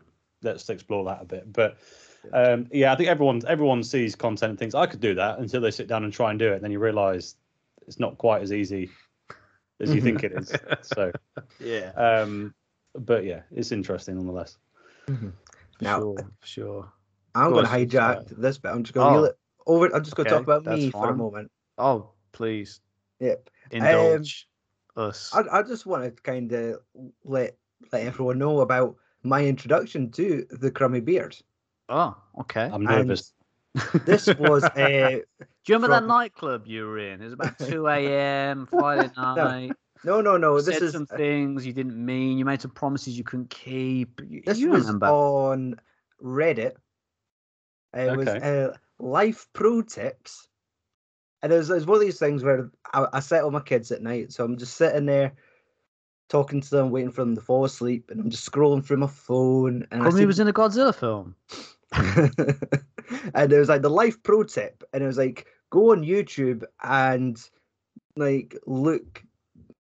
let's 0.41 0.69
explore 0.69 1.03
that 1.05 1.21
a 1.21 1.25
bit. 1.25 1.51
But 1.51 1.77
um, 2.33 2.67
yeah, 2.71 2.93
I 2.93 2.95
think 2.95 3.09
everyone 3.09 3.41
everyone 3.47 3.83
sees 3.83 4.15
content 4.15 4.51
and 4.51 4.59
thinks 4.59 4.75
I 4.75 4.85
could 4.85 5.01
do 5.01 5.15
that 5.15 5.39
until 5.39 5.61
they 5.61 5.71
sit 5.71 5.87
down 5.87 6.03
and 6.03 6.13
try 6.13 6.29
and 6.31 6.39
do 6.39 6.51
it, 6.51 6.55
and 6.55 6.63
then 6.63 6.71
you 6.71 6.79
realise 6.79 7.35
it's 7.87 7.99
not 7.99 8.17
quite 8.17 8.41
as 8.41 8.53
easy 8.53 8.89
as 9.81 9.93
you 9.93 10.01
think 10.01 10.23
it 10.23 10.31
is. 10.35 10.51
So, 10.81 11.11
yeah. 11.59 11.91
um, 11.95 12.53
but 12.95 13.23
yeah, 13.25 13.41
it's 13.51 13.71
interesting 13.71 14.15
nonetheless. 14.15 14.57
For 15.07 15.33
Now- 15.81 15.99
sure. 15.99 16.15
For 16.39 16.47
sure. 16.47 16.91
I'm 17.33 17.51
going 17.51 17.65
to 17.65 17.71
hijack 17.71 18.13
sorry. 18.15 18.25
this 18.37 18.57
bit. 18.57 18.71
I'm 18.71 18.83
just 18.83 18.93
going 18.93 19.13
to 19.13 19.19
Oh. 19.19 19.23
it 19.23 19.37
over. 19.65 19.95
I'm 19.95 20.03
just 20.03 20.15
going 20.17 20.25
to 20.25 20.31
talk 20.31 20.43
about 20.43 20.63
that's 20.65 20.77
me 20.81 20.91
for 20.91 21.09
a 21.09 21.15
moment. 21.15 21.49
Oh, 21.77 22.09
please 22.33 22.81
Yep. 23.19 23.49
indulge 23.71 24.49
us. 24.97 25.31
I, 25.33 25.43
I 25.59 25.63
just 25.63 25.85
want 25.85 26.03
to 26.03 26.21
kind 26.23 26.51
of 26.51 26.79
let 27.23 27.55
let 27.93 28.01
everyone 28.05 28.37
know 28.37 28.59
about 28.59 28.97
my 29.23 29.45
introduction 29.45 30.11
to 30.11 30.45
the 30.49 30.69
Crumby 30.69 30.99
Beard. 30.99 31.37
oh, 31.89 32.15
okay. 32.41 32.63
I'm 32.65 32.85
And 32.85 33.07
nervous. 33.07 33.33
This 34.05 34.27
was 34.35 34.63
uh, 34.65 35.19
Do 35.65 35.73
you 35.73 35.75
remember 35.77 35.99
that 35.99 36.07
nightclub 36.07 36.65
you 36.65 36.85
were 36.85 36.97
in? 36.97 37.21
It 37.21 37.25
was 37.25 37.33
about 37.33 37.59
2 37.59 37.87
a.m. 37.87 38.65
Friday 38.69 39.11
night. 39.17 39.73
no, 40.03 40.19
no, 40.21 40.37
no. 40.37 40.55
You 40.55 40.61
This 40.63 40.75
said 40.79 40.83
is 40.83 40.91
some 40.93 41.05
things 41.05 41.65
you 41.65 41.73
didn't 41.73 42.03
mean. 42.03 42.37
You 42.39 42.45
made 42.45 42.61
some 42.61 42.71
promises 42.71 43.17
you 43.17 43.23
couldn't 43.23 43.49
keep. 43.51 44.21
You, 44.27 44.41
this 44.45 44.57
you 44.57 44.71
was 44.71 44.85
remember? 44.87 45.07
on 45.07 45.75
Reddit. 46.23 46.73
It 47.93 48.17
was 48.17 48.27
uh, 48.27 48.75
life 48.99 49.47
pro 49.53 49.81
tips, 49.81 50.47
and 51.43 51.51
it 51.51 51.57
was, 51.57 51.69
it 51.69 51.75
was 51.75 51.85
one 51.85 51.97
of 51.97 52.01
these 52.01 52.17
things 52.19 52.41
where 52.43 52.71
I, 52.93 53.05
I 53.13 53.19
settle 53.19 53.51
my 53.51 53.59
kids 53.59 53.91
at 53.91 54.01
night, 54.01 54.31
so 54.31 54.45
I'm 54.45 54.57
just 54.57 54.75
sitting 54.77 55.05
there 55.05 55.33
talking 56.29 56.61
to 56.61 56.69
them, 56.69 56.89
waiting 56.89 57.11
for 57.11 57.21
them 57.21 57.35
to 57.35 57.41
fall 57.41 57.65
asleep, 57.65 58.09
and 58.09 58.19
I'm 58.21 58.29
just 58.29 58.49
scrolling 58.49 58.83
through 58.85 58.97
my 58.97 59.07
phone. 59.07 59.85
And 59.91 60.01
I 60.01 60.05
Crumby 60.05 60.19
see- 60.21 60.25
was 60.25 60.39
in 60.39 60.47
a 60.47 60.53
Godzilla 60.53 60.95
film. 60.95 61.35
and 63.33 63.51
it 63.51 63.59
was 63.59 63.69
like 63.69 63.81
the 63.81 63.89
life 63.89 64.21
pro 64.23 64.43
tip, 64.43 64.83
and 64.93 65.03
it 65.03 65.07
was 65.07 65.17
like 65.17 65.47
go 65.69 65.91
on 65.91 66.03
YouTube 66.03 66.63
and 66.83 67.37
like 68.15 68.57
look, 68.65 69.23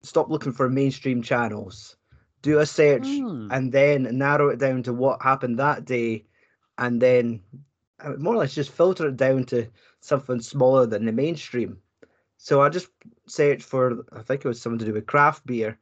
stop 0.03 0.31
looking 0.31 0.53
for 0.53 0.68
mainstream 0.68 1.22
channels, 1.22 1.97
do 2.43 2.59
a 2.59 2.66
search, 2.66 3.24
Hmm. 3.24 3.49
and 3.51 3.72
then 3.72 4.18
narrow 4.18 4.49
it 4.49 4.59
down 4.59 4.83
to 4.85 4.93
what 4.93 5.22
happened 5.22 5.59
that 5.59 5.85
day, 5.85 6.24
and 6.79 7.01
then 7.01 7.41
uh, 8.01 8.14
more 8.18 8.35
or 8.35 8.39
less 8.39 8.55
just 8.55 8.70
filter 8.70 9.09
it 9.09 9.16
down 9.16 9.45
to 9.45 9.66
something 10.01 10.41
smaller 10.41 10.87
than 10.87 11.05
the 11.05 11.12
mainstream. 11.12 11.79
So 12.37 12.61
I 12.61 12.68
just 12.68 12.89
searched 13.26 13.64
for, 13.64 14.05
I 14.12 14.22
think 14.22 14.45
it 14.45 14.49
was 14.49 14.61
something 14.61 14.79
to 14.81 14.85
do 14.87 14.93
with 14.93 15.07
craft 15.07 15.47
beer, 15.47 15.79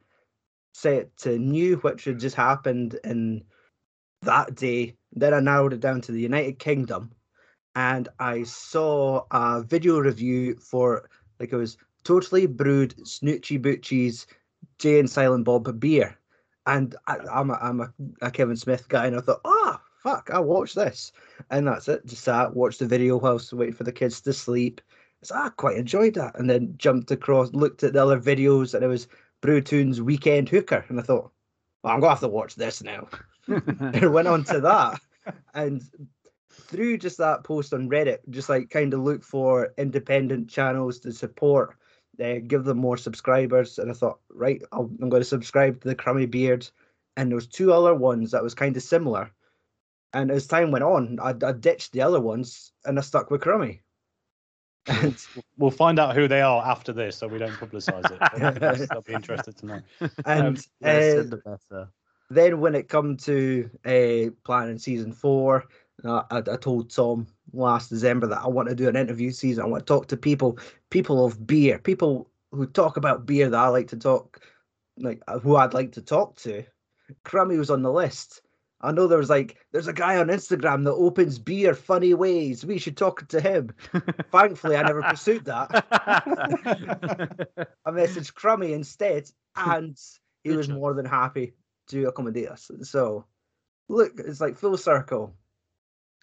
set 0.73 1.15
to 1.17 1.37
new, 1.37 1.77
which 1.77 2.05
had 2.05 2.19
just 2.19 2.35
happened 2.35 2.99
in 3.03 3.43
that 4.21 4.55
day. 4.55 4.95
Then 5.13 5.33
I 5.33 5.39
narrowed 5.39 5.73
it 5.73 5.79
down 5.81 6.01
to 6.01 6.11
the 6.11 6.21
United 6.21 6.59
Kingdom, 6.59 7.11
and 7.77 8.09
I 8.19 8.41
saw 8.41 9.25
a 9.29 9.61
video 9.61 9.99
review 9.99 10.55
for 10.55 11.07
like 11.39 11.53
it 11.53 11.57
was 11.57 11.77
totally 12.03 12.47
brewed 12.47 12.97
Snoochie 12.97 13.61
Boochies 13.61 14.25
Jay 14.79 14.99
and 14.99 15.07
Silent 15.07 15.45
Bob 15.45 15.79
beer, 15.79 16.17
and 16.65 16.95
I, 17.05 17.17
I'm 17.31 17.51
a, 17.51 17.59
I'm 17.61 17.81
a, 17.81 17.93
a 18.23 18.31
Kevin 18.31 18.57
Smith 18.57 18.89
guy, 18.89 19.05
and 19.05 19.15
I 19.15 19.19
thought, 19.19 19.41
ah, 19.45 19.79
fuck, 20.01 20.31
I'll 20.33 20.43
watch 20.43 20.73
this, 20.73 21.11
and 21.51 21.67
that's 21.67 21.87
it. 21.87 22.03
Just 22.07 22.23
sat, 22.23 22.55
watched 22.55 22.79
the 22.79 22.87
video 22.87 23.17
whilst 23.17 23.53
waiting 23.53 23.75
for 23.75 23.83
the 23.83 23.91
kids 23.91 24.21
to 24.21 24.33
sleep. 24.33 24.81
So 25.21 25.35
I 25.35 25.49
quite 25.49 25.77
enjoyed 25.77 26.15
that, 26.15 26.37
and 26.39 26.49
then 26.49 26.73
jumped 26.77 27.11
across, 27.11 27.53
looked 27.53 27.83
at 27.83 27.93
the 27.93 28.01
other 28.01 28.19
videos, 28.19 28.73
and 28.73 28.83
it 28.83 28.87
was 28.87 29.07
Brewtoon's 29.43 30.01
Weekend 30.01 30.49
Hooker, 30.49 30.83
and 30.89 30.99
I 30.99 31.03
thought, 31.03 31.31
well, 31.83 31.93
I'm 31.93 31.99
gonna 31.99 32.09
have 32.09 32.21
to 32.21 32.27
watch 32.27 32.55
this 32.55 32.81
now 32.81 33.07
and 33.47 34.13
went 34.13 34.27
on 34.27 34.45
to 34.45 34.61
that. 34.61 34.99
And 35.53 35.83
through 36.57 36.97
just 36.97 37.17
that 37.19 37.43
post 37.43 37.73
on 37.73 37.89
Reddit, 37.89 38.19
just 38.29 38.49
like 38.49 38.69
kind 38.69 38.93
of 38.93 39.01
look 39.01 39.23
for 39.23 39.73
independent 39.77 40.49
channels 40.49 40.99
to 40.99 41.11
support, 41.11 41.75
uh, 42.23 42.35
give 42.45 42.63
them 42.63 42.77
more 42.77 42.97
subscribers. 42.97 43.79
And 43.79 43.89
I 43.89 43.93
thought, 43.93 44.19
right, 44.29 44.61
I'll, 44.71 44.89
I'm 45.01 45.09
going 45.09 45.21
to 45.21 45.25
subscribe 45.25 45.81
to 45.81 45.87
the 45.87 45.95
Crumby 45.95 46.25
Beard. 46.25 46.67
And 47.15 47.29
there 47.31 47.35
was 47.35 47.47
two 47.47 47.73
other 47.73 47.95
ones 47.95 48.31
that 48.31 48.43
was 48.43 48.53
kind 48.53 48.75
of 48.75 48.83
similar. 48.83 49.31
And 50.13 50.31
as 50.31 50.47
time 50.47 50.71
went 50.71 50.83
on, 50.83 51.19
I, 51.21 51.29
I 51.29 51.51
ditched 51.51 51.91
the 51.91 52.01
other 52.01 52.19
ones 52.19 52.71
and 52.85 52.97
I 52.97 53.01
stuck 53.01 53.29
with 53.31 53.41
Crumby. 53.41 53.81
And 54.87 55.17
We'll 55.57 55.71
find 55.71 55.99
out 55.99 56.15
who 56.15 56.27
they 56.27 56.41
are 56.41 56.65
after 56.65 56.93
this, 56.93 57.17
so 57.17 57.27
we 57.27 57.39
don't 57.39 57.51
publicise 57.53 58.11
it. 58.11 58.87
I'll 58.91 59.01
be 59.01 59.13
interested 59.13 59.57
to 59.57 59.65
know. 59.65 59.81
and 60.25 60.65
Less 60.81 61.17
uh, 61.17 61.23
the 61.23 61.41
better. 61.43 61.89
then 62.29 62.59
when 62.59 62.75
it 62.75 62.87
come 62.87 63.17
to 63.17 63.69
uh, 63.85 64.31
planning 64.43 64.77
season 64.77 65.11
four, 65.11 65.65
uh, 66.05 66.23
I, 66.29 66.37
I 66.37 66.57
told 66.57 66.89
Tom 66.89 67.27
last 67.53 67.89
December 67.89 68.27
that 68.27 68.43
I 68.43 68.47
want 68.47 68.69
to 68.69 68.75
do 68.75 68.87
an 68.87 68.95
interview 68.95 69.31
season. 69.31 69.63
I 69.63 69.67
want 69.67 69.85
to 69.85 69.93
talk 69.93 70.07
to 70.07 70.17
people, 70.17 70.59
people 70.89 71.25
of 71.25 71.45
beer, 71.47 71.79
people 71.79 72.29
who 72.51 72.65
talk 72.67 72.97
about 72.97 73.25
beer 73.25 73.49
that 73.49 73.59
I 73.59 73.67
like 73.67 73.87
to 73.89 73.97
talk, 73.97 74.41
like 74.97 75.21
uh, 75.27 75.39
who 75.39 75.55
I'd 75.55 75.73
like 75.73 75.91
to 75.93 76.01
talk 76.01 76.35
to. 76.37 76.63
Crumby 77.23 77.57
was 77.57 77.69
on 77.69 77.81
the 77.81 77.91
list. 77.91 78.41
I 78.81 78.91
know 78.91 79.07
there 79.07 79.17
was 79.17 79.29
like, 79.29 79.57
there's 79.71 79.87
a 79.87 79.93
guy 79.93 80.17
on 80.17 80.27
Instagram 80.27 80.83
that 80.83 80.93
opens 80.93 81.39
beer 81.39 81.73
funny 81.73 82.13
ways. 82.13 82.63
We 82.63 82.77
should 82.77 82.95
talk 82.95 83.27
to 83.29 83.41
him. 83.41 83.71
Thankfully, 84.31 84.75
I 84.75 84.83
never 84.83 85.01
pursued 85.01 85.45
that. 85.45 85.87
I 87.85 87.89
messaged 87.91 88.35
Crumby 88.35 88.73
instead, 88.73 89.31
and 89.55 89.97
he 90.43 90.51
was 90.51 90.69
more 90.69 90.93
than 90.93 91.05
happy 91.05 91.53
to 91.87 92.05
accommodate 92.07 92.49
us. 92.49 92.69
So, 92.83 93.25
look, 93.89 94.11
it's 94.19 94.41
like 94.41 94.57
full 94.57 94.77
circle. 94.77 95.33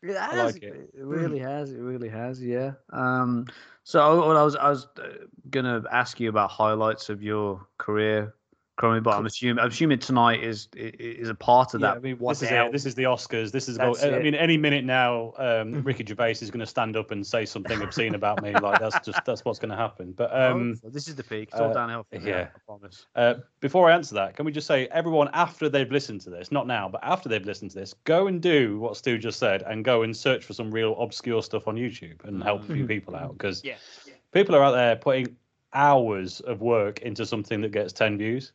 It 0.04 0.16
has. 0.16 0.54
like 0.54 0.62
it. 0.62 0.90
It 0.94 1.04
really 1.04 1.38
has. 1.38 1.72
It 1.72 1.80
really 1.80 2.08
has. 2.08 2.42
Yeah. 2.42 2.72
Um. 2.92 3.46
So 3.84 4.26
what 4.26 4.36
I 4.36 4.42
was 4.42 4.56
I 4.56 4.68
was 4.68 4.86
uh, 4.98 5.26
gonna 5.50 5.82
ask 5.90 6.20
you 6.20 6.28
about 6.28 6.50
highlights 6.50 7.08
of 7.08 7.22
your 7.22 7.66
career, 7.78 8.34
Crumby, 8.76 9.00
but 9.02 9.14
I'm 9.16 9.24
assuming 9.26 9.60
I'm 9.60 9.68
assuming 9.68 10.00
tonight 10.00 10.42
is 10.42 10.68
i- 10.76 10.80
i- 10.80 10.92
is 10.98 11.28
a 11.28 11.34
part 11.34 11.74
of 11.74 11.80
Yeah, 11.80 11.88
that. 11.92 11.96
I 11.98 12.00
mean, 12.00 12.16
What's 12.18 12.40
this 12.40 12.50
is 12.50 12.52
it. 12.52 12.72
This 12.72 12.86
is 12.86 12.94
the 12.96 13.04
Oscars. 13.04 13.52
This 13.52 13.68
is. 13.68 13.76
That's 13.76 14.02
Go, 14.02 14.16
I 14.16 14.20
mean, 14.20 14.34
any 14.34 14.56
minute 14.56 14.84
now, 14.84 15.32
um. 15.38 15.82
Ricky 15.84 16.04
Gervais 16.04 16.32
is 16.32 16.50
going 16.50 16.58
to 16.60 16.66
stand 16.66 16.96
up 16.96 17.12
and 17.12 17.24
say 17.24 17.44
something 17.44 17.80
obscene 17.82 18.16
about 18.16 18.42
me. 18.42 18.52
Like 18.52 18.80
that's 18.80 18.98
just 19.06 19.24
that's 19.24 19.44
what's 19.44 19.60
going 19.60 19.70
to 19.70 19.76
happen. 19.76 20.10
But 20.12 20.34
um, 20.34 20.74
Oh, 20.84 20.88
this 20.88 21.06
is 21.06 21.14
the 21.14 21.22
peak. 21.22 21.50
It's 21.52 21.60
all 21.60 21.70
uh, 21.70 21.72
downhill 21.74 22.04
from 22.10 22.20
yeah. 22.20 22.24
here. 22.26 22.52
I 22.54 22.58
promise. 22.66 23.06
Uh, 23.14 23.34
before 23.60 23.88
I 23.88 23.94
answer 23.94 24.16
that, 24.16 24.34
can 24.34 24.44
we 24.44 24.50
just 24.50 24.66
say, 24.66 24.88
everyone, 24.88 25.30
after 25.34 25.68
they've 25.68 25.90
listened 25.92 26.22
to 26.22 26.30
this, 26.30 26.50
not 26.50 26.66
now, 26.66 26.88
but 26.88 27.00
after 27.04 27.28
they've 27.28 27.46
listened 27.46 27.70
to 27.72 27.78
this, 27.78 27.94
go 28.04 28.26
and 28.26 28.42
do 28.42 28.80
what 28.80 28.96
Stu 28.96 29.18
just 29.18 29.38
said 29.38 29.62
and 29.62 29.84
go 29.84 30.02
and 30.02 30.16
search 30.16 30.44
for 30.44 30.52
some 30.52 30.72
real 30.72 30.96
obscure 31.00 31.42
stuff 31.44 31.68
on 31.68 31.76
YouTube 31.76 32.24
and 32.24 32.42
help 32.42 32.62
a 32.62 32.72
few 32.74 32.84
Mhm. 32.84 32.88
people 32.88 33.14
out 33.14 33.32
because 33.38 33.62
Yeah. 33.64 33.76
people 34.32 34.56
are 34.56 34.64
out 34.64 34.72
there 34.72 34.96
putting 34.96 35.36
hours 35.72 36.40
of 36.40 36.60
work 36.60 37.00
into 37.02 37.24
something 37.24 37.60
that 37.60 37.70
gets 37.70 37.92
10 37.92 38.18
views 38.18 38.52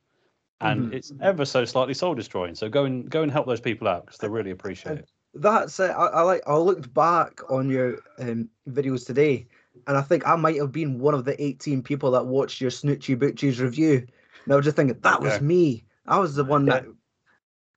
and 0.62 0.92
Mhm. 0.92 0.94
it's 0.94 1.12
ever 1.22 1.46
so 1.46 1.66
slightly 1.66 1.94
soul 1.94 2.16
destroying. 2.16 2.56
So 2.56 2.70
go 2.70 2.86
and 2.86 3.10
go 3.10 3.24
and 3.24 3.32
help 3.32 3.48
those 3.48 3.62
people 3.62 3.88
out 3.88 4.06
because 4.06 4.20
they 4.20 4.28
really 4.28 4.52
appreciate 4.52 5.00
it. 5.00 5.10
That's 5.34 5.80
it. 5.80 5.92
I, 5.92 6.08
I 6.08 6.22
like. 6.24 6.42
I 6.48 6.58
looked 6.58 6.94
back 6.94 7.40
on 7.50 7.70
your 7.70 8.00
um, 8.18 8.50
videos 8.68 9.06
today, 9.06 9.48
and 9.88 9.96
I 9.98 10.02
think 10.02 10.28
I 10.28 10.36
might 10.36 10.58
have 10.58 10.72
been 10.72 11.00
one 11.00 11.14
of 11.14 11.24
the 11.24 11.42
18 11.42 11.84
people 11.84 12.12
that 12.12 12.26
watched 12.26 12.60
your 12.60 12.72
Snoochie 12.72 13.18
Boochie's 13.18 13.62
review. 13.62 14.06
And 14.46 14.54
I 14.54 14.56
was 14.56 14.66
just 14.66 14.76
thinking 14.76 15.00
that 15.02 15.22
was 15.22 15.40
me. 15.42 15.86
I 16.08 16.18
was 16.20 16.36
the 16.36 16.44
one 16.44 16.66
Yeah. 16.66 16.80
that 16.82 16.86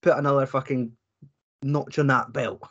put 0.01 0.16
another 0.16 0.47
fucking 0.47 0.93
notch 1.62 1.99
on 1.99 2.07
that 2.09 2.33
belt. 2.33 2.62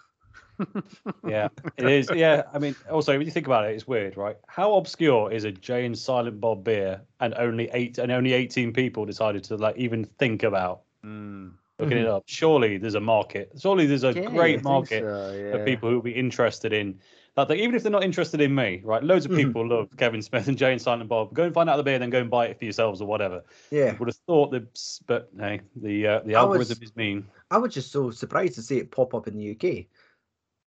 Yeah, 1.27 1.49
it 1.77 1.85
is. 1.85 2.09
Yeah, 2.13 2.43
I 2.53 2.59
mean, 2.59 2.75
also 2.89 3.17
when 3.17 3.25
you 3.25 3.31
think 3.31 3.45
about 3.47 3.65
it, 3.65 3.75
it's 3.75 3.87
weird, 3.87 4.17
right? 4.17 4.37
How 4.47 4.75
obscure 4.75 5.31
is 5.31 5.43
a 5.43 5.51
Jay 5.51 5.85
and 5.85 5.97
Silent 5.97 6.39
Bob 6.41 6.63
beer, 6.63 7.01
and 7.19 7.33
only 7.35 7.69
eight 7.73 7.97
and 7.97 8.11
only 8.11 8.33
eighteen 8.33 8.73
people 8.73 9.05
decided 9.05 9.43
to 9.45 9.55
like 9.57 9.77
even 9.77 10.03
think 10.05 10.43
about 10.43 10.81
Mm. 11.05 11.51
looking 11.79 11.97
it 11.97 12.05
Mhm. 12.05 12.15
up? 12.17 12.23
Surely 12.27 12.77
there's 12.77 12.95
a 12.95 12.99
market. 12.99 13.51
Surely 13.59 13.85
there's 13.87 14.03
a 14.03 14.13
Yeah, 14.13 14.25
great 14.29 14.63
market 14.63 15.01
so, 15.03 15.31
yeah. 15.33 15.55
of 15.57 15.65
people 15.65 15.89
who 15.89 15.95
will 15.95 16.03
be 16.03 16.11
interested 16.11 16.73
in 16.73 16.99
that. 17.35 17.47
Thing. 17.47 17.59
Even 17.59 17.75
if 17.75 17.81
they're 17.83 17.91
not 17.91 18.03
interested 18.03 18.39
in 18.41 18.53
me, 18.53 18.81
right? 18.83 19.03
Loads 19.03 19.25
of 19.25 19.31
Mhm. 19.31 19.37
people 19.37 19.67
love 19.67 19.89
Kevin 19.97 20.21
Smith 20.21 20.47
and 20.47 20.57
Jay 20.57 20.71
and 20.73 20.81
Silent 20.81 21.09
Bob. 21.09 21.33
Go 21.33 21.43
and 21.43 21.53
find 21.53 21.69
out 21.69 21.77
the 21.77 21.83
beer, 21.83 21.97
then 21.97 22.09
go 22.11 22.19
and 22.19 22.29
buy 22.29 22.47
it 22.47 22.59
for 22.59 22.65
yourselves 22.65 23.01
or 23.01 23.07
whatever. 23.07 23.43
Yeah, 23.71 23.97
Would 23.97 24.09
have 24.09 24.17
thought 24.27 24.51
that, 24.51 24.79
but 25.07 25.29
hey, 25.39 25.61
the 25.75 26.05
uh, 26.07 26.19
the 26.19 26.35
I 26.35 26.43
was- 26.43 26.57
algorithm 26.59 26.83
is 26.83 26.95
mean. 26.95 27.25
I 27.49 27.57
was 27.57 27.73
just 27.73 27.91
so 27.91 28.11
surprised 28.11 28.55
to 28.55 28.61
see 28.61 28.77
it 28.77 28.91
pop 28.91 29.13
up 29.15 29.27
in 29.27 29.35
the 29.35 29.43
UK. 29.55 29.87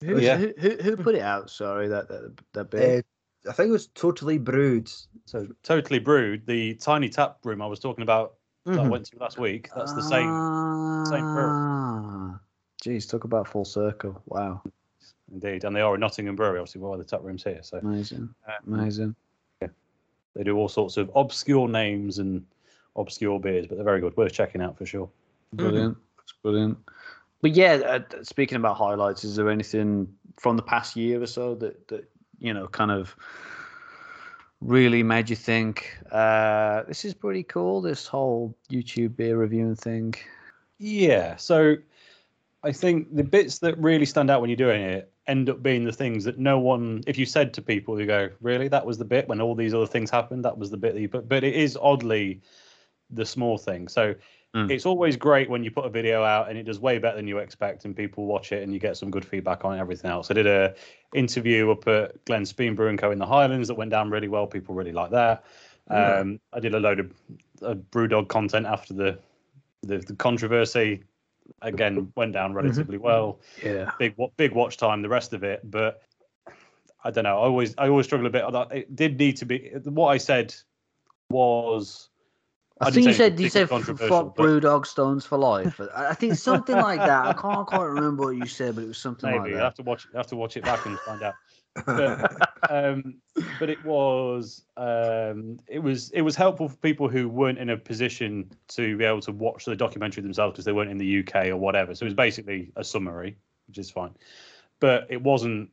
Who, 0.04 0.18
Yeah. 0.20 0.36
who, 0.36 0.52
who, 0.58 0.70
who 0.82 0.96
put 0.96 1.14
it 1.14 1.22
out? 1.22 1.50
Sorry, 1.50 1.88
that 1.88 2.08
that, 2.08 2.36
that 2.52 2.70
bit. 2.70 3.04
Uh, 3.46 3.50
I 3.50 3.52
think 3.52 3.68
it 3.68 3.72
was 3.72 3.88
totally 3.88 4.38
brewed. 4.38 4.90
So 5.26 5.46
totally 5.62 5.98
brewed. 5.98 6.46
The 6.46 6.74
tiny 6.74 7.08
tap 7.08 7.38
room 7.44 7.60
I 7.62 7.66
was 7.66 7.80
talking 7.80 8.02
about 8.02 8.34
that 8.66 8.78
I 8.78 8.84
Mhm. 8.84 8.90
went 8.90 9.06
to 9.06 9.18
last 9.18 9.38
week. 9.38 9.68
That's 9.76 9.92
the 9.94 10.02
same. 10.02 10.30
same 11.06 11.32
brewer. 11.34 11.52
Ah. 11.54 12.40
Jeez, 12.82 13.08
talk 13.08 13.24
about 13.24 13.46
full 13.48 13.64
circle. 13.64 14.22
Wow, 14.26 14.62
Indeed, 15.32 15.64
and 15.64 15.74
they 15.74 15.80
are 15.80 15.94
a 15.94 15.98
Nottingham 15.98 16.36
brewery, 16.36 16.58
obviously, 16.58 16.80
why 16.82 16.96
the 16.96 17.04
tap 17.04 17.20
room's 17.22 17.42
here. 17.44 17.60
So 17.62 17.78
amazing, 17.78 18.34
uh, 18.46 18.52
amazing. 18.66 19.14
they 19.60 20.42
do 20.42 20.56
all 20.56 20.68
sorts 20.68 20.96
of 20.96 21.10
obscure 21.14 21.68
names 21.68 22.18
and 22.18 22.44
obscure 22.96 23.38
beers, 23.40 23.66
but 23.66 23.76
they're 23.76 23.84
very 23.84 24.00
good. 24.00 24.16
Worth 24.16 24.32
checking 24.32 24.60
out 24.60 24.76
for 24.76 24.84
sure. 24.86 25.08
Brilliant. 25.54 25.96
That's 26.16 26.32
brilliant. 26.42 26.78
But 27.44 27.54
yeah, 27.54 27.74
uh, 27.74 28.00
speaking 28.22 28.56
about 28.56 28.78
highlights, 28.78 29.22
is 29.22 29.36
there 29.36 29.50
anything 29.50 30.08
from 30.38 30.56
the 30.56 30.62
past 30.62 30.96
year 30.96 31.22
or 31.22 31.26
so 31.26 31.54
that 31.56 31.88
that 31.88 32.10
you 32.38 32.54
know 32.54 32.68
kind 32.68 32.90
of 32.90 33.14
really 34.62 35.02
made 35.02 35.28
you 35.28 35.36
think 35.36 35.94
uh, 36.10 36.84
this 36.84 37.04
is 37.04 37.12
pretty 37.12 37.42
cool? 37.42 37.82
This 37.82 38.06
whole 38.06 38.56
YouTube 38.70 39.16
beer 39.16 39.36
reviewing 39.36 39.76
thing. 39.76 40.14
Yeah. 40.78 41.36
So 41.36 41.76
I 42.62 42.72
think 42.72 43.14
the 43.14 43.24
bits 43.24 43.58
that 43.58 43.76
really 43.76 44.06
stand 44.06 44.30
out 44.30 44.40
when 44.40 44.48
you're 44.48 44.56
doing 44.56 44.80
it 44.80 45.12
end 45.26 45.50
up 45.50 45.62
being 45.62 45.84
the 45.84 45.92
things 45.92 46.24
that 46.24 46.38
no 46.38 46.58
one, 46.58 47.02
if 47.06 47.18
you 47.18 47.26
said 47.26 47.52
to 47.52 47.60
people, 47.60 48.00
you 48.00 48.06
go, 48.06 48.30
really, 48.40 48.68
that 48.68 48.86
was 48.86 48.96
the 48.96 49.04
bit 49.04 49.28
when 49.28 49.42
all 49.42 49.54
these 49.54 49.74
other 49.74 49.86
things 49.86 50.08
happened. 50.08 50.46
That 50.46 50.56
was 50.56 50.70
the 50.70 50.78
bit 50.78 50.94
that 50.94 51.00
you 51.02 51.10
put. 51.10 51.28
But 51.28 51.44
it 51.44 51.54
is 51.54 51.76
oddly 51.78 52.40
the 53.14 53.24
small 53.26 53.58
thing. 53.58 53.88
So 53.88 54.14
Mm. 54.54 54.70
it's 54.70 54.86
always 54.86 55.16
great 55.16 55.50
when 55.50 55.64
you 55.64 55.70
put 55.72 55.84
a 55.84 55.88
video 55.88 56.22
out 56.22 56.48
and 56.48 56.56
it 56.56 56.62
does 56.62 56.78
way 56.78 56.98
better 56.98 57.16
than 57.16 57.26
you 57.26 57.38
expect 57.38 57.84
and 57.84 57.96
people 57.96 58.24
watch 58.24 58.52
it 58.52 58.62
and 58.62 58.72
you 58.72 58.78
get 58.78 58.96
some 58.96 59.10
good 59.10 59.24
feedback 59.24 59.64
on 59.64 59.76
everything 59.76 60.08
else. 60.12 60.30
I 60.30 60.34
did 60.34 60.46
a 60.46 60.74
interview 61.12 61.72
up 61.72 61.88
at 61.88 62.24
Glen 62.24 62.46
Spean 62.46 62.76
Brewing 62.76 62.96
Co 62.96 63.10
in 63.10 63.18
the 63.18 63.26
Highlands 63.26 63.66
that 63.66 63.74
went 63.74 63.90
down 63.90 64.10
really 64.10 64.28
well. 64.28 64.46
People 64.46 64.76
really 64.76 64.92
like 64.92 65.10
that. 65.10 65.44
Yeah. 65.90 66.18
Um, 66.18 66.40
I 66.52 66.60
did 66.60 66.72
a 66.72 66.78
load 66.78 67.00
of 67.00 67.12
uh, 67.62 67.74
Brewdog 67.74 68.28
content 68.28 68.66
after 68.66 68.94
the, 68.94 69.18
the 69.82 69.98
the 69.98 70.14
controversy. 70.14 71.02
Again, 71.60 72.12
went 72.16 72.32
down 72.32 72.54
relatively 72.54 72.96
well. 72.96 73.40
Yeah. 73.60 73.90
Big 73.98 74.14
big 74.36 74.52
watch 74.52 74.76
time. 74.76 75.02
The 75.02 75.08
rest 75.08 75.32
of 75.32 75.42
it, 75.42 75.68
but 75.68 76.00
I 77.02 77.10
don't 77.10 77.24
know. 77.24 77.38
I 77.40 77.46
always 77.46 77.74
I 77.76 77.88
always 77.88 78.06
struggle 78.06 78.28
a 78.28 78.30
bit. 78.30 78.44
It 78.70 78.94
did 78.94 79.18
need 79.18 79.36
to 79.38 79.46
be 79.46 79.72
what 79.82 80.10
I 80.10 80.18
said 80.18 80.54
was. 81.28 82.08
I, 82.86 82.90
didn't 82.90 82.94
think 82.94 83.06
you 83.06 83.12
said 83.14 83.40
you 83.40 83.48
said 83.48 83.68
fuck 83.68 84.36
brew 84.36 84.60
dog 84.60 84.86
stones 84.86 85.24
for 85.24 85.38
life. 85.38 85.80
I 85.94 86.08
I 86.08 86.14
think 86.14 86.34
something 86.34 86.76
like 86.76 87.00
that. 87.00 87.26
I 87.26 87.32
can't 87.32 87.66
quite 87.66 87.84
remember 87.84 88.24
what 88.24 88.36
you 88.36 88.46
said, 88.46 88.74
but 88.74 88.84
it 88.84 88.88
was 88.88 88.98
something 88.98 89.30
Maybe 89.30 89.40
like 89.40 89.52
I 89.52 89.56
that. 89.56 89.62
have 89.64 89.74
to 89.74 89.82
watch. 89.82 90.06
I 90.14 90.18
have 90.18 90.26
to 90.28 90.36
watch 90.36 90.56
it 90.56 90.64
back 90.64 90.86
and 90.86 90.98
find 91.00 91.22
out. 91.22 91.34
But, 91.86 92.50
um, 92.70 93.16
but 93.58 93.68
it 93.68 93.84
was 93.84 94.64
um, 94.76 95.58
it 95.66 95.80
was 95.80 96.10
it 96.10 96.22
was 96.22 96.36
helpful 96.36 96.68
for 96.68 96.76
people 96.76 97.08
who 97.08 97.28
weren't 97.28 97.58
in 97.58 97.70
a 97.70 97.76
position 97.76 98.50
to 98.68 98.96
be 98.96 99.04
able 99.04 99.20
to 99.22 99.32
watch 99.32 99.64
the 99.64 99.76
documentary 99.76 100.22
themselves 100.22 100.52
because 100.52 100.64
they 100.64 100.72
weren't 100.72 100.90
in 100.90 100.98
the 100.98 101.20
UK 101.20 101.46
or 101.46 101.56
whatever. 101.56 101.94
So 101.94 102.04
it 102.04 102.08
was 102.08 102.14
basically 102.14 102.70
a 102.76 102.84
summary, 102.84 103.36
which 103.66 103.78
is 103.78 103.90
fine. 103.90 104.14
But 104.80 105.06
it 105.10 105.22
wasn't. 105.22 105.70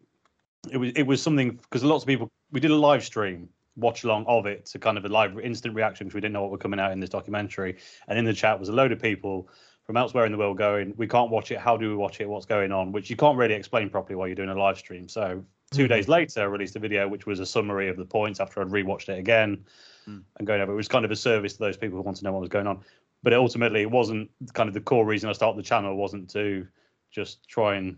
It 0.71 0.77
was 0.77 0.91
it 0.95 1.03
was 1.03 1.21
something 1.21 1.51
because 1.51 1.83
lots 1.83 2.03
of 2.03 2.07
people 2.07 2.31
we 2.51 2.59
did 2.59 2.71
a 2.71 2.75
live 2.75 3.03
stream 3.03 3.49
watch 3.75 4.03
along 4.03 4.25
of 4.27 4.45
it 4.45 4.65
to 4.67 4.79
kind 4.79 4.97
of 4.97 5.05
a 5.05 5.09
live 5.09 5.39
instant 5.39 5.75
reaction 5.75 6.07
because 6.07 6.15
we 6.15 6.21
didn't 6.21 6.33
know 6.33 6.41
what 6.41 6.51
were 6.51 6.57
coming 6.57 6.79
out 6.79 6.91
in 6.91 6.99
this 6.99 7.09
documentary. 7.09 7.77
And 8.07 8.19
in 8.19 8.25
the 8.25 8.33
chat 8.33 8.59
was 8.59 8.69
a 8.69 8.73
load 8.73 8.91
of 8.91 9.01
people 9.01 9.49
from 9.83 9.97
elsewhere 9.97 10.25
in 10.25 10.31
the 10.31 10.37
world 10.37 10.57
going 10.57 10.93
we 10.97 11.07
can't 11.07 11.31
watch 11.31 11.51
it. 11.51 11.57
How 11.57 11.77
do 11.77 11.89
we 11.89 11.95
watch 11.95 12.21
it? 12.21 12.29
What's 12.29 12.45
going 12.45 12.71
on? 12.71 12.91
Which 12.91 13.09
you 13.09 13.15
can't 13.15 13.37
really 13.37 13.53
explain 13.55 13.89
properly 13.89 14.15
while 14.15 14.27
you're 14.27 14.35
doing 14.35 14.49
a 14.49 14.55
live 14.55 14.77
stream. 14.77 15.07
So 15.07 15.43
2 15.71 15.87
days 15.87 16.09
later 16.09 16.41
i 16.41 16.43
released 16.43 16.75
a 16.75 16.79
video 16.79 17.07
which 17.07 17.25
was 17.25 17.39
a 17.39 17.45
summary 17.45 17.87
of 17.87 17.95
the 17.95 18.03
points 18.03 18.41
after 18.41 18.61
i'd 18.61 18.67
rewatched 18.67 19.07
it 19.07 19.17
again 19.17 19.63
Mm. 20.07 20.23
and 20.37 20.47
going 20.47 20.61
over 20.61 20.73
it 20.73 20.75
was 20.75 20.87
kind 20.87 21.05
of 21.05 21.11
a 21.11 21.15
service 21.15 21.53
to 21.53 21.59
those 21.59 21.77
people 21.77 21.97
who 21.97 22.03
want 22.03 22.17
to 22.17 22.23
know 22.23 22.31
what 22.31 22.41
was 22.41 22.49
going 22.49 22.65
on. 22.65 22.83
But 23.23 23.33
ultimately 23.33 23.81
it 23.81 23.91
wasn't 23.91 24.31
kind 24.53 24.67
of 24.67 24.73
the 24.73 24.81
core 24.81 25.05
reason 25.05 25.29
i 25.29 25.33
started 25.33 25.59
the 25.59 25.67
channel 25.67 25.95
wasn't 25.95 26.29
to 26.31 26.67
just 27.11 27.47
try 27.47 27.75
and 27.75 27.97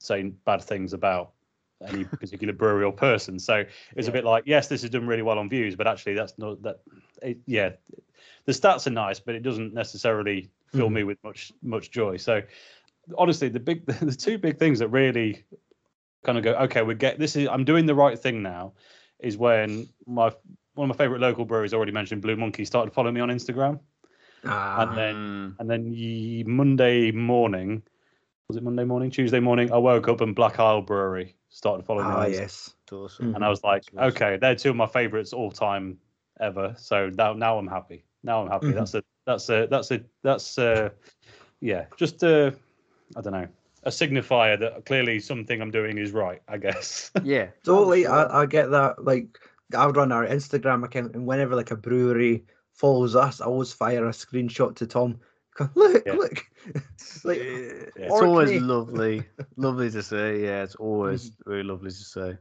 say 0.00 0.24
bad 0.44 0.60
things 0.62 0.92
about 0.92 1.32
any 1.84 2.04
particular 2.04 2.52
brewery 2.54 2.84
or 2.84 2.92
person. 2.92 3.38
So 3.38 3.64
it's 3.96 4.08
a 4.08 4.12
bit 4.12 4.24
like 4.24 4.44
yes 4.46 4.68
this 4.68 4.82
has 4.82 4.90
done 4.90 5.06
really 5.06 5.22
well 5.22 5.38
on 5.38 5.48
views 5.48 5.76
but 5.76 5.86
actually 5.86 6.14
that's 6.14 6.38
not 6.38 6.62
that 6.62 6.80
it, 7.22 7.38
yeah 7.46 7.70
the 8.46 8.52
stats 8.52 8.86
are 8.86 8.90
nice 8.90 9.20
but 9.20 9.34
it 9.34 9.42
doesn't 9.42 9.74
necessarily 9.74 10.50
fill 10.72 10.88
Mhm. 10.88 10.92
me 10.92 11.04
with 11.04 11.18
much 11.22 11.52
much 11.62 11.90
joy. 11.90 12.16
So 12.16 12.42
honestly 13.18 13.48
the 13.48 13.60
big 13.60 13.84
the 14.00 14.12
two 14.12 14.38
big 14.38 14.58
things 14.58 14.78
that 14.78 14.88
really 14.88 15.44
kind 16.24 16.38
of 16.38 16.44
go, 16.44 16.54
okay, 16.54 16.82
we 16.82 16.94
get 16.94 17.18
this 17.18 17.36
is 17.36 17.48
I'm 17.48 17.64
doing 17.64 17.86
the 17.86 17.94
right 17.94 18.18
thing 18.18 18.42
now, 18.42 18.72
is 19.20 19.36
when 19.36 19.86
my 20.06 20.30
one 20.74 20.90
of 20.90 20.96
my 20.96 21.04
favorite 21.04 21.20
local 21.20 21.44
breweries 21.44 21.72
already 21.72 21.92
mentioned 21.92 22.20
Blue 22.22 22.36
Monkey 22.36 22.64
started 22.64 22.92
following 22.92 23.14
me 23.14 23.20
on 23.20 23.28
Instagram, 23.30 23.80
Ah, 24.44 24.82
and 24.82 24.96
then 24.96 25.14
Mm. 25.16 25.60
and 25.60 25.70
then 25.70 25.92
ye, 25.92 26.42
Monday 26.44 27.12
morning, 27.12 27.82
was 28.48 28.56
it 28.56 28.62
Monday 28.62 28.84
morning, 28.84 29.10
Tuesday 29.10 29.40
morning, 29.40 29.72
I 29.72 29.78
woke 29.78 30.08
up 30.08 30.20
and 30.20 30.34
Black 30.34 30.58
Isle 30.58 30.82
Brewery 30.82 31.34
started 31.56 31.86
following 31.86 32.06
me. 32.06 32.12
ah, 32.14 32.24
on 32.24 32.32
yes. 32.32 32.74
Awesome. 32.92 33.34
and 33.34 33.42
I 33.44 33.48
was 33.48 33.64
like, 33.64 33.84
That's 33.86 33.96
awesome. 33.98 34.08
okay, 34.22 34.36
they're 34.36 34.54
two 34.54 34.70
of 34.70 34.76
my 34.76 34.86
favorites 34.86 35.32
all 35.32 35.50
time 35.50 35.96
ever. 36.38 36.74
So 36.78 37.10
now, 37.14 37.32
now 37.32 37.56
I'm 37.58 37.66
happy. 37.66 38.04
Now 38.22 38.42
I'm 38.42 38.50
happy. 38.50 38.66
Mhm. 38.66 38.74
That's 38.74 38.94
a, 38.94 39.02
that's 39.24 39.48
a, 39.48 39.66
that's 39.70 39.90
a, 39.90 40.00
that's 40.22 40.58
a, 40.58 40.92
yeah, 41.60 41.86
just 41.96 42.22
a, 42.22 42.54
I 43.16 43.20
don't 43.22 43.32
know, 43.32 43.48
a 43.84 43.88
signifier 43.90 44.58
that 44.60 44.84
clearly 44.84 45.18
something 45.18 45.62
I'm 45.62 45.70
doing 45.70 45.96
is 45.96 46.12
right. 46.12 46.42
I 46.46 46.58
guess. 46.58 47.10
Yeah. 47.24 47.48
Totally, 47.64 48.02
sure. 48.02 48.12
I, 48.12 48.42
I 48.42 48.46
get 48.46 48.70
that. 48.72 49.02
Like, 49.04 49.38
I 49.76 49.86
would 49.86 49.96
run 49.96 50.12
our 50.12 50.26
Instagram 50.26 50.84
account, 50.84 51.14
and 51.14 51.26
whenever 51.26 51.56
like 51.56 51.70
a 51.70 51.76
brewery 51.76 52.44
follows 52.74 53.16
us, 53.16 53.40
I 53.40 53.46
always 53.46 53.72
fire 53.72 54.06
a 54.06 54.10
screenshot 54.10 54.76
to 54.76 54.86
Tom. 54.86 55.18
Go, 55.56 55.68
Look, 55.74 56.06
Yeah. 56.06 56.12
look. 56.14 56.46
like, 57.24 57.38
it's 57.96 58.20
always 58.20 58.60
lovely, 58.60 59.24
lovely 59.56 59.90
to 59.90 60.02
see. 60.02 60.44
Yeah, 60.44 60.62
it's 60.62 60.74
always 60.76 61.30
Mm-hmm. 61.30 61.50
really 61.50 61.62
lovely 61.62 61.90
to 61.90 61.96
see. 61.96 62.32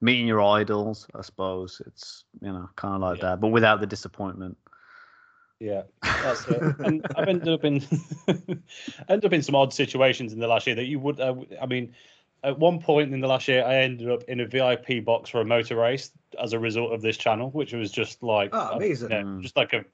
Meeting 0.00 0.26
your 0.26 0.42
idols, 0.42 1.06
I 1.14 1.22
suppose. 1.22 1.80
It's 1.86 2.24
you 2.40 2.52
know 2.52 2.68
kind 2.76 2.94
of 2.96 3.00
like 3.00 3.18
Yeah. 3.18 3.30
that, 3.30 3.40
but 3.40 3.48
without 3.48 3.80
the 3.80 3.86
disappointment. 3.86 4.56
Yeah, 5.60 5.82
that's 6.24 6.44
it. 6.48 6.60
And 6.84 7.04
I've 7.16 7.28
ended 7.28 7.48
up 7.48 7.64
in 7.64 7.82
ended 9.08 9.24
up 9.24 9.32
in 9.32 9.42
some 9.42 9.54
odd 9.54 9.72
situations 9.72 10.32
in 10.32 10.40
the 10.40 10.48
last 10.48 10.66
year 10.66 10.74
that 10.76 10.86
you 10.86 10.98
would. 10.98 11.20
Uh, 11.20 11.36
I 11.60 11.66
mean, 11.66 11.94
at 12.42 12.58
one 12.58 12.80
point 12.80 13.14
in 13.14 13.20
the 13.20 13.28
last 13.28 13.46
year, 13.46 13.64
I 13.64 13.76
ended 13.76 14.10
up 14.10 14.24
in 14.24 14.40
a 14.40 14.46
VIP 14.46 15.04
box 15.04 15.30
for 15.30 15.40
a 15.40 15.44
motor 15.44 15.76
race 15.76 16.10
as 16.42 16.52
a 16.52 16.58
result 16.58 16.92
of 16.92 17.00
this 17.00 17.16
channel, 17.16 17.50
which 17.50 17.72
was 17.72 17.92
just 17.92 18.24
like 18.24 18.50
Oh, 18.52 18.58
uh, 18.58 18.76
amazing. 18.76 19.10
yeah, 19.12 19.22
Mm. 19.22 19.40
just 19.40 19.56
like 19.56 19.72
a. 19.72 19.84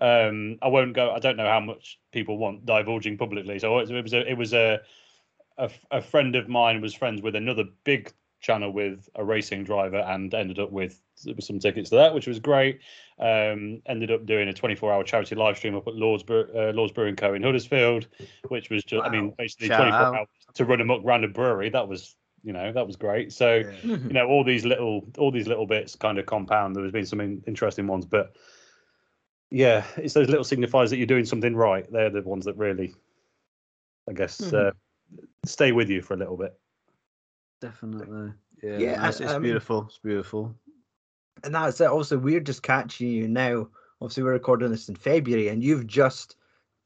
Um, 0.00 0.58
I 0.62 0.68
won't 0.68 0.94
go. 0.94 1.10
I 1.10 1.18
don't 1.18 1.36
know 1.36 1.48
how 1.48 1.60
much 1.60 1.98
people 2.12 2.38
want 2.38 2.64
divulging 2.66 3.16
publicly. 3.18 3.58
So 3.58 3.78
it 3.78 3.90
was, 3.90 4.12
a. 4.12 4.30
It 4.30 4.36
was 4.38 4.52
a, 4.54 4.80
a. 5.56 5.70
A 5.90 6.00
friend 6.02 6.36
of 6.36 6.48
mine 6.48 6.80
was 6.80 6.94
friends 6.94 7.20
with 7.22 7.34
another 7.34 7.64
big 7.84 8.12
channel 8.40 8.72
with 8.72 9.08
a 9.16 9.24
racing 9.24 9.64
driver 9.64 9.98
and 9.98 10.32
ended 10.32 10.60
up 10.60 10.70
with 10.70 11.00
some 11.40 11.58
tickets 11.58 11.90
to 11.90 11.96
that, 11.96 12.14
which 12.14 12.28
was 12.28 12.38
great. 12.38 12.78
Um, 13.18 13.82
ended 13.86 14.12
up 14.12 14.24
doing 14.26 14.46
a 14.46 14.52
24 14.52 14.92
hour 14.92 15.02
charity 15.02 15.34
live 15.34 15.56
stream 15.56 15.74
up 15.74 15.88
at 15.88 15.96
Lord's, 15.96 16.22
Bre- 16.22 16.42
uh, 16.56 16.70
Lord's 16.72 16.92
Brewing 16.92 17.16
Co. 17.16 17.34
in 17.34 17.42
Huddersfield, 17.42 18.06
which 18.46 18.70
was 18.70 18.84
just, 18.84 19.04
I 19.04 19.08
mean, 19.08 19.34
basically 19.36 19.66
Shout 19.66 19.80
24 19.80 19.98
out. 20.00 20.14
hours 20.14 20.28
to 20.54 20.64
run 20.64 20.80
a 20.80 20.84
muck 20.84 21.00
round 21.02 21.24
a 21.24 21.28
brewery. 21.28 21.70
That 21.70 21.88
was, 21.88 22.14
you 22.44 22.52
know, 22.52 22.70
that 22.70 22.86
was 22.86 22.94
great. 22.94 23.32
So, 23.32 23.64
Mhm. 23.64 24.04
you 24.06 24.12
know, 24.12 24.28
all 24.28 24.44
these 24.44 24.64
little, 24.64 25.04
all 25.18 25.32
these 25.32 25.48
little 25.48 25.66
bits 25.66 25.96
kind 25.96 26.16
of 26.20 26.26
compound. 26.26 26.76
There 26.76 26.84
has 26.84 26.92
been 26.92 27.06
some 27.06 27.20
in- 27.20 27.42
interesting 27.48 27.88
ones, 27.88 28.06
but 28.06 28.36
yeah, 29.50 29.84
it's 29.96 30.14
those 30.14 30.28
little 30.28 30.44
signifiers 30.44 30.90
that 30.90 30.96
you're 30.98 31.06
doing 31.06 31.24
something 31.24 31.54
right. 31.56 31.90
They're 31.90 32.10
the 32.10 32.22
ones 32.22 32.44
that 32.44 32.56
really, 32.56 32.94
I 34.08 34.12
guess, 34.12 34.40
Mhm. 34.40 34.68
uh, 34.68 34.72
stay 35.44 35.72
with 35.72 35.88
you 35.90 36.02
for 36.02 36.14
a 36.14 36.16
little 36.16 36.36
bit. 36.36 36.58
Definitely. 37.60 38.32
Yeah. 38.62 38.78
Yeah, 38.78 39.08
it's, 39.08 39.20
it's 39.20 39.30
I 39.30 39.34
mean- 39.34 39.42
beautiful. 39.42 39.86
It's 39.88 39.98
beautiful. 39.98 40.54
and 41.44 41.54
that's 41.54 41.80
it. 41.80 41.86
Also, 41.86 42.18
we're 42.18 42.40
just 42.40 42.64
catching 42.64 43.08
you 43.08 43.28
now. 43.28 43.68
Obviously, 44.00 44.24
we're 44.24 44.32
recording 44.32 44.70
this 44.72 44.88
in 44.88 44.96
February, 44.96 45.48
and 45.48 45.62
you've 45.62 45.86
just 45.86 46.34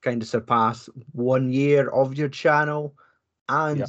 kind 0.03 0.21
of 0.21 0.29
surpassed 0.29 0.91
one 1.13 1.51
year 1.51 1.89
of 1.89 2.15
your 2.19 2.29
channel, 2.29 2.95
and 3.49 3.79
Yeah. 3.81 3.87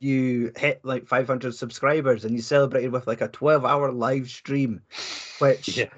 you 0.00 0.52
hit 0.56 0.84
like 0.84 1.06
500 1.06 1.54
subscribers, 1.54 2.24
and 2.26 2.34
you 2.36 2.42
celebrated 2.42 2.92
with 2.92 3.06
like 3.06 3.22
a 3.22 3.28
12-hour 3.30 3.92
live 3.92 4.28
stream, 4.28 4.82
which 5.38 5.68
Yeah. 5.78 5.88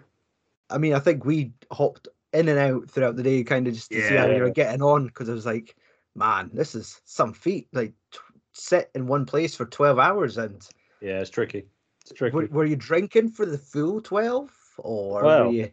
I 0.71 0.79
mean, 0.79 0.95
I 0.95 0.99
think 0.99 1.25
we 1.25 1.53
hopped 1.71 2.09
in 2.33 2.49
and 2.49 2.59
out 2.59 2.91
throughout 2.91 3.17
the 3.17 3.23
day, 3.23 3.45
kind 3.45 3.67
of 3.67 3.75
just 3.75 3.91
to 3.93 4.03
see 4.03 4.15
how 4.15 4.27
you 4.27 4.43
were 4.43 4.51
getting 4.51 4.83
on, 4.83 5.07
because 5.07 5.29
I 5.29 5.33
was 5.33 5.47
like, 5.47 5.77
man, 6.15 6.51
this 6.53 6.75
is 6.75 7.01
some 7.05 7.33
feat. 7.33 7.69
Like, 7.73 7.93
t- 8.13 8.19
sit 8.53 8.91
in 8.95 9.07
one 9.07 9.27
place 9.27 9.55
for 9.55 9.67
12 9.67 9.99
hours, 9.99 10.39
and 10.39 10.67
Yeah, 11.01 11.21
it's 11.21 11.31
tricky. 11.31 11.67
It's 12.03 12.13
tricky. 12.13 12.37
were, 12.37 12.47
were 12.47 12.65
you 12.65 12.77
drinking 12.77 13.31
for 13.31 13.47
the 13.47 13.59
full 13.59 14.01
12, 14.01 14.51
or 14.79 15.23
Well, 15.23 15.47
were 15.47 15.53
you? 15.53 15.71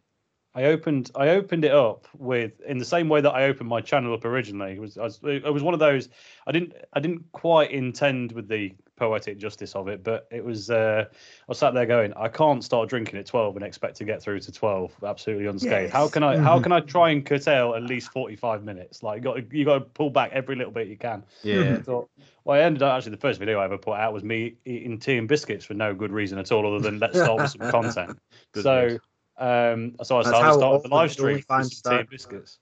I 0.55 0.65
opened 0.65 1.09
I 1.15 1.29
opened 1.29 1.65
it 1.65 1.71
up 1.71 2.07
with 2.17 2.61
in 2.61 2.77
the 2.77 2.85
same 2.85 3.09
way 3.09 3.21
that 3.21 3.31
I 3.31 3.45
opened 3.45 3.69
my 3.69 3.81
channel 3.81 4.13
up 4.13 4.23
originally. 4.25 4.73
It 4.73 4.79
was 4.79 4.97
I 4.97 5.03
was, 5.03 5.19
it 5.23 5.51
was 5.51 5.63
one 5.63 5.73
of 5.73 5.79
those 5.79 6.09
I 6.45 6.51
didn't 6.51 6.73
I 6.93 6.99
didn't 6.99 7.31
quite 7.31 7.71
intend 7.71 8.33
with 8.33 8.47
the 8.47 8.73
poetic 8.95 9.39
justice 9.39 9.75
of 9.75 9.87
it, 9.87 10.03
but 10.03 10.27
it 10.31 10.45
was 10.45 10.69
uh, 10.69 11.05
I 11.09 11.13
was 11.47 11.57
sat 11.57 11.73
there 11.73 11.87
going 11.87 12.13
I 12.13 12.27
can't 12.27 12.63
start 12.63 12.87
drinking 12.87 13.17
at 13.17 13.25
twelve 13.25 13.55
and 13.55 13.65
expect 13.65 13.95
to 13.97 14.05
get 14.05 14.21
through 14.21 14.41
to 14.41 14.51
twelve 14.51 14.93
absolutely 15.03 15.47
unscathed. 15.47 15.91
How 15.91 16.07
can 16.07 16.21
I 16.21 16.37
how 16.37 16.59
Mhm. 16.59 16.63
can 16.63 16.71
I 16.71 16.79
try 16.81 17.09
and 17.09 17.25
curtail 17.25 17.73
at 17.73 17.81
least 17.81 18.11
forty 18.11 18.35
five 18.35 18.63
minutes? 18.63 19.01
Like 19.01 19.17
you 19.17 19.23
got 19.23 19.35
to, 19.37 19.57
you 19.57 19.65
got 19.65 19.79
to 19.79 19.81
pull 19.81 20.11
back 20.11 20.31
every 20.33 20.55
little 20.55 20.71
bit 20.71 20.87
you 20.87 20.97
can. 20.97 21.23
Yeah. 21.41 21.77
I 21.77 21.81
thought, 21.81 22.09
well, 22.43 22.59
I 22.59 22.63
ended 22.63 22.83
up 22.83 22.95
actually 22.95 23.11
the 23.11 23.17
first 23.17 23.39
video 23.39 23.59
I 23.59 23.65
ever 23.65 23.79
put 23.79 23.97
out 23.97 24.13
was 24.13 24.23
me 24.23 24.55
eating 24.65 24.99
tea 24.99 25.17
and 25.17 25.27
biscuits 25.27 25.65
for 25.65 25.73
no 25.73 25.95
good 25.95 26.11
reason 26.11 26.37
at 26.37 26.51
all, 26.51 26.67
other 26.67 26.79
than 26.79 26.99
let's 26.99 27.17
start 27.19 27.41
with 27.41 27.49
some 27.49 27.71
content. 27.71 28.19
Good 28.51 28.63
so, 28.63 28.87
news. 28.87 28.99
Um, 29.43 29.95
so 30.03 30.17
I 30.17 30.23
That's 30.23 30.29
started, 30.29 30.53
started 30.53 30.63
all 30.65 30.79
the 30.79 30.87
the 30.89 30.95
live 30.95 31.11
stream 31.11 31.35
with 31.35 31.47
OnlyFans 31.47 31.73
some 31.73 31.91
tea 31.91 31.99
and 31.99 32.09
biscuits. 32.09 32.59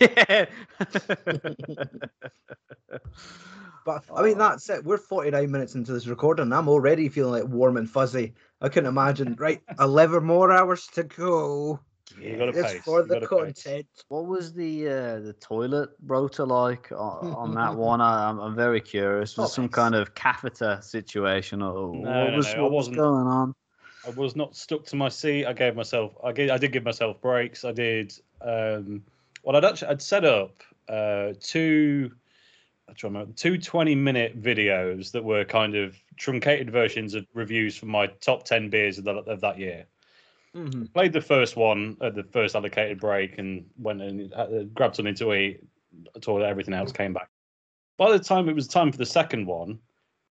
yeah. 0.00 0.46
But 3.84 4.04
I 4.14 4.22
mean, 4.22 4.34
Oh. 4.34 4.38
that's 4.50 4.68
it. 4.68 4.84
We're 4.84 4.98
49 4.98 5.50
minutes 5.50 5.74
into 5.74 5.92
this 5.92 6.06
recording. 6.06 6.42
and 6.42 6.54
I'm 6.54 6.68
already 6.68 7.08
feeling 7.08 7.32
like 7.42 7.50
warm 7.50 7.76
and 7.78 7.88
fuzzy. 7.88 8.34
I 8.60 8.68
couldn't 8.68 8.88
imagine. 8.88 9.34
Right, 9.38 9.62
11 9.80 10.24
more 10.24 10.52
hours 10.52 10.86
to 10.88 11.04
go. 11.04 11.80
You 12.20 12.36
got 12.36 12.46
to 12.52 12.58
It's 12.58 12.72
pace. 12.72 12.82
for 12.82 13.00
you 13.00 13.06
the 13.06 13.20
gotta 13.20 13.28
pace. 13.46 13.62
content. 13.62 13.86
What 14.08 14.26
was 14.26 14.52
the 14.52 14.88
uh, 14.88 15.20
the 15.20 15.32
toilet 15.40 15.90
rotor 16.04 16.44
like 16.44 16.90
on, 16.92 17.32
on 17.42 17.54
that 17.54 17.74
one? 17.76 18.00
I, 18.02 18.28
I'm, 18.28 18.38
I'm 18.40 18.54
very 18.56 18.80
curious. 18.82 19.36
Was 19.38 19.50
it 19.50 19.54
some 19.54 19.64
Topics. 19.68 19.74
kind 19.76 19.94
of 19.94 20.14
catheter 20.14 20.80
situation, 20.82 21.62
or 21.62 21.94
No, 21.94 22.24
what 22.24 22.30
no, 22.30 22.36
was 22.36 22.46
no, 22.54 22.58
I 22.58 22.62
what 22.62 22.72
was 22.72 22.88
going 22.88 23.26
on? 23.26 23.54
I 24.08 24.10
was 24.12 24.34
not 24.34 24.56
stuck 24.56 24.84
to 24.86 24.96
my 24.96 25.10
seat. 25.10 25.44
I 25.44 25.52
gave 25.52 25.76
myself. 25.76 26.16
I 26.24 26.32
gave, 26.32 26.50
I 26.50 26.56
did 26.56 26.72
give 26.72 26.84
myself 26.84 27.20
breaks. 27.20 27.64
I 27.64 27.72
did. 27.72 28.14
Um, 28.40 29.02
well, 29.42 29.54
I'd 29.56 29.64
actually 29.64 29.88
I'd 29.88 30.02
set 30.02 30.24
up 30.24 30.62
uh, 30.88 31.34
two. 31.40 32.12
Trying 32.96 32.96
to 32.96 33.18
remember, 33.18 33.32
two 33.34 33.58
20 33.58 33.94
minute 33.94 34.40
videos 34.42 35.12
that 35.12 35.22
were 35.22 35.44
kind 35.44 35.74
of 35.74 35.94
truncated 36.16 36.70
versions 36.70 37.12
of 37.12 37.26
reviews 37.34 37.76
for 37.76 37.84
my 37.84 38.06
top 38.06 38.44
10 38.44 38.70
beers 38.70 38.96
of, 38.96 39.04
the, 39.04 39.10
of 39.10 39.42
that 39.42 39.58
year. 39.58 39.84
Mhm. 40.56 40.90
played 40.94 41.12
the 41.12 41.20
first 41.20 41.54
one 41.54 41.98
at 42.00 42.14
the 42.14 42.22
first 42.22 42.56
allocated 42.56 42.98
break 42.98 43.36
and 43.38 43.66
went 43.78 44.00
and 44.00 44.32
uh, 44.32 44.62
grabbed 44.72 44.96
something 44.96 45.14
to 45.16 45.34
eat. 45.34 45.60
Toilet, 46.22 46.46
everything 46.46 46.72
else 46.72 46.90
came 46.90 47.12
back. 47.12 47.28
By 47.98 48.10
the 48.10 48.18
time 48.18 48.48
it 48.48 48.54
was 48.54 48.66
time 48.66 48.90
for 48.90 48.96
the 48.96 49.04
second 49.04 49.46
one, 49.46 49.78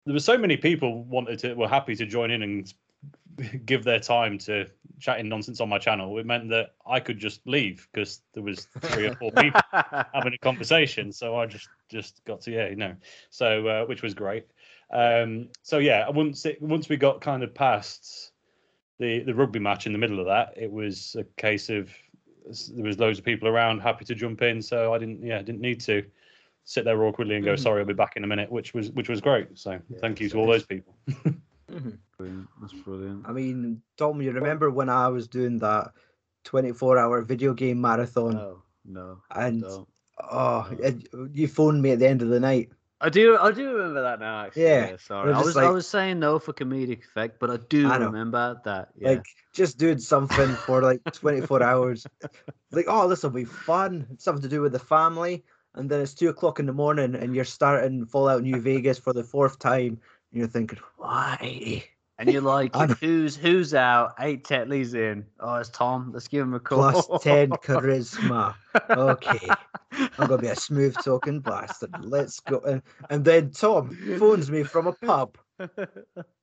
there 0.05 0.13
were 0.13 0.19
so 0.19 0.37
many 0.37 0.55
people 0.55 1.05
wanted 1.05 1.39
to 1.39 1.55
were 1.55 1.67
happy 1.67 1.95
to 1.95 2.05
join 2.05 2.29
in 2.29 2.43
and 2.43 2.71
give 3.65 3.83
their 3.83 3.99
time 3.99 4.37
to 4.37 4.67
chatting 4.99 5.29
nonsense 5.29 5.59
on 5.59 5.69
my 5.69 5.77
channel. 5.77 6.17
It 6.17 6.25
meant 6.25 6.49
that 6.49 6.75
I 6.85 6.99
could 6.99 7.19
just 7.19 7.45
leave 7.47 7.87
because 7.91 8.21
there 8.33 8.43
was 8.43 8.67
three 8.81 9.07
or 9.07 9.15
four 9.15 9.31
people 9.37 9.61
having 10.13 10.33
a 10.33 10.37
conversation. 10.37 11.11
So 11.11 11.35
I 11.35 11.45
just 11.45 11.69
just 11.89 12.23
got 12.25 12.41
to 12.41 12.51
yeah, 12.51 12.69
you 12.69 12.75
know. 12.75 12.95
So 13.29 13.67
uh, 13.67 13.85
which 13.85 14.01
was 14.01 14.13
great. 14.13 14.47
Um, 14.91 15.49
so 15.63 15.79
yeah, 15.79 16.09
once 16.09 16.45
it, 16.45 16.61
once 16.61 16.89
we 16.89 16.97
got 16.97 17.21
kind 17.21 17.43
of 17.43 17.53
past 17.53 18.31
the 18.99 19.23
the 19.23 19.33
rugby 19.33 19.59
match 19.59 19.85
in 19.87 19.91
the 19.91 19.99
middle 19.99 20.19
of 20.19 20.27
that, 20.27 20.53
it 20.55 20.71
was 20.71 21.15
a 21.19 21.23
case 21.41 21.69
of 21.69 21.91
there 22.45 22.85
was 22.85 22.99
loads 22.99 23.19
of 23.19 23.25
people 23.25 23.47
around 23.47 23.79
happy 23.79 24.05
to 24.05 24.15
jump 24.15 24.41
in. 24.41 24.61
So 24.61 24.93
I 24.93 24.97
didn't 24.97 25.23
yeah 25.23 25.41
didn't 25.41 25.61
need 25.61 25.79
to 25.81 26.03
sit 26.65 26.85
there 26.85 27.03
awkwardly 27.03 27.35
and 27.35 27.43
go 27.43 27.53
Mhm. 27.53 27.59
sorry 27.59 27.81
I'll 27.81 27.87
be 27.87 27.93
back 27.93 28.15
in 28.15 28.23
a 28.23 28.27
minute, 28.27 28.51
which 28.51 28.73
was 28.73 28.91
which 28.91 29.09
was 29.09 29.21
great. 29.21 29.57
So 29.57 29.71
Yeah, 29.71 29.97
thank 29.99 30.19
you 30.19 30.29
to 30.29 30.39
all 30.39 30.47
those 30.47 30.65
people. 30.65 30.95
Mhm. 31.71 31.97
Brilliant. 32.17 32.47
That's 32.61 32.73
brilliant. 32.73 33.25
I 33.27 33.31
mean, 33.31 33.81
Tom, 33.97 34.21
you 34.21 34.31
remember 34.31 34.69
when 34.69 34.89
I 34.89 35.07
was 35.07 35.27
doing 35.27 35.59
that 35.59 35.91
24 36.45 36.97
hour 36.97 37.21
video 37.21 37.53
game 37.53 37.79
marathon? 37.81 38.35
No, 38.35 38.63
no. 38.85 39.21
and 39.31 39.61
don't. 39.61 39.87
oh, 40.31 40.67
it- 40.79 41.07
you 41.33 41.47
phoned 41.47 41.81
me 41.81 41.91
at 41.91 41.99
the 41.99 42.07
end 42.07 42.21
of 42.21 42.29
the 42.29 42.39
night. 42.39 42.69
I 43.01 43.09
do. 43.09 43.37
I 43.37 43.51
do 43.51 43.73
remember 43.75 44.01
that 44.03 44.19
now. 44.21 44.45
Actually, 44.45 44.63
Yeah, 44.63 44.95
sorry. 44.97 45.27
we're 45.29 45.35
I 45.35 45.37
just 45.39 45.45
was. 45.47 45.57
I 45.57 45.69
was 45.69 45.87
saying 45.87 46.19
no 46.19 46.39
for 46.39 46.53
comedic 46.53 47.03
effect, 47.03 47.37
but 47.39 47.49
I 47.49 47.57
do 47.67 47.89
I 47.89 47.97
remember 47.97 48.61
that. 48.63 48.89
Yeah. 48.95 49.09
Like, 49.09 49.25
just 49.51 49.77
doing 49.77 49.99
something 49.99 50.55
for 50.55 50.81
like 50.81 51.01
24 51.11 51.61
hours. 51.63 52.07
Like, 52.71 52.85
oh, 52.87 53.09
this 53.09 53.23
will 53.23 53.29
be 53.31 53.43
fun. 53.43 54.07
Something 54.19 54.43
to 54.43 54.47
do 54.49 54.61
with 54.61 54.71
the 54.71 54.79
family. 54.79 55.43
And 55.75 55.89
then 55.89 55.99
it's 56.01 56.13
two 56.13 56.29
o'clock 56.29 56.59
in 56.59 56.65
the 56.65 56.71
morning 56.73 57.15
and 57.15 57.35
you're 57.35 57.43
starting 57.45 58.05
Fallout 58.05 58.43
New 58.43 58.61
Vegas 58.61 58.99
for 58.99 59.11
the 59.11 59.23
fourth 59.23 59.57
time. 59.59 59.99
You're 60.33 60.47
thinking, 60.47 60.79
why? 60.97 61.83
And 62.17 62.31
you're 62.31 62.41
like, 62.41 62.75
who's 62.99 63.35
who's 63.35 63.73
out? 63.73 64.15
Eight 64.19 64.43
Tetley's 64.43 64.93
in. 64.93 65.25
Oh, 65.39 65.55
it's 65.55 65.69
Tom. 65.69 66.11
Let's 66.11 66.27
give 66.27 66.41
him 66.41 66.53
a 66.53 66.59
call. 66.59 66.91
Plus 66.91 67.23
10 67.23 67.49
charisma. 67.63 68.55
Okay. 68.89 69.49
I'm 70.17 70.27
gonna 70.27 70.41
be 70.41 70.47
a 70.47 70.55
smooth 70.55 70.95
talking 71.03 71.39
bastard. 71.39 71.91
Let's 72.01 72.39
go. 72.39 72.59
And, 72.61 72.81
and 73.09 73.23
then 73.23 73.51
Tom 73.51 73.95
phones 74.19 74.49
me 74.49 74.63
from 74.63 74.87
a 74.87 74.93
pub, 74.93 75.37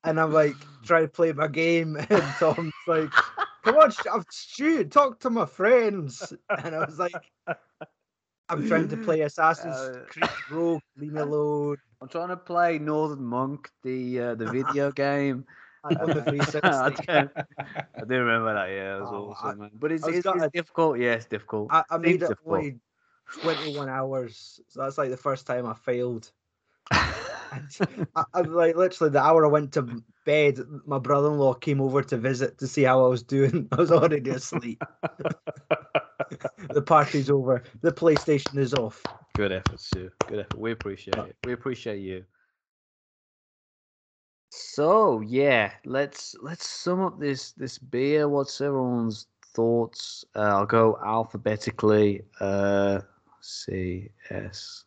and 0.03 0.19
I'm 0.19 0.31
like 0.31 0.55
trying 0.83 1.03
to 1.03 1.09
play 1.09 1.33
my 1.33 1.47
game, 1.47 1.97
and 2.09 2.23
Tom's 2.39 2.73
like, 2.87 3.09
"Come 3.63 3.75
on, 3.75 3.91
I'm 4.11 4.23
Stu, 4.29 4.85
talk 4.85 5.19
to 5.21 5.29
my 5.29 5.45
friends." 5.45 6.33
And 6.49 6.75
I 6.75 6.85
was 6.85 6.97
like, 6.97 7.13
"I'm 8.51 8.67
trying 8.67 8.87
to 8.89 8.97
play 8.97 9.21
Assassin's 9.29 9.75
Uh, 9.75 10.05
Creed 10.09 10.29
Rogue. 10.51 10.81
Leave 10.97 11.13
me 11.13 11.21
alone." 11.29 11.77
I'm 12.01 12.07
trying 12.09 12.29
to 12.29 12.37
play 12.37 12.79
Northern 12.79 13.23
Monk, 13.23 13.69
the 13.83 14.19
uh, 14.19 14.35
the 14.35 14.49
video 14.49 14.91
game. 15.03 15.45
I 15.83 15.93
don't- 15.95 16.17
I 16.17 18.05
do 18.07 18.15
remember 18.19 18.53
that. 18.53 18.69
Yeah, 18.69 18.97
it 18.97 19.01
was 19.01 19.09
Oh, 19.11 19.31
awesome, 19.31 19.49
I- 19.49 19.55
man. 19.55 19.71
But 19.73 19.91
it's, 19.91 20.05
it's, 20.07 20.17
it's 20.17 20.23
gutted. 20.25 20.51
difficult. 20.51 20.99
Yeah, 20.99 21.13
it's 21.13 21.25
difficult. 21.25 21.69
I, 21.71 21.83
I 21.89 21.97
made 21.97 22.15
it 22.21 22.27
difficult. 22.27 22.57
only 22.57 22.79
21 23.41 23.89
hours, 23.89 24.59
so 24.67 24.81
that's 24.81 24.97
like 24.97 25.09
the 25.09 25.17
first 25.17 25.47
time 25.47 25.65
I 25.65 25.73
failed. 25.73 26.31
I, 26.91 28.23
I 28.33 28.41
like 28.41 28.75
literally 28.75 29.11
the 29.11 29.21
hour 29.21 29.45
I 29.45 29.49
went 29.49 29.73
to 29.73 30.03
bed, 30.25 30.59
my 30.85 30.99
brother-in-law 30.99 31.55
came 31.55 31.81
over 31.81 32.01
to 32.03 32.17
visit 32.17 32.57
to 32.59 32.67
see 32.67 32.83
how 32.83 33.03
I 33.05 33.07
was 33.07 33.23
doing. 33.23 33.67
I 33.71 33.75
was 33.77 33.91
already 33.91 34.29
asleep. 34.29 34.83
the 36.69 36.81
party's 36.81 37.29
over. 37.29 37.63
The 37.81 37.91
PlayStation 37.91 38.57
is 38.57 38.73
off. 38.73 39.03
Good 39.35 39.51
effort, 39.51 39.79
Stu. 39.79 40.11
Good 40.27 40.39
effort. 40.39 40.57
We 40.59 40.71
appreciate 40.71 41.17
it. 41.17 41.35
We 41.45 41.53
appreciate 41.53 41.99
you. 41.99 42.25
So 44.49 45.21
yeah, 45.21 45.71
let's 45.85 46.35
let's 46.41 46.67
sum 46.67 47.01
up 47.01 47.19
this 47.19 47.53
this 47.53 47.77
beer. 47.77 48.27
What's 48.27 48.59
everyone's 48.59 49.27
thoughts? 49.53 50.25
Uh, 50.35 50.39
I'll 50.39 50.65
go 50.65 50.99
alphabetically. 51.05 52.23
Uh, 52.39 52.99
C 53.39 54.09
S. 54.29 54.83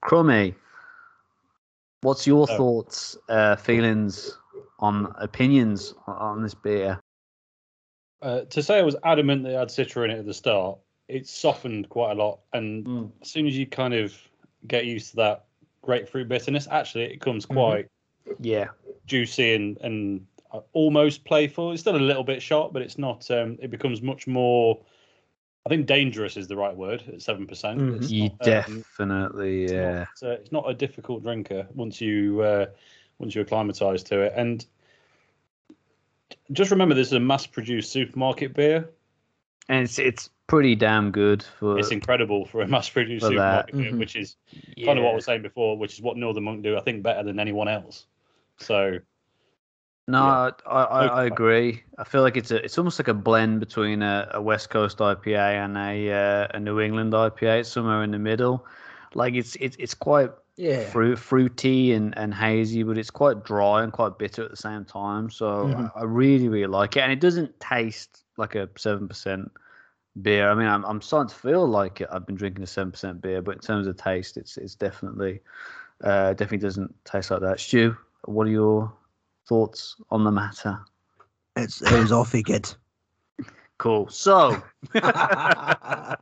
Crumby. 0.00 0.54
What's 2.02 2.26
your 2.26 2.46
Oh. 2.50 2.56
thoughts, 2.56 3.16
uh, 3.28 3.56
feelings, 3.56 4.38
on 4.78 5.12
opinions 5.18 5.94
on- 6.06 6.16
on 6.16 6.42
this 6.42 6.54
beer? 6.54 7.00
Uh, 8.20 8.40
to 8.42 8.62
say 8.62 8.78
I 8.78 8.82
was 8.82 8.96
adamant 9.04 9.44
that 9.44 9.52
it 9.52 9.58
had 9.58 9.68
citra 9.68 10.04
in 10.04 10.10
it 10.10 10.18
at 10.18 10.26
the 10.26 10.34
start, 10.34 10.78
it 11.08 11.26
softened 11.26 11.88
quite 11.88 12.12
a 12.12 12.14
lot. 12.14 12.40
And 12.52 12.86
Mm. 12.86 13.12
as 13.22 13.30
soon 13.30 13.46
as 13.46 13.56
you 13.56 13.66
kind 13.66 13.94
of 13.94 14.14
get 14.66 14.86
used 14.86 15.10
to 15.10 15.16
that 15.16 15.44
grapefruit 15.82 16.28
bitterness, 16.28 16.66
actually 16.70 17.04
it 17.04 17.20
comes 17.20 17.46
Mhm. 17.46 17.54
quite 17.54 17.88
Yeah, 18.40 18.68
juicy 19.06 19.54
and 19.54 19.78
and 19.80 20.26
uh, 20.52 20.60
almost 20.72 21.24
playful. 21.24 21.72
It's 21.72 21.80
still 21.80 21.96
a 21.96 21.98
little 21.98 22.24
bit 22.24 22.42
sharp, 22.42 22.72
but 22.72 22.82
it's 22.82 22.98
not. 22.98 23.30
Um, 23.30 23.58
it 23.60 23.70
becomes 23.70 24.02
much 24.02 24.26
more. 24.26 24.80
I 25.66 25.68
think 25.68 25.86
dangerous 25.86 26.36
is 26.36 26.48
the 26.48 26.56
right 26.56 26.74
word 26.76 27.02
at 27.12 27.20
seven 27.22 27.46
percent. 27.46 27.80
Mhm. 27.80 28.10
you 28.10 28.30
definitely 28.42 29.64
It's 29.64 29.72
yeah. 29.72 30.06
not, 30.22 30.30
uh, 30.30 30.32
it's 30.34 30.52
not 30.52 30.68
a 30.70 30.74
difficult 30.74 31.22
drinker 31.22 31.66
once 31.74 32.00
you 32.00 32.40
uh, 32.42 32.66
once 33.18 33.34
you 33.34 33.42
acclimatise 33.42 34.02
to 34.04 34.20
it. 34.22 34.32
And 34.36 34.64
just 36.52 36.70
remember, 36.70 36.94
this 36.94 37.08
is 37.08 37.12
a 37.14 37.20
mass-produced 37.20 37.90
supermarket 37.92 38.54
beer. 38.54 38.90
and 39.68 39.84
it's 39.84 39.98
it's 39.98 40.30
pretty 40.46 40.74
damn 40.74 41.10
good 41.10 41.42
for 41.42 41.78
It's 41.78 41.90
incredible 41.90 42.46
for 42.46 42.62
a 42.62 42.66
mass-produced 42.66 43.24
For 43.24 43.32
supermarket 43.32 43.76
beer, 43.76 43.92
Mhm. 43.92 43.98
which 43.98 44.16
is 44.16 44.36
kind 44.84 44.98
of 44.98 45.04
what 45.04 45.10
I 45.10 45.10
yeah. 45.10 45.14
was 45.16 45.24
saying 45.26 45.42
before, 45.42 45.76
which 45.76 45.92
is 45.94 46.00
what 46.00 46.16
Northern 46.16 46.44
Monk 46.44 46.62
do. 46.62 46.76
I 46.76 46.80
think 46.80 47.02
better 47.02 47.22
than 47.22 47.38
anyone 47.38 47.68
else. 47.68 48.06
So 48.56 48.98
No, 50.06 50.24
Yeah. 50.24 50.50
I, 50.66 50.82
I, 50.84 51.06
I 51.06 51.24
agree. 51.26 51.82
I 51.98 52.04
feel 52.04 52.22
like 52.22 52.38
it's 52.38 52.50
a 52.50 52.64
it's 52.64 52.78
almost 52.78 52.98
like 52.98 53.08
a 53.08 53.14
blend 53.14 53.60
between 53.60 54.00
a, 54.02 54.30
a 54.32 54.40
West 54.40 54.70
Coast 54.70 54.98
IPA 55.00 55.64
and 55.64 55.76
a 55.76 56.10
uh, 56.12 56.48
a 56.54 56.58
New 56.60 56.80
England 56.80 57.12
IPA. 57.12 57.60
It's 57.60 57.68
somewhere 57.68 58.02
in 58.02 58.10
the 58.10 58.18
middle. 58.18 58.64
Like 59.12 59.34
it's 59.34 59.54
it's 59.56 59.76
it's 59.78 59.92
quite 59.94 60.30
Yeah. 60.58 60.90
fruit 60.90 61.18
fruity 61.18 61.92
and, 61.92 62.16
and 62.18 62.34
hazy, 62.34 62.82
but 62.82 62.98
it's 62.98 63.10
quite 63.10 63.44
dry 63.44 63.84
and 63.84 63.92
quite 63.92 64.18
bitter 64.18 64.42
at 64.42 64.50
the 64.50 64.56
same 64.56 64.84
time. 64.84 65.30
So 65.30 65.68
Mhm. 65.68 65.92
I, 65.94 66.00
I 66.00 66.02
really 66.04 66.48
really 66.48 66.66
like 66.66 66.96
it, 66.96 67.00
and 67.00 67.12
it 67.12 67.20
doesn't 67.20 67.58
taste 67.60 68.24
like 68.36 68.56
a 68.56 68.68
seven 68.76 69.06
percent 69.06 69.50
beer. 70.20 70.50
I 70.50 70.54
mean, 70.54 70.66
I'm 70.66 70.84
I'm 70.84 71.00
starting 71.00 71.28
to 71.28 71.34
feel 71.34 71.66
like 71.66 72.00
it. 72.00 72.08
I've 72.10 72.26
been 72.26 72.34
drinking 72.34 72.64
a 72.64 72.66
seven 72.66 72.90
percent 72.90 73.20
beer, 73.20 73.40
but 73.40 73.54
in 73.54 73.60
terms 73.60 73.86
of 73.86 73.96
taste, 73.96 74.36
it's 74.36 74.56
it's 74.56 74.74
definitely 74.74 75.40
uh, 76.02 76.30
definitely 76.34 76.58
doesn't 76.66 76.92
taste 77.04 77.30
like 77.30 77.40
that. 77.40 77.60
Stu, 77.60 77.96
what 78.24 78.48
are 78.48 78.50
your 78.50 78.92
thoughts 79.46 79.96
on 80.10 80.24
the 80.24 80.32
matter? 80.32 80.80
It's 81.56 81.80
it 81.82 81.92
was 81.92 82.10
awfully 82.12 82.42
good. 82.42 82.68
Cool. 83.78 84.08
So 84.08 84.60
uh, 84.94 86.18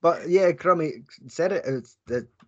but 0.00 0.28
yeah, 0.28 0.50
Crumby 0.52 1.04
said 1.28 1.52
it. 1.52 1.62
It's 1.64 1.96
it, 2.08 2.24
uh, 2.24 2.41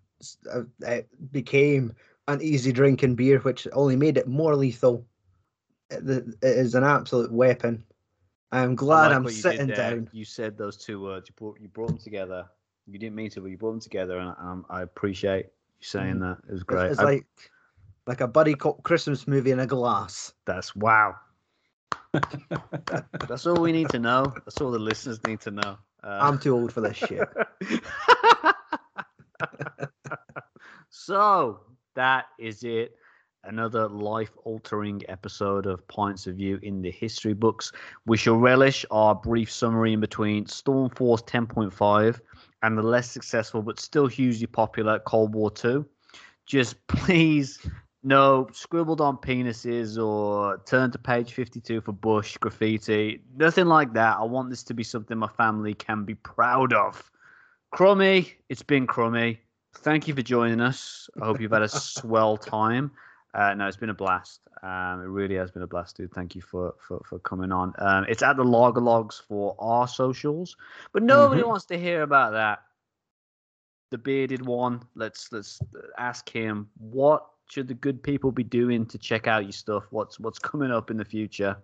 it 0.81 1.09
became 1.33 1.95
an 2.29 2.41
easy 2.43 2.73
drinking 2.73 3.15
beer, 3.15 3.39
which 3.41 3.67
only 3.73 3.97
made 3.97 4.17
it 4.17 4.27
more 4.29 4.55
lethal. 4.57 5.07
It, 5.91 6.09
it 6.09 6.37
is 6.43 6.75
an 6.75 6.85
absolute 6.85 7.33
weapon. 7.33 7.85
I'm 8.53 8.73
I 8.73 8.75
glad 8.77 9.09
like 9.09 9.17
I'm 9.17 9.25
what 9.25 9.33
sitting 9.33 9.69
down. 9.69 10.09
You 10.13 10.25
said 10.25 10.57
those 10.57 10.77
two 10.77 11.01
words. 11.03 11.29
You 11.29 11.35
brought 11.37 11.61
you 11.61 11.69
brought 11.69 11.89
them 11.89 11.99
together. 11.99 12.47
You 12.87 12.99
didn't 12.99 13.17
mean 13.17 13.31
to, 13.31 13.41
but 13.41 13.51
you 13.51 13.57
brought 13.57 13.73
them 13.73 13.81
together, 13.81 14.19
and 14.19 14.35
um, 14.39 14.67
I 14.69 14.83
appreciate 14.83 15.47
you 15.47 15.87
saying 15.87 16.21
that. 16.21 16.39
It 16.49 16.53
was 16.53 16.61
It's, 16.61 16.67
great. 16.67 16.91
it's 16.93 17.01
I- 17.01 17.05
like 17.05 17.27
like 18.07 18.21
a 18.21 18.29
buddy 18.29 18.55
cop 18.55 18.83
Christmas 18.83 19.27
movie 19.27 19.51
in 19.51 19.61
a 19.61 19.67
glass. 19.67 20.35
That's 20.45 20.77
wow. 20.77 21.15
That's 23.29 23.47
all 23.47 23.61
we 23.61 23.73
need 23.73 23.89
to 23.91 23.99
know. 23.99 24.25
That's 24.45 24.61
all 24.61 24.71
the 24.71 24.79
listeners 24.79 25.19
need 25.27 25.41
to 25.41 25.51
know. 25.51 25.79
Uh, 26.03 26.19
I'm 26.21 26.39
too 26.39 26.55
old 26.55 26.73
for 26.73 26.81
this 26.83 26.97
shit. 26.97 27.29
so 30.95 31.61
that 31.97 32.27
is 32.39 32.63
it. 32.63 32.97
Another 33.43 33.89
life 33.89 34.31
altering 34.45 35.03
episode 35.09 35.67
of 35.67 35.87
Points 35.89 36.27
of 36.29 36.37
View 36.37 36.59
in 36.63 36.81
the 36.81 36.91
history 36.91 37.35
books. 37.35 37.73
We 38.07 38.17
shall 38.17 38.37
relish 38.37 38.87
our 38.93 39.15
brief 39.15 39.51
summary 39.51 39.93
in 39.93 40.01
between 40.01 40.45
Stormforce 40.45 41.27
10.5 41.27 42.21
and 42.63 42.79
the 42.79 42.83
less 42.83 43.11
successful 43.11 43.61
but 43.61 43.81
still 43.81 44.07
hugely 44.07 44.47
popular 44.47 45.01
Cold 45.01 45.35
War 45.35 45.51
2. 45.51 45.85
Just 46.47 46.87
please 46.87 47.59
no 48.05 48.47
scribbled 48.53 49.01
on 49.01 49.17
penises 49.17 50.03
or 50.03 50.63
turn 50.65 50.93
to 50.93 50.99
page 50.99 51.33
52 51.33 51.81
for 51.81 51.93
bush 51.93 52.37
graffiti. 52.37 53.21
Nothing 53.37 53.67
like 53.67 53.93
that. 53.95 54.17
I 54.19 54.23
want 54.23 54.49
this 54.49 54.63
to 54.63 54.75
be 54.75 54.85
something 54.85 55.19
my 55.19 55.29
family 55.29 55.75
can 55.75 56.05
be 56.05 56.15
proud 56.15 56.73
of. 56.73 57.11
Crumby, 57.73 58.33
it's 58.49 58.63
been 58.63 58.87
crummy. 58.87 59.41
Thank 59.75 60.09
you 60.09 60.15
for 60.15 60.23
joining 60.23 60.61
us. 60.61 61.09
I 61.21 61.27
hope 61.27 61.41
you've 61.41 61.53
had 61.53 61.63
a 61.63 61.69
swell 61.69 62.37
time. 62.37 62.93
Uh, 63.35 63.53
no, 63.55 63.67
it's 63.67 63.77
been 63.77 63.91
a 63.91 63.95
blast. 63.95 64.41
Um, 64.63 65.01
it 65.03 65.09
really 65.09 65.35
has 65.35 65.51
been 65.51 65.63
a 65.63 65.67
blast, 65.67 65.97
dude. 65.97 66.13
Thank 66.13 66.35
you 66.35 66.41
for 66.41 66.75
for, 66.79 67.03
for 67.05 67.19
coming 67.19 67.53
on. 67.53 67.75
Um, 67.79 68.07
it's 68.09 68.23
at 68.23 68.37
the 68.37 68.45
Lager 68.45 68.81
Logs 68.81 69.21
for 69.29 69.57
our 69.59 69.89
socials, 69.89 70.57
but 70.93 71.03
nobody 71.03 71.43
Mhm. 71.43 71.49
wants 71.49 71.65
to 71.67 71.79
hear 71.79 72.03
about 72.03 72.33
that. 72.33 72.63
The 73.91 73.99
bearded 73.99 74.47
one. 74.47 74.83
Let's 74.95 75.33
let's 75.33 75.61
ask 75.99 76.29
him 76.29 76.71
what 76.79 77.27
should 77.51 77.69
the 77.69 77.75
good 77.75 78.03
people 78.03 78.33
be 78.33 78.45
doing 78.45 78.87
to 78.87 78.99
check 78.99 79.27
out 79.27 79.43
your 79.45 79.53
stuff. 79.53 79.85
What's 79.91 80.19
what's 80.21 80.39
coming 80.39 80.71
up 80.71 80.91
in 80.91 80.97
the 80.97 81.05
future? 81.05 81.57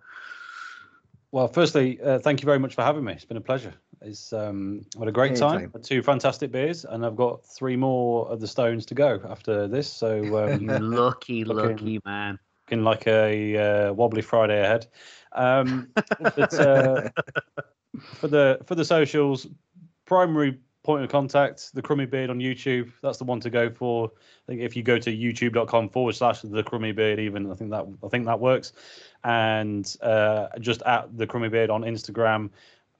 Well, 1.31 1.47
firstly, 1.47 1.99
uh, 2.01 2.19
thank 2.19 2.41
you 2.41 2.45
very 2.45 2.59
much 2.59 2.75
for 2.75 2.83
having 2.83 3.05
me. 3.05 3.13
It's 3.13 3.25
been 3.25 3.37
a 3.37 3.41
pleasure. 3.41 3.73
It's 4.01 4.33
um, 4.33 4.85
I 4.95 4.99
had 4.99 5.07
a 5.07 5.11
great 5.11 5.35
time. 5.35 5.55
Anytime. 5.57 5.71
Had 5.73 5.83
two 5.83 6.01
fantastic 6.01 6.51
beers, 6.51 6.85
and 6.85 7.05
I've 7.05 7.15
got 7.15 7.45
three 7.45 7.75
more 7.75 8.27
of 8.29 8.39
the 8.39 8.47
Stones 8.47 8.85
to 8.87 8.95
go 8.95 9.21
after 9.29 9.67
this. 9.67 9.91
So 9.91 10.49
um, 10.49 10.65
lucky, 10.81 11.43
Looking- 11.43 11.77
lucky 11.77 11.99
man. 12.05 12.39
looking 12.67 12.83
like 12.83 13.05
a 13.07 13.57
uh, 13.89 13.93
wobbly 13.93 14.21
Friday 14.23 14.59
ahead. 14.63 14.87
Um, 15.33 15.89
but 16.19 16.53
uh, 16.53 17.09
for 18.15 18.27
the 18.27 18.59
for 18.65 18.75
the 18.75 18.85
socials, 18.85 19.47
primary 20.05 20.57
point 20.83 21.03
of 21.03 21.11
contact, 21.11 21.75
the 21.75 21.81
Crumby 21.81 22.07
Beard 22.07 22.31
on 22.31 22.39
YouTube. 22.39 22.91
That's 23.03 23.19
the 23.19 23.23
one 23.23 23.39
to 23.41 23.51
go 23.51 23.69
for. 23.69 24.07
I 24.07 24.45
think 24.47 24.61
if 24.61 24.75
you 24.75 24.81
go 24.81 24.97
to 24.97 25.15
youtube.com 25.15 25.89
forward 25.89 26.15
slash 26.15 26.41
the 26.41 26.63
Crumby 26.63 26.91
Beard, 26.91 27.19
even 27.19 27.51
I 27.51 27.53
think 27.55 27.69
that 27.69 27.85
I 28.03 28.07
think 28.07 28.25
that 28.25 28.39
works. 28.39 28.73
And 29.23 29.95
uh, 30.01 30.47
just 30.59 30.81
at 30.83 31.15
the 31.15 31.27
Crumby 31.27 31.49
Beard 31.49 31.69
on 31.69 31.83
Instagram. 31.83 32.49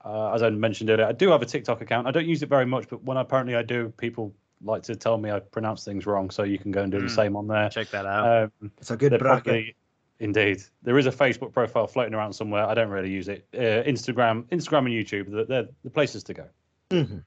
Uh, 0.04 0.32
as 0.34 0.42
I 0.44 0.50
mentioned 0.50 0.90
earlier, 0.90 1.06
I 1.06 1.12
do 1.12 1.30
have 1.30 1.42
a 1.42 1.46
TikTok 1.46 1.82
account. 1.82 2.08
I 2.08 2.12
don't 2.12 2.26
use 2.28 2.42
it 2.44 2.50
very 2.50 2.66
much, 2.66 2.88
but 2.90 3.04
when 3.04 3.18
apparently 3.18 3.56
I 3.56 3.62
do, 3.62 3.90
people 3.98 4.34
like 4.64 4.84
to 4.84 4.96
tell 4.96 5.18
me 5.18 5.32
I 5.32 5.40
pronounce 5.40 5.84
things 5.84 6.06
wrong. 6.06 6.30
So 6.30 6.44
you 6.44 6.58
can 6.60 6.72
go 6.72 6.84
and 6.84 6.92
do 6.92 7.00
the 7.00 7.06
Mm. 7.08 7.16
same 7.16 7.36
on 7.36 7.48
there. 7.48 7.70
Check 7.70 7.90
that 7.92 8.06
out. 8.06 8.44
Um, 8.62 8.72
It's 8.78 8.92
a 8.92 8.98
good 8.98 9.12
they're 9.12 9.20
bracket. 9.20 9.44
probably- 9.46 9.76
indeed, 10.20 10.62
there 10.84 10.98
is 10.98 11.08
a 11.08 11.12
Facebook 11.12 11.52
profile 11.54 11.88
floating 11.88 12.14
around 12.14 12.34
somewhere. 12.34 12.66
I 12.66 12.74
don't 12.74 12.90
really 12.90 13.10
use 13.12 13.28
it. 13.28 13.48
Uh, 13.54 13.84
Instagram, 13.90 14.44
Instagram, 14.50 14.80
and 14.86 14.90
YouTube. 14.90 15.32
They're, 15.32 15.46
they're 15.46 15.68
the 15.84 15.90
places 15.90 16.24
to 16.26 16.34
go. 16.34 16.46
Mhm. 16.92 17.24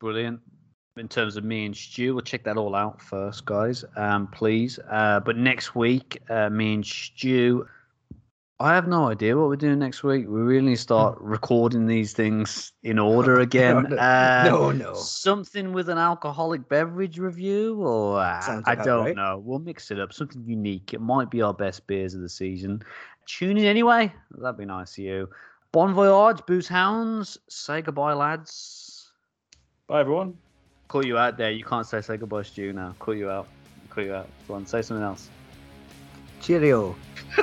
Brilliant. 0.00 0.40
in 0.96 1.06
terms 1.06 1.36
of 1.36 1.44
me 1.44 1.64
and 1.64 1.76
Stu. 1.76 2.12
We'll 2.12 2.24
check 2.24 2.42
that 2.42 2.56
all 2.56 2.74
out 2.74 3.00
first, 3.00 3.44
guys. 3.44 3.84
Um, 3.94 4.26
please. 4.26 4.80
Uh, 4.90 5.20
but 5.20 5.36
next 5.36 5.76
week, 5.76 6.18
uh, 6.28 6.50
me 6.50 6.74
and 6.74 6.84
Stu. 6.84 7.68
I 8.60 8.74
have 8.74 8.88
no 8.88 9.08
idea 9.08 9.36
what 9.36 9.48
we're 9.48 9.54
doing 9.56 9.78
next 9.78 10.02
week. 10.02 10.26
We 10.26 10.40
really 10.40 10.66
need 10.70 10.76
to 10.76 10.82
start 10.82 11.16
recording 11.20 11.86
these 11.86 12.12
things 12.12 12.72
in 12.82 12.98
order 12.98 13.38
again. 13.38 13.84
no, 13.90 13.96
Uh, 13.96 14.42
no, 14.46 14.72
no. 14.72 14.94
Something 14.94 15.72
with 15.72 15.88
an 15.88 15.98
alcoholic 15.98 16.68
beverage 16.68 17.18
review, 17.20 17.76
or 17.80 18.18
uh, 18.20 18.60
I 18.66 18.74
don't 18.74 19.04
right. 19.04 19.14
know. 19.16 19.40
We'll 19.44 19.60
mix 19.60 19.92
it 19.92 20.00
up. 20.00 20.12
Something 20.12 20.42
unique. 20.44 20.92
It 20.92 21.00
might 21.00 21.30
be 21.30 21.40
our 21.40 21.54
best 21.54 21.86
beers 21.86 22.14
of 22.14 22.20
the 22.20 22.28
season. 22.28 22.82
Tune 23.26 23.58
in 23.58 23.64
anyway. 23.64 24.12
That'd 24.32 24.58
be 24.58 24.64
nice 24.64 24.92
of 24.98 25.04
you. 25.04 25.28
Bon 25.70 25.94
voyage, 25.94 26.40
booze 26.46 26.66
hounds. 26.66 27.38
Say 27.48 27.80
goodbye, 27.82 28.14
lads. 28.14 29.12
Bye, 29.86 30.00
everyone. 30.00 30.36
Call 30.88 31.06
you 31.06 31.16
out 31.16 31.36
there. 31.36 31.52
You 31.52 31.62
can't 31.62 31.86
say 31.86 32.00
say 32.00 32.16
goodbye, 32.16 32.42
Stu. 32.42 32.72
Now, 32.72 32.94
call 32.98 33.14
you 33.14 33.30
out. 33.30 33.46
Call 33.90 34.02
you 34.02 34.14
out. 34.14 34.26
Go 34.48 34.54
on, 34.54 34.66
say 34.66 34.82
something 34.82 35.04
else. 35.04 35.28
Cheerio, 36.40 36.96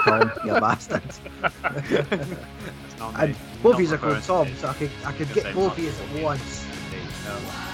Tom, 0.04 0.32
you 0.46 0.52
bastard. 0.60 1.04
And 3.18 3.36
both 3.62 3.76
of 3.76 3.82
of 3.82 3.92
are 3.92 3.98
called 3.98 4.24
Tom, 4.24 4.48
so 4.56 4.68
I 4.68 4.74
could 4.74 4.92
I 5.06 5.12
could 5.12 5.34
get 5.34 5.54
both 5.54 5.74
of 5.74 5.80
you 5.80 5.90
at 5.90 6.24
once. 6.24 6.66
No. 7.26 7.65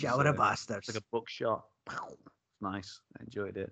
Shower 0.00 0.26
of 0.26 0.36
bastards. 0.36 0.88
It's 0.88 0.96
like 0.96 1.02
a 1.02 1.16
bookshot. 1.16 1.62
Nice. 2.60 3.00
I 3.18 3.24
enjoyed 3.24 3.56
it. 3.56 3.70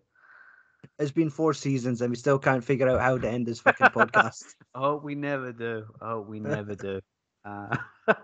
It's 0.98 1.10
been 1.10 1.30
four 1.30 1.54
seasons 1.54 2.02
and 2.02 2.10
we 2.10 2.16
still 2.16 2.38
can't 2.38 2.62
figure 2.62 2.88
out 2.88 3.00
how 3.00 3.18
to 3.18 3.28
end 3.28 3.46
this 3.46 3.60
fucking 3.60 3.86
podcast. 3.94 4.44
Oh, 4.74 4.96
we 4.96 5.14
never 5.14 5.52
do. 5.52 5.86
Oh, 6.00 6.20
we 6.20 6.40
never 6.40 6.74
do. 6.74 7.00
Uh, 7.44 7.74